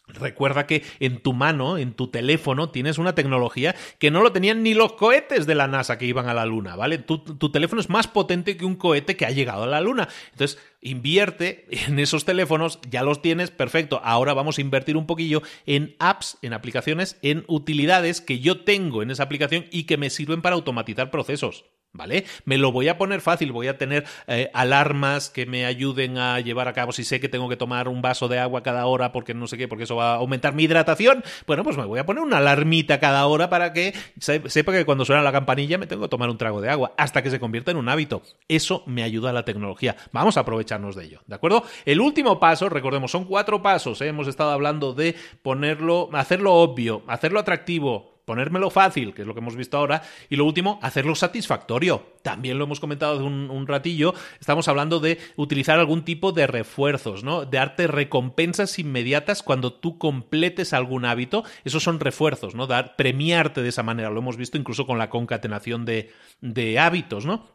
[0.09, 4.63] Recuerda que en tu mano, en tu teléfono, tienes una tecnología que no lo tenían
[4.63, 6.99] ni los cohetes de la NASA que iban a la Luna, ¿vale?
[6.99, 10.09] Tu, tu, teléfono es más potente que un cohete que ha llegado a la Luna.
[10.33, 14.01] Entonces, invierte en esos teléfonos, ya los tienes, perfecto.
[14.03, 19.03] Ahora vamos a invertir un poquillo en apps, en aplicaciones, en utilidades que yo tengo
[19.03, 21.67] en esa aplicación y que me sirven para automatizar procesos.
[21.93, 22.27] ¿Vale?
[22.45, 26.39] Me lo voy a poner fácil, voy a tener eh, alarmas que me ayuden a
[26.39, 29.11] llevar a cabo si sé que tengo que tomar un vaso de agua cada hora
[29.11, 31.25] porque no sé qué, porque eso va a aumentar mi hidratación.
[31.47, 35.07] Bueno, pues me voy a poner una alarmita cada hora para que sepa que cuando
[35.07, 37.71] suena la campanilla me tengo que tomar un trago de agua hasta que se convierta
[37.71, 38.23] en un hábito.
[38.49, 39.97] Eso me ayuda a la tecnología.
[40.13, 41.65] Vamos a aprovecharnos de ello, ¿de acuerdo?
[41.87, 44.01] El último paso, recordemos, son cuatro pasos.
[44.03, 44.09] ¿eh?
[44.09, 49.41] Hemos estado hablando de ponerlo, hacerlo obvio, hacerlo atractivo, ponérmelo fácil, que es lo que
[49.41, 52.13] hemos visto ahora, y lo último, hacerlo satisfactorio.
[52.23, 57.25] También lo hemos comentado hace un, ratillo, estamos hablando de utilizar algún tipo de refuerzos,
[57.25, 57.47] ¿no?
[57.47, 61.43] De darte recompensas inmediatas cuando tú completes algún hábito.
[61.65, 62.67] Esos son refuerzos, ¿no?
[62.67, 64.11] Dar, premiarte de esa manera.
[64.11, 67.47] Lo hemos visto incluso con la concatenación de, hábitos, ¿no?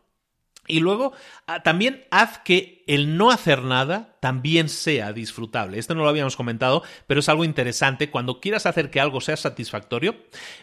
[0.67, 1.13] Y luego
[1.45, 5.77] ah, también haz que el no hacer nada también sea disfrutable.
[5.77, 8.09] Esto no lo habíamos comentado, pero es algo interesante.
[8.09, 10.15] Cuando quieras hacer que algo sea satisfactorio,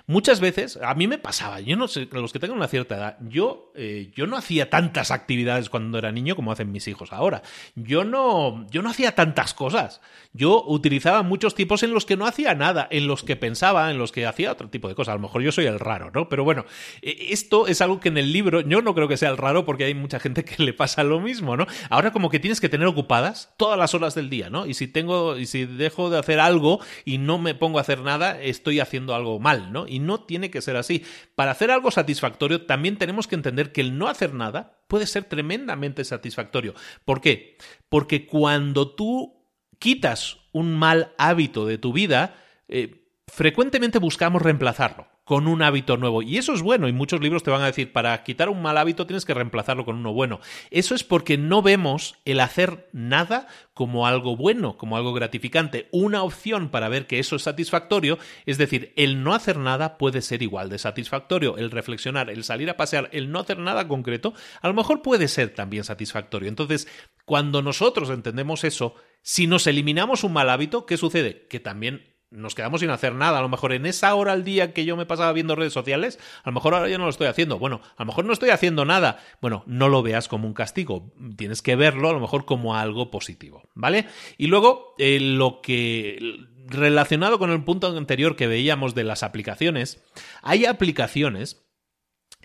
[0.07, 3.19] muchas veces, a mí me pasaba, yo no sé, los que tengan una cierta edad,
[3.21, 7.43] yo, eh, yo no hacía tantas actividades cuando era niño como hacen mis hijos ahora.
[7.75, 10.01] Yo no, yo no hacía tantas cosas.
[10.33, 13.99] Yo utilizaba muchos tipos en los que no hacía nada, en los que pensaba, en
[13.99, 15.13] los que hacía otro tipo de cosas.
[15.13, 16.31] A lo mejor yo soy el raro, ¿no?
[16.31, 16.65] Pero bueno,
[17.03, 19.67] e, esto es algo que en el libro, yo no creo que sea el raro
[19.67, 21.67] porque hay mucha gente que le pasa lo mismo, ¿no?
[21.91, 24.67] Ahora como que tienes que tener ocupadas todas las horas del día, ¿no?
[24.67, 28.01] Y si tengo, y si dejo de hacer algo y no me pongo a hacer
[28.01, 29.87] nada, estoy haciendo algo mal, ¿no?
[29.87, 31.05] Y no tiene que ser así.
[31.35, 35.25] Para hacer algo satisfactorio, también tenemos que entender que el no hacer nada puede ser
[35.25, 36.75] tremendamente satisfactorio.
[37.05, 37.59] ¿Por qué?
[37.89, 39.45] Porque cuando tú
[39.79, 42.37] quitas un mal hábito de tu vida,
[42.69, 46.23] eh, frecuentemente buscamos reemplazarlo con un hábito nuevo.
[46.23, 48.77] Y eso es bueno, y muchos libros te van a decir, para quitar un mal
[48.77, 50.41] hábito tienes que reemplazarlo con uno bueno.
[50.73, 55.89] Eso es porque no vemos el hacer nada como algo bueno, como algo gratificante.
[55.93, 60.21] Una opción para ver que eso es satisfactorio, es decir, el no hacer nada puede
[60.21, 61.59] ser igual de satisfactorio.
[61.59, 65.29] El reflexionar, el salir a pasear, el no hacer nada concreto, a lo mejor puede
[65.29, 66.49] ser también satisfactorio.
[66.49, 66.89] Entonces,
[67.25, 71.47] cuando nosotros entendemos eso, si nos eliminamos un mal hábito, ¿qué sucede?
[71.49, 73.39] Que también nos quedamos sin hacer nada.
[73.39, 76.19] A lo mejor en esa hora al día que yo me pasaba viendo redes sociales,
[76.43, 77.59] a lo mejor ahora ya no lo estoy haciendo.
[77.59, 79.19] Bueno, a lo mejor no estoy haciendo nada.
[79.41, 81.13] Bueno, no lo veas como un castigo.
[81.37, 84.07] Tienes que verlo a lo mejor como algo positivo, ¿vale?
[84.39, 90.03] Y luego, eh, lo que relacionado con el punto anterior que veíamos de las aplicaciones,
[90.43, 91.67] hay aplicaciones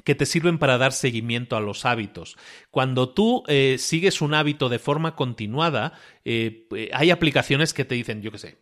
[0.05, 2.37] que te sirven para dar seguimiento a los hábitos.
[2.71, 7.95] Cuando tú eh, sigues un hábito de forma continuada, eh, eh, hay aplicaciones que te
[7.95, 8.57] dicen, yo qué sé,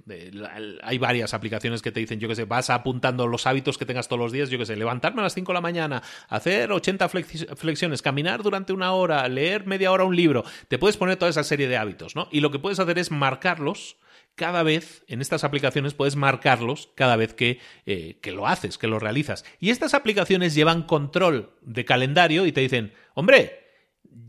[0.82, 4.08] hay varias aplicaciones que te dicen, yo qué sé, vas apuntando los hábitos que tengas
[4.08, 7.10] todos los días, yo qué sé, levantarme a las 5 de la mañana, hacer 80
[7.10, 11.44] flexiones, caminar durante una hora, leer media hora un libro, te puedes poner toda esa
[11.44, 12.30] serie de hábitos, ¿no?
[12.32, 13.98] Y lo que puedes hacer es marcarlos
[14.36, 18.88] cada vez en estas aplicaciones puedes marcarlos cada vez que, eh, que, lo haces, que
[18.88, 19.46] lo realizas.
[19.60, 23.64] Y estas aplicaciones llevan control de calendario y te dicen, hombre,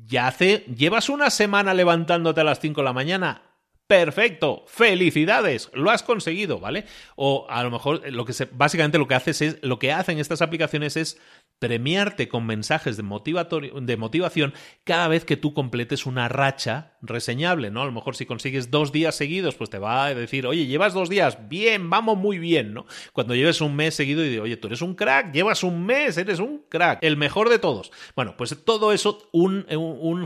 [0.04, 3.42] ya hace, llevas una semana levantándote a las 5 de la mañana.
[3.86, 6.86] Perfecto, felicidades, lo has conseguido, ¿vale?
[7.16, 10.40] O a lo mejor lo que básicamente lo que haces es, lo que hacen estas
[10.40, 11.20] aplicaciones es
[11.64, 14.52] premiarte con mensajes de, de motivación
[14.84, 17.80] cada vez que tú completes una racha reseñable, ¿no?
[17.80, 20.92] A lo mejor si consigues dos días seguidos, pues te va a decir, oye, llevas
[20.92, 22.84] dos días, bien, vamos muy bien, ¿no?
[23.14, 26.18] Cuando lleves un mes seguido y digo, oye, tú eres un crack, llevas un mes,
[26.18, 27.90] eres un crack, el mejor de todos.
[28.14, 29.64] Bueno, pues todo eso, un,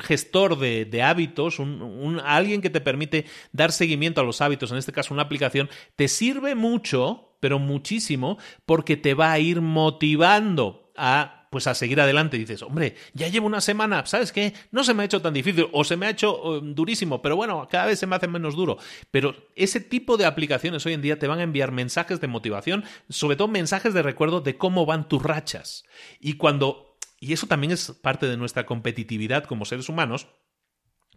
[0.01, 4.90] gestor de, hábitos, un, alguien que te permite dar seguimiento a los hábitos, en este
[4.90, 11.39] caso una aplicación, te sirve mucho, pero muchísimo, porque te va a ir motivando a
[11.51, 12.37] pues a seguir adelante.
[12.37, 14.55] dices, hombre, ya llevo una semana, ¿sabes qué?
[14.70, 17.37] No se me ha hecho tan difícil o se me ha hecho um, durísimo, pero
[17.37, 18.79] bueno, cada vez se me hace menos duro.
[19.11, 22.85] Pero ese tipo de aplicaciones hoy en día te van a enviar mensajes de motivación,
[23.09, 25.85] sobre todo mensajes de recuerdo de cómo van tus rachas.
[26.20, 30.29] Y cuando, y eso también es parte de nuestra competitividad como seres humanos,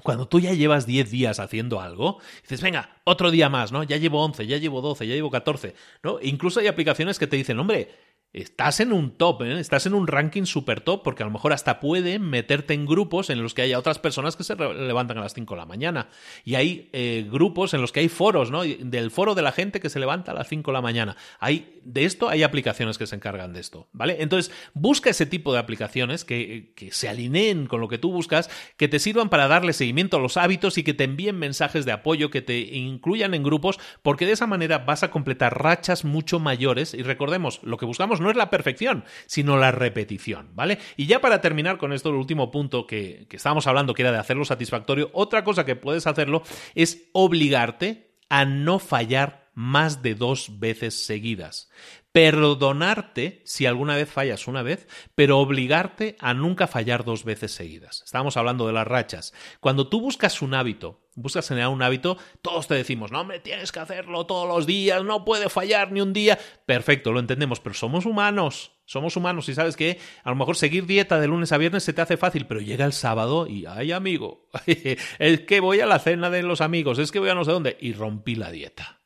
[0.03, 3.83] cuando tú ya llevas 10 días haciendo algo, dices, venga, otro día más, ¿no?
[3.83, 6.17] Ya llevo 11, ya llevo 12, ya llevo 14, ¿no?
[6.23, 7.89] incluso hay aplicaciones que te dicen, hombre,
[8.33, 9.59] estás en un top, ¿eh?
[9.59, 13.29] estás en un ranking super top, porque a lo mejor hasta pueden meterte en grupos
[13.29, 16.07] en los que haya otras personas que se levantan a las 5 de la mañana.
[16.45, 18.63] Y hay eh, grupos en los que hay foros, ¿no?
[18.63, 21.17] Del foro de la gente que se levanta a las 5 de la mañana.
[21.39, 24.17] Hay, de esto hay aplicaciones que se encargan de esto, ¿vale?
[24.19, 28.49] Entonces, busca ese tipo de aplicaciones que, que se alineen con lo que tú buscas,
[28.77, 31.91] que te sirvan para darle seguimiento a los hábitos y que te envíen mensajes de
[31.91, 36.39] apoyo, que te incluyan en grupos, porque de esa manera vas a completar rachas mucho
[36.39, 36.93] mayores.
[36.93, 40.79] Y recordemos, lo que buscamos no es la perfección, sino la repetición, ¿vale?
[40.95, 44.11] Y ya para terminar con esto, el último punto que, que estábamos hablando, que era
[44.11, 46.43] de hacerlo satisfactorio, otra cosa que puedes hacerlo
[46.75, 51.69] es obligarte a no fallar más de dos veces seguidas.
[52.11, 58.01] Perdonarte si alguna vez fallas una vez, pero obligarte a nunca fallar dos veces seguidas.
[58.03, 59.33] Estábamos hablando de las rachas.
[59.61, 63.71] Cuando tú buscas un hábito, buscas generar un hábito, todos te decimos, no, hombre, tienes
[63.71, 66.37] que hacerlo todos los días, no puede fallar ni un día.
[66.65, 68.73] Perfecto, lo entendemos, pero somos humanos.
[68.85, 71.93] Somos humanos y sabes que a lo mejor seguir dieta de lunes a viernes se
[71.93, 75.99] te hace fácil, pero llega el sábado y, ay amigo, es que voy a la
[75.99, 79.00] cena de los amigos, es que voy a no sé dónde y rompí la dieta.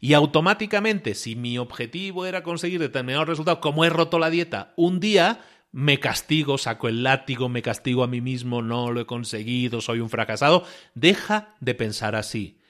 [0.00, 5.00] Y automáticamente, si mi objetivo era conseguir determinado resultado, como he roto la dieta un
[5.00, 5.40] día,
[5.72, 10.00] me castigo, saco el látigo, me castigo a mí mismo, no lo he conseguido, soy
[10.00, 10.64] un fracasado.
[10.94, 12.60] Deja de pensar así.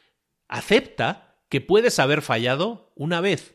[0.49, 3.55] Acepta que puedes haber fallado una vez,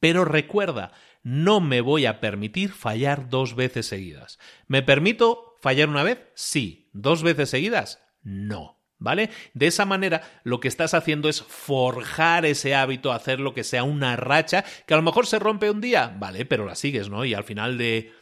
[0.00, 0.92] pero recuerda,
[1.22, 4.38] no me voy a permitir fallar dos veces seguidas.
[4.66, 6.18] ¿Me permito fallar una vez?
[6.34, 6.90] Sí.
[6.92, 8.02] ¿Dos veces seguidas?
[8.22, 8.73] No.
[8.98, 9.30] ¿Vale?
[9.54, 13.82] De esa manera lo que estás haciendo es forjar ese hábito, hacer lo que sea
[13.82, 17.24] una racha, que a lo mejor se rompe un día, vale, pero la sigues, ¿no?
[17.24, 18.12] Y al final de,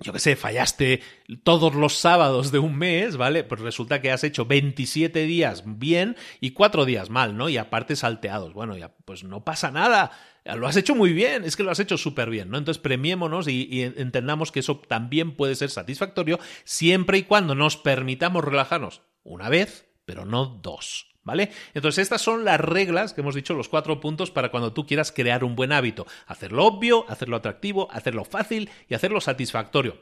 [0.00, 1.02] yo qué sé, fallaste
[1.44, 3.44] todos los sábados de un mes, ¿vale?
[3.44, 7.50] Pues resulta que has hecho 27 días bien y 4 días mal, ¿no?
[7.50, 8.54] Y aparte salteados.
[8.54, 10.10] Bueno, ya, pues no pasa nada.
[10.44, 12.56] Lo has hecho muy bien, es que lo has hecho súper bien, ¿no?
[12.56, 17.76] Entonces premiémonos y, y, entendamos que eso también puede ser satisfactorio siempre y cuando nos
[17.76, 21.06] permitamos relajarnos una vez, pero no dos.
[21.22, 21.50] ¿Vale?
[21.74, 25.12] Entonces, estas son las reglas que hemos dicho, los cuatro puntos para cuando tú quieras
[25.12, 26.06] crear un buen hábito.
[26.26, 29.98] Hacerlo obvio, hacerlo atractivo, hacerlo fácil y hacerlo satisfactorio.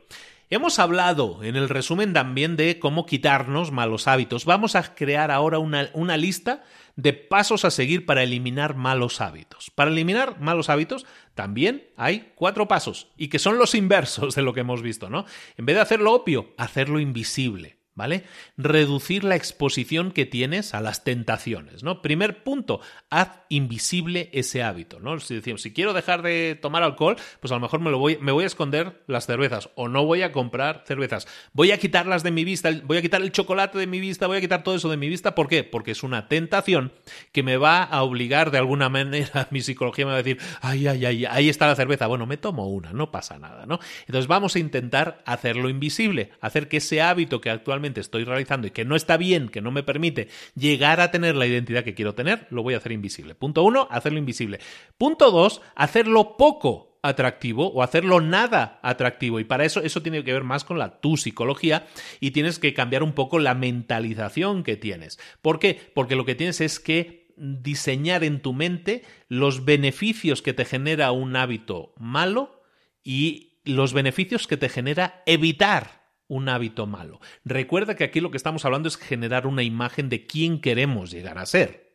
[0.51, 4.47] Hemos hablado en el resumen también de cómo quitarnos malos hábitos.
[4.47, 6.63] Vamos a crear ahora una, una lista
[6.97, 9.71] de pasos a seguir para eliminar malos hábitos.
[9.75, 11.05] Para eliminar malos hábitos
[11.35, 15.27] también hay cuatro pasos y que son los inversos de lo que hemos visto, ¿no?
[15.57, 17.78] En vez de hacerlo obvio, hacerlo invisible.
[17.99, 18.23] ¿Vale?
[18.57, 22.01] Reducir la exposición que tienes a las tentaciones, ¿no?
[22.01, 22.81] Primer punto,
[23.11, 25.19] haz invisible ese hábito, ¿no?
[25.19, 28.17] Si decimos, si quiero dejar de tomar alcohol, pues a lo mejor me, lo voy,
[28.21, 31.27] me voy a esconder las cervezas o no voy a comprar cervezas.
[31.53, 34.39] Voy a quitarlas de mi vista, voy a quitar el chocolate de mi vista, voy
[34.39, 35.35] a quitar todo eso de mi vista.
[35.35, 35.65] ¿Por qué?
[35.65, 36.93] Porque es una tentación
[37.33, 40.87] que me va a obligar de alguna manera, mi psicología me va a decir, ay,
[40.87, 42.07] ay, ay, ahí está la cerveza.
[42.07, 43.81] Bueno, me tomo una, no pasa nada, ¿no?
[44.07, 48.71] Entonces vamos a intentar hacerlo invisible, hacer que ese hábito que actualmente estoy realizando y
[48.71, 52.15] que no está bien, que no me permite llegar a tener la identidad que quiero
[52.15, 53.35] tener, lo voy a hacer invisible.
[53.35, 54.61] Punto uno, hacerlo invisible.
[54.97, 59.41] Punto dos, hacerlo poco atractivo o hacerlo nada atractivo.
[59.41, 61.87] Y para eso eso tiene que ver más con la tu psicología
[62.21, 65.19] y tienes que cambiar un poco la mentalización que tienes.
[65.43, 65.81] ¿Por qué?
[65.95, 71.13] Porque lo que tienes es que diseñar en tu mente los beneficios que te genera
[71.13, 72.63] un hábito malo
[73.05, 75.98] y los beneficios que te genera evitar
[76.29, 77.21] un hábito malo.
[77.45, 81.39] Recuerda que aquí lo que estamos hablando es generar una imagen de quién queremos llegar
[81.39, 81.89] a ser.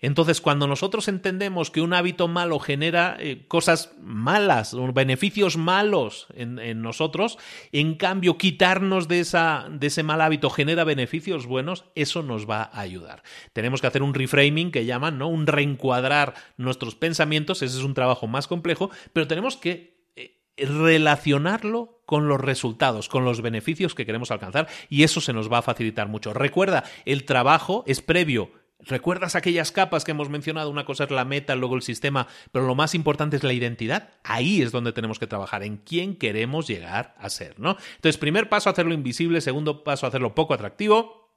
[0.00, 6.82] Entonces, cuando nosotros entendemos que un hábito malo genera eh, cosas malas, beneficios malos en,
[6.82, 7.38] nosotros,
[7.72, 12.62] en cambio, quitarnos de, esa, de ese mal hábito genera beneficios buenos, eso nos va
[12.62, 13.22] a ayudar.
[13.52, 15.28] Tenemos que hacer un reframing que llaman, ¿no?
[15.28, 21.95] Un reencuadrar nuestros pensamientos, ese es un trabajo más complejo, pero tenemos que eh, relacionarlo
[22.06, 25.62] con los resultados, con los beneficios que queremos alcanzar y eso se nos va a
[25.62, 26.32] facilitar mucho.
[26.32, 30.70] Recuerda, el trabajo es previo ¿Recuerdas aquellas capas que hemos mencionado?
[30.70, 34.10] Una cosa es la meta, luego el sistema, pero lo más importante es la identidad.
[34.22, 37.76] Ahí es donde tenemos que trabajar, en quién queremos llegar a ser, ¿no?
[37.96, 41.34] Entonces, primer paso, hacerlo invisible, segundo paso, hacerlo poco atractivo.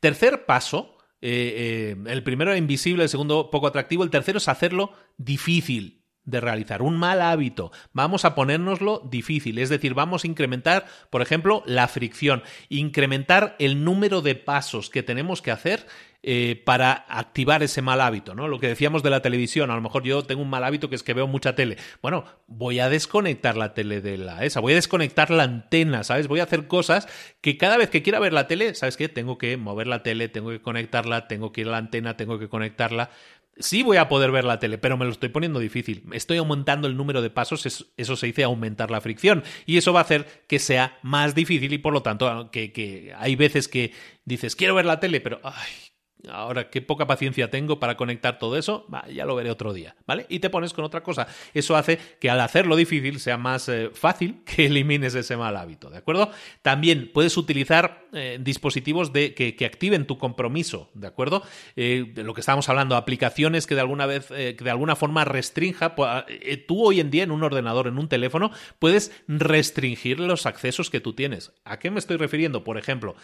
[0.00, 4.92] Tercer paso, eh, eh, el primero invisible, el segundo poco atractivo, el tercero es hacerlo
[5.16, 7.72] difícil de realizar, un mal hábito.
[7.92, 13.84] Vamos a ponérnoslo difícil, es decir, vamos a incrementar, por ejemplo, la fricción, incrementar el
[13.84, 15.86] número de pasos que tenemos que hacer
[16.24, 18.46] eh, para activar ese mal hábito, ¿no?
[18.46, 20.94] Lo que decíamos de la televisión, a lo mejor yo tengo un mal hábito que
[20.94, 21.78] es que veo mucha tele.
[22.00, 26.28] Bueno, voy a desconectar la tele de la esa, voy a desconectar la antena, ¿sabes?
[26.28, 27.08] Voy a hacer cosas
[27.40, 29.08] que cada vez que quiera ver la tele, ¿sabes qué?
[29.08, 32.38] Tengo que mover la tele, tengo que conectarla, tengo que ir a la antena, tengo
[32.38, 33.10] que conectarla
[33.58, 36.04] sí voy a poder ver la tele, pero me lo estoy poniendo difícil.
[36.12, 37.66] Estoy aumentando el número de pasos,
[37.96, 39.44] eso se dice aumentar la fricción.
[39.66, 43.12] Y eso va a hacer que sea más difícil y por lo tanto que, que
[43.16, 43.92] hay veces que
[44.24, 45.91] dices, quiero ver la tele, pero ay,
[46.28, 50.26] Ahora, qué poca paciencia tengo para conectar todo eso, ya lo veré otro día, ¿vale?
[50.28, 51.26] Y te pones con otra cosa.
[51.52, 55.90] Eso hace que al hacerlo difícil sea más eh, fácil que elimines ese mal hábito,
[55.90, 56.30] ¿de acuerdo?
[56.62, 61.42] También puedes utilizar eh, dispositivos de, que, activen tu compromiso, ¿de acuerdo?
[61.74, 65.24] Eh, de lo que estábamos hablando, aplicaciones que de alguna vez, que de alguna forma
[65.24, 65.94] restrinja.
[65.98, 66.26] Ah,
[66.68, 71.00] tú hoy en día en un ordenador, en un teléfono, puedes restringir los accesos que
[71.00, 71.52] tú tienes.
[71.64, 72.64] ¿A qué me estoy refiriendo?
[72.64, 73.16] Por ejemplo,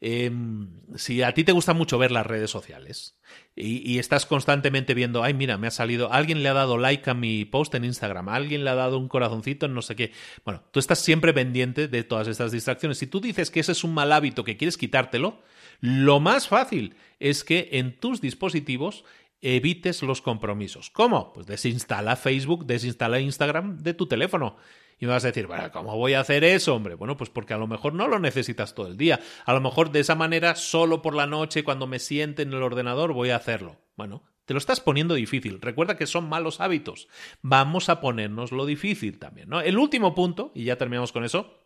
[0.00, 3.18] Em, si a ti te gusta mucho ver las redes sociales
[3.54, 7.14] y, estás constantemente viendo, ay, mira, me ha salido, alguien le ha dado like a
[7.14, 10.12] mi post en Instagram, alguien le ha dado un corazoncito en no sé qué.
[10.44, 12.98] Bueno, tú estás siempre pendiente de todas estas distracciones.
[12.98, 15.40] Si tú dices que ese es un mal hábito que quieres quitártelo,
[15.80, 19.04] lo más fácil es que en tus dispositivos
[19.40, 20.90] evites los compromisos.
[20.90, 21.32] ¿Cómo?
[21.32, 24.56] Pues desinstala Facebook, desinstala Instagram de tu teléfono.
[24.98, 26.94] Y me vas a decir, bueno, ¿cómo voy a hacer eso, hombre?
[26.94, 29.20] Bueno, pues porque a lo mejor no lo necesitas todo el día.
[29.44, 32.62] A lo mejor de esa manera, solo por la noche, cuando me siente en el
[32.62, 33.76] ordenador, voy a hacerlo.
[33.96, 35.60] Bueno, te lo estás poniendo difícil.
[35.60, 37.08] Recuerda que son malos hábitos.
[37.42, 39.60] Vamos a ponernos lo difícil también, ¿no?
[39.60, 41.60] El último punto, y ya terminamos con eso,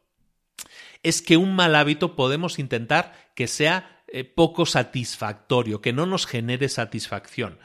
[1.03, 6.27] es que un mal hábito podemos intentar que sea eh, poco satisfactorio, que no nos
[6.27, 7.59] genere satisfacción.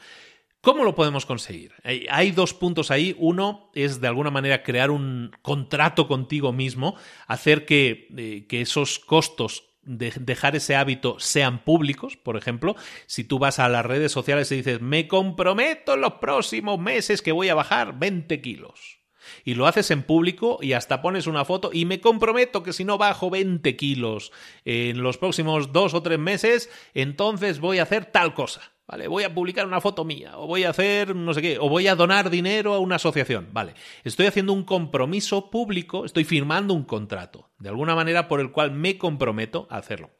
[0.66, 1.74] ¿Cómo lo podemos conseguir?
[2.10, 3.14] Hay dos puntos ahí.
[3.20, 6.96] Uno es de alguna manera crear un contrato contigo mismo,
[7.28, 12.74] hacer que, eh, que esos costos de dejar ese hábito sean públicos, por ejemplo,
[13.06, 17.22] si tú vas a las redes sociales y dices, me comprometo en los próximos meses
[17.22, 18.98] que voy a bajar 20 kilos.
[19.44, 22.84] Y lo haces en público y hasta pones una foto y me comprometo que si
[22.84, 24.32] no bajo 20 kilos
[24.64, 28.75] en los próximos dos o tres meses, entonces voy a hacer tal cosa.
[28.88, 31.68] Vale, voy a publicar una foto mía, o voy a hacer no sé qué, o
[31.68, 33.48] voy a donar dinero a una asociación.
[33.52, 38.52] Vale, estoy haciendo un compromiso público, estoy firmando un contrato, de alguna manera por el
[38.52, 40.10] cual me comprometo a hacerlo.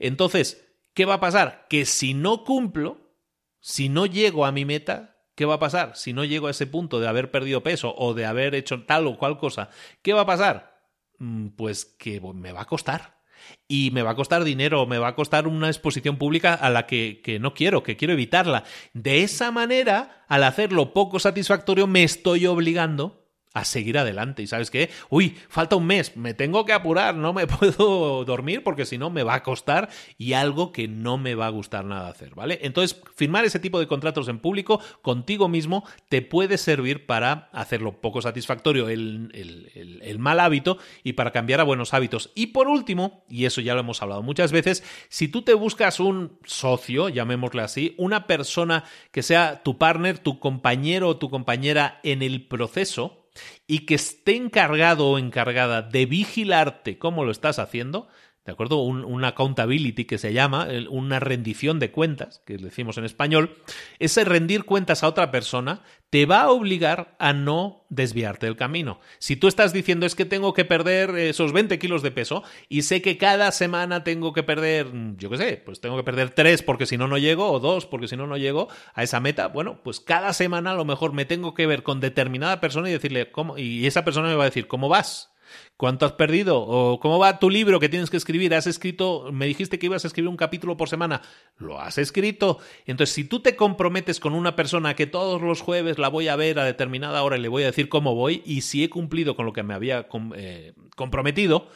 [0.00, 1.66] Entonces, ¿qué va a pasar?
[1.70, 3.14] Que si no cumplo,
[3.60, 5.96] si no llego a mi meta, ¿qué va a pasar?
[5.96, 9.06] Si no llego a ese punto de haber perdido peso o de haber hecho tal
[9.06, 9.70] o cual cosa,
[10.02, 10.76] ¿qué va a pasar?
[11.18, 13.17] Mm, pues que me va a costar
[13.66, 16.86] y me va a costar dinero, me va a costar una exposición pública a la
[16.86, 18.64] que, que, no quiero, que quiero evitarla.
[18.94, 23.17] De esa manera, al hacerlo poco satisfactorio, me estoy obligando
[23.54, 24.42] a seguir adelante.
[24.42, 24.90] ¿Y sabes qué?
[25.10, 29.10] Uy, falta un mes, me tengo que apurar, no me puedo dormir porque si no
[29.10, 32.58] me va a costar y algo que no me va a gustar nada hacer, ¿vale?
[32.62, 38.00] Entonces, firmar ese tipo de contratos en público contigo mismo te puede servir para hacerlo
[38.00, 42.30] poco satisfactorio el, el, el mal hábito y para cambiar a buenos hábitos.
[42.34, 46.00] Y por último, y eso ya lo hemos hablado muchas veces, si tú te buscas
[46.00, 52.00] un socio, llamémosle así, una persona que sea tu partner, tu compañero o tu compañera
[52.02, 53.27] en el proceso,
[53.66, 58.08] y que esté encargado o encargada de vigilarte cómo lo estás haciendo,
[58.44, 58.78] ¿de acuerdo?
[58.78, 63.56] Un, accountability que se llama, una rendición de cuentas, que decimos en español,
[63.98, 69.00] ese rendir cuentas a otra persona te va a obligar a no desviarte del camino.
[69.18, 72.82] Si tú estás diciendo es que tengo que perder esos 20 kilos de peso y
[72.82, 76.62] sé que cada semana tengo que perder, yo qué sé, pues tengo que perder 3
[76.62, 79.48] porque si no no llego o 2 porque si no no llego a esa meta,
[79.48, 82.92] bueno, pues cada semana a lo mejor me tengo que ver con determinada persona y
[82.92, 85.34] decirle cómo, y esa persona me va a decir, ¿cómo vas?
[85.76, 86.60] ¿Cuánto has perdido?
[86.60, 88.54] ¿O cómo va tu libro que tienes que escribir?
[88.54, 89.30] ¿Has escrito?
[89.32, 91.22] Me dijiste que ibas a escribir un capítulo por semana.
[91.56, 92.58] ¿Lo has escrito?
[92.86, 96.36] Entonces, si tú te comprometes con una persona que todos los jueves la voy a
[96.36, 99.36] ver a determinada hora y le voy a decir cómo voy y si he cumplido
[99.36, 101.68] con lo que me había eh, comprometido,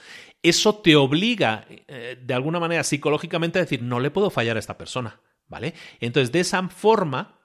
[0.42, 4.60] eso te obliga eh, de alguna manera psicológicamente a decir, no le puedo fallar a
[4.60, 5.20] esta persona.
[5.48, 5.74] ¿Vale?
[6.00, 7.41] Entonces, de esa forma,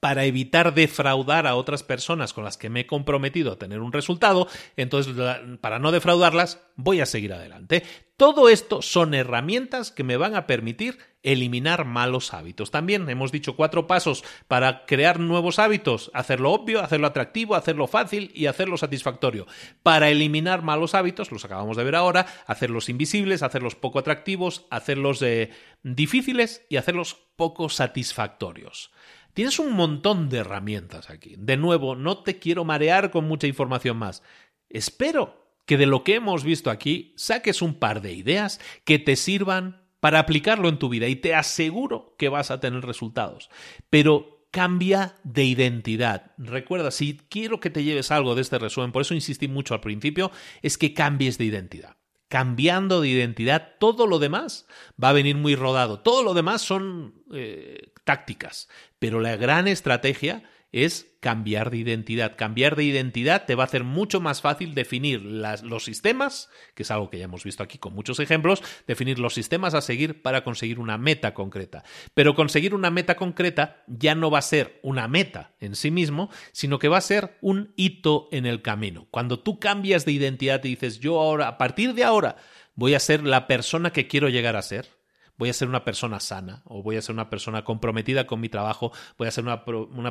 [0.00, 3.92] para evitar defraudar a otras personas con las que me he comprometido a tener un
[3.92, 5.14] resultado, entonces
[5.60, 7.82] para no defraudarlas voy a seguir adelante.
[8.16, 12.72] Todo esto son herramientas que me van a permitir eliminar malos hábitos.
[12.72, 18.32] También hemos dicho cuatro pasos para crear nuevos hábitos, hacerlo obvio, hacerlo atractivo, hacerlo fácil
[18.34, 19.46] y hacerlo satisfactorio.
[19.84, 25.22] Para eliminar malos hábitos, los acabamos de ver ahora, hacerlos invisibles, hacerlos poco atractivos, hacerlos
[25.22, 25.50] eh,
[25.84, 28.90] difíciles y hacerlos poco satisfactorios.
[29.34, 31.34] Tienes un montón de herramientas aquí.
[31.38, 34.22] De nuevo, no te quiero marear con mucha información más.
[34.68, 39.16] Espero que de lo que hemos visto aquí saques un par de ideas que te
[39.16, 43.50] sirvan para aplicarlo en tu vida y te aseguro que vas a tener resultados.
[43.90, 46.32] Pero cambia de identidad.
[46.38, 49.80] Recuerda, si quiero que te lleves algo de este resumen, por eso insistí mucho al
[49.80, 50.30] principio,
[50.62, 51.97] es que cambies de identidad
[52.28, 54.66] cambiando de identidad, todo lo demás
[55.02, 56.00] va a venir muy rodado.
[56.00, 58.68] Todo lo demás son eh, tácticas,
[58.98, 60.42] pero la gran estrategia
[60.72, 62.36] es cambiar de identidad.
[62.36, 66.90] Cambiar de identidad te va a hacer mucho más fácil definir los sistemas, que es
[66.90, 70.44] algo que ya hemos visto aquí con muchos ejemplos, definir los sistemas a seguir para
[70.44, 71.84] conseguir una meta concreta.
[72.14, 76.30] Pero conseguir una meta concreta ya no va a ser una meta en sí mismo,
[76.52, 79.08] sino que va a ser un hito en el camino.
[79.10, 82.36] Cuando tú cambias de identidad y dices, yo ahora, a partir de ahora,
[82.74, 84.97] voy a ser la persona que quiero llegar a ser,
[85.38, 88.48] voy a ser una persona sana o voy a ser una persona comprometida con mi
[88.48, 89.64] trabajo, voy a ser una,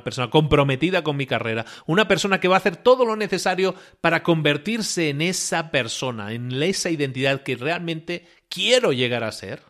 [0.03, 4.23] persona comprometida con mi carrera, una persona que va a hacer todo lo necesario para
[4.23, 9.61] convertirse en esa persona, en esa identidad que realmente quiero llegar a ser.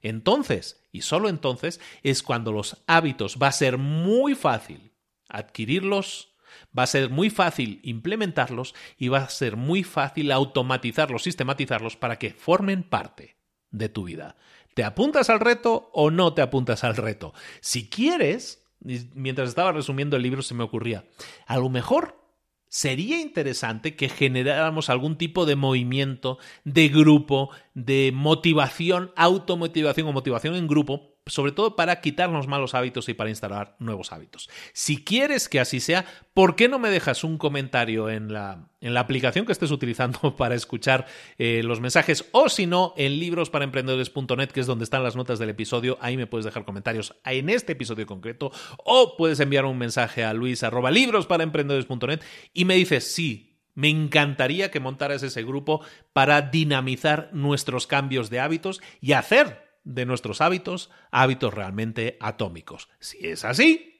[0.00, 4.92] Entonces, y solo entonces, es cuando los hábitos va a ser muy fácil
[5.28, 6.34] adquirirlos,
[6.76, 12.18] va a ser muy fácil implementarlos y va a ser muy fácil automatizarlos, sistematizarlos para
[12.18, 13.36] que formen parte
[13.70, 14.36] de tu vida.
[14.76, 17.32] ¿Te apuntas al reto o no te apuntas al reto?
[17.62, 18.62] Si quieres,
[19.14, 21.06] mientras estaba resumiendo el libro se me ocurría,
[21.46, 22.20] a lo mejor
[22.68, 30.54] sería interesante que generáramos algún tipo de movimiento, de grupo, de motivación, automotivación o motivación
[30.56, 34.48] en grupo sobre todo para quitarnos malos hábitos y para instalar nuevos hábitos.
[34.72, 36.04] Si quieres que así sea,
[36.34, 40.36] ¿por qué no me dejas un comentario en la, en la aplicación que estés utilizando
[40.36, 41.06] para escuchar
[41.38, 42.26] eh, los mensajes?
[42.30, 46.28] O si no, en librosparaemprendedores.net, que es donde están las notas del episodio, ahí me
[46.28, 48.52] puedes dejar comentarios en este episodio concreto,
[48.84, 52.20] o puedes enviar un mensaje a luis arroba librosparaemprendedores.net
[52.54, 58.40] y me dices, sí, me encantaría que montaras ese grupo para dinamizar nuestros cambios de
[58.40, 62.88] hábitos y hacer de nuestros hábitos hábitos realmente atómicos.
[63.00, 63.96] Si es así,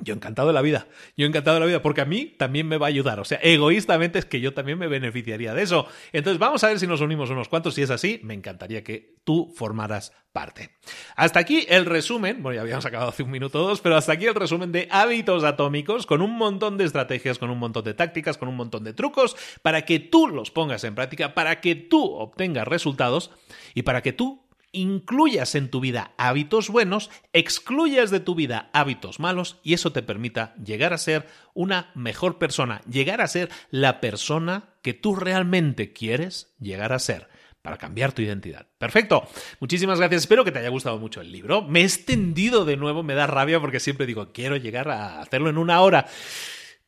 [0.00, 2.78] yo encantado de la vida, yo encantado de la vida, porque a mí también me
[2.78, 3.20] va a ayudar.
[3.20, 5.86] O sea, egoístamente es que yo también me beneficiaría de eso.
[6.12, 7.74] Entonces, vamos a ver si nos unimos unos cuantos.
[7.74, 10.70] Si es así, me encantaría que tú formaras parte.
[11.14, 14.12] Hasta aquí el resumen, bueno, ya habíamos acabado hace un minuto o dos, pero hasta
[14.12, 17.94] aquí el resumen de hábitos atómicos, con un montón de estrategias, con un montón de
[17.94, 21.76] tácticas, con un montón de trucos, para que tú los pongas en práctica, para que
[21.76, 23.30] tú obtengas resultados
[23.74, 24.43] y para que tú
[24.74, 30.02] incluyas en tu vida hábitos buenos, excluyas de tu vida hábitos malos y eso te
[30.02, 35.92] permita llegar a ser una mejor persona, llegar a ser la persona que tú realmente
[35.92, 37.28] quieres llegar a ser
[37.62, 38.66] para cambiar tu identidad.
[38.76, 39.26] Perfecto.
[39.58, 40.22] Muchísimas gracias.
[40.22, 41.62] Espero que te haya gustado mucho el libro.
[41.62, 45.48] Me he extendido de nuevo, me da rabia porque siempre digo, quiero llegar a hacerlo
[45.48, 46.06] en una hora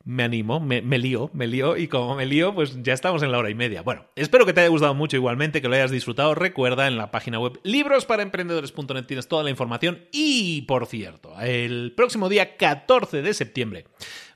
[0.07, 3.39] me animo, me, lío, me lío y como me lío, pues ya estamos en la
[3.39, 3.81] hora y media.
[3.81, 6.33] Bueno, espero que te haya gustado mucho igualmente, que lo hayas disfrutado.
[6.33, 12.29] Recuerda, en la página web librosparaemprendedores.net tienes toda la información y, por cierto, el próximo
[12.29, 13.85] día 14 de septiembre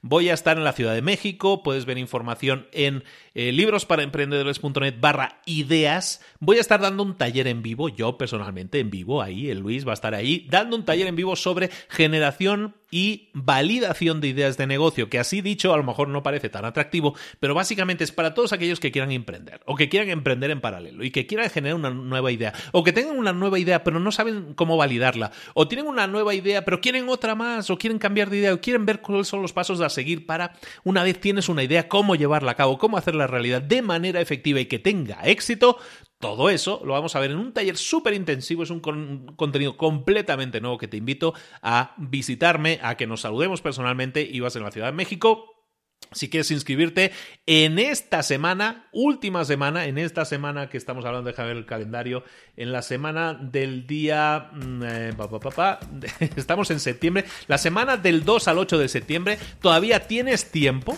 [0.01, 5.41] voy a estar en la Ciudad de México, puedes ver información en eh, librosparaemprendedores.net barra
[5.45, 6.21] ideas.
[6.39, 9.85] Voy a estar dando un taller en vivo, yo personalmente en vivo, ahí, el Luis
[9.87, 14.57] va a estar ahí, dando un taller en vivo sobre generación y validación de ideas
[14.57, 18.11] de negocio, que así dicho a lo mejor no parece tan atractivo, pero básicamente es
[18.11, 21.49] para todos aquellos que quieran emprender o que quieran emprender en paralelo y que quieran
[21.49, 25.31] generar una nueva idea o que tengan una nueva idea pero no saben cómo validarla
[25.53, 28.59] o tienen una nueva idea pero quieren otra más o quieren cambiar de idea o
[28.59, 30.53] quieren ver cuáles son los pasos a seguir para
[30.83, 34.59] una vez tienes una idea cómo llevarla a cabo, cómo hacerla realidad de manera efectiva
[34.59, 35.77] y que tenga éxito,
[36.21, 38.79] todo eso lo vamos a ver en un taller súper intensivo, es un
[39.35, 44.55] contenido completamente nuevo que te invito a visitarme, a que nos saludemos personalmente y vas
[44.55, 45.51] en la Ciudad de México.
[46.13, 47.11] Si quieres inscribirte
[47.45, 52.23] en esta semana, última semana, en esta semana que estamos hablando, de ver el calendario,
[52.57, 54.49] en la semana del día...
[54.51, 55.13] Mm, eh,
[56.35, 60.97] estamos en septiembre, la semana del 2 al 8 de septiembre, todavía tienes tiempo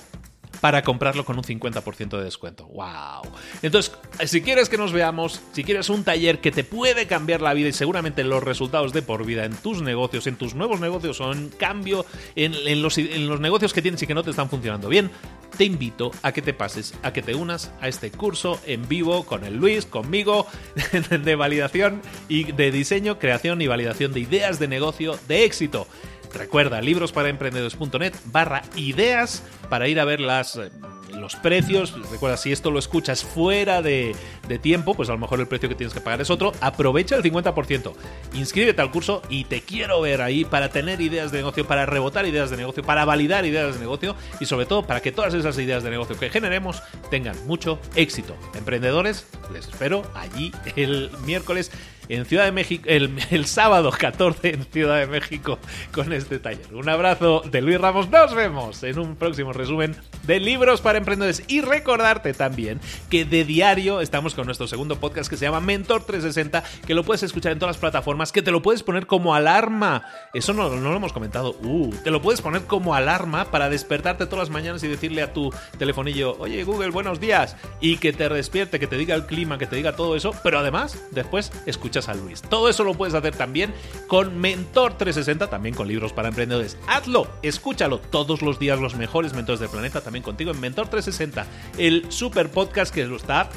[0.64, 2.68] para comprarlo con un 50% de descuento.
[2.68, 3.30] ¡Wow!
[3.64, 3.92] Entonces,
[4.24, 7.68] si quieres que nos veamos, si quieres un taller que te puede cambiar la vida
[7.68, 11.34] y seguramente los resultados de por vida en tus negocios, en tus nuevos negocios o
[11.34, 12.06] en cambio
[12.38, 15.12] en, los, en los negocios que tienes y que no te están funcionando bien,
[15.58, 19.26] te invito a que te pases, a que te unas a este curso en vivo
[19.26, 20.48] con el Luis, conmigo,
[21.10, 25.88] de validación y de diseño, creación y validación de ideas de negocio de éxito.
[26.34, 30.72] Recuerda, librosparaemprendedores.net barra ideas para ir a ver las, eh,
[31.14, 31.94] los precios.
[32.12, 34.16] Recuerda, si esto lo escuchas fuera de,
[34.48, 36.52] de, tiempo, pues a lo mejor el precio que tienes que pagar es otro.
[36.60, 37.94] Aprovecha el 50%.
[38.34, 42.26] Inscríbete al curso y te quiero ver ahí para tener ideas de negocio, para rebotar
[42.26, 45.58] ideas de negocio, para validar ideas de negocio y sobre todo para que todas esas
[45.60, 48.36] ideas de negocio que generemos tengan mucho éxito.
[48.56, 51.72] Emprendedores, les espero allí el miércoles
[52.10, 55.60] en Ciudad de México, el, sábado 14 en Ciudad de México
[55.94, 56.74] con este taller.
[56.74, 61.44] Un abrazo de Luis Ramos, nos vemos en un próximo resumen de libros para emprendedores
[61.48, 66.06] y recordarte también que de diario estamos con nuestro segundo podcast que se llama Mentor
[66.06, 69.36] 360, que lo puedes escuchar en todas las plataformas, que te lo puedes poner como
[69.36, 70.06] alarma.
[70.34, 71.56] Eso no, no lo hemos comentado.
[71.64, 75.34] Uh, te lo puedes poner como alarma para despertarte todas las mañanas y decirle a
[75.34, 79.58] tu telefonillo, oye Google, buenos días, y que te despierte, que te diga el clima,
[79.58, 81.52] que te diga todo eso, pero además después
[82.00, 82.42] escucha a Luis.
[82.42, 83.74] Todo eso lo puedes hacer también
[84.08, 86.78] con Mentor 360, también con libros para emprendedores.
[86.88, 91.46] Hazlo, escúchalo todos los días, los mejores mentores del planeta, también contigo en Mentor 360,
[91.78, 93.50] el super podcast que lo está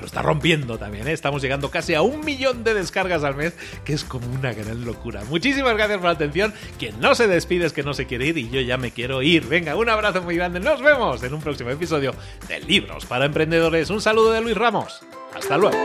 [0.00, 1.12] lo está rompiendo también, ¿eh?
[1.12, 4.84] estamos llegando casi a un millón de descargas al mes, que es como una gran
[4.84, 5.22] locura.
[5.30, 8.36] Muchísimas gracias por la atención, quien no se despide es que no se quiere ir
[8.36, 9.46] y yo ya me quiero ir.
[9.46, 12.16] Venga, un abrazo muy grande, nos vemos en un próximo episodio
[12.48, 13.90] de Libros para Emprendedores.
[13.90, 15.02] Un saludo de Luis Ramos,
[15.36, 15.78] hasta luego.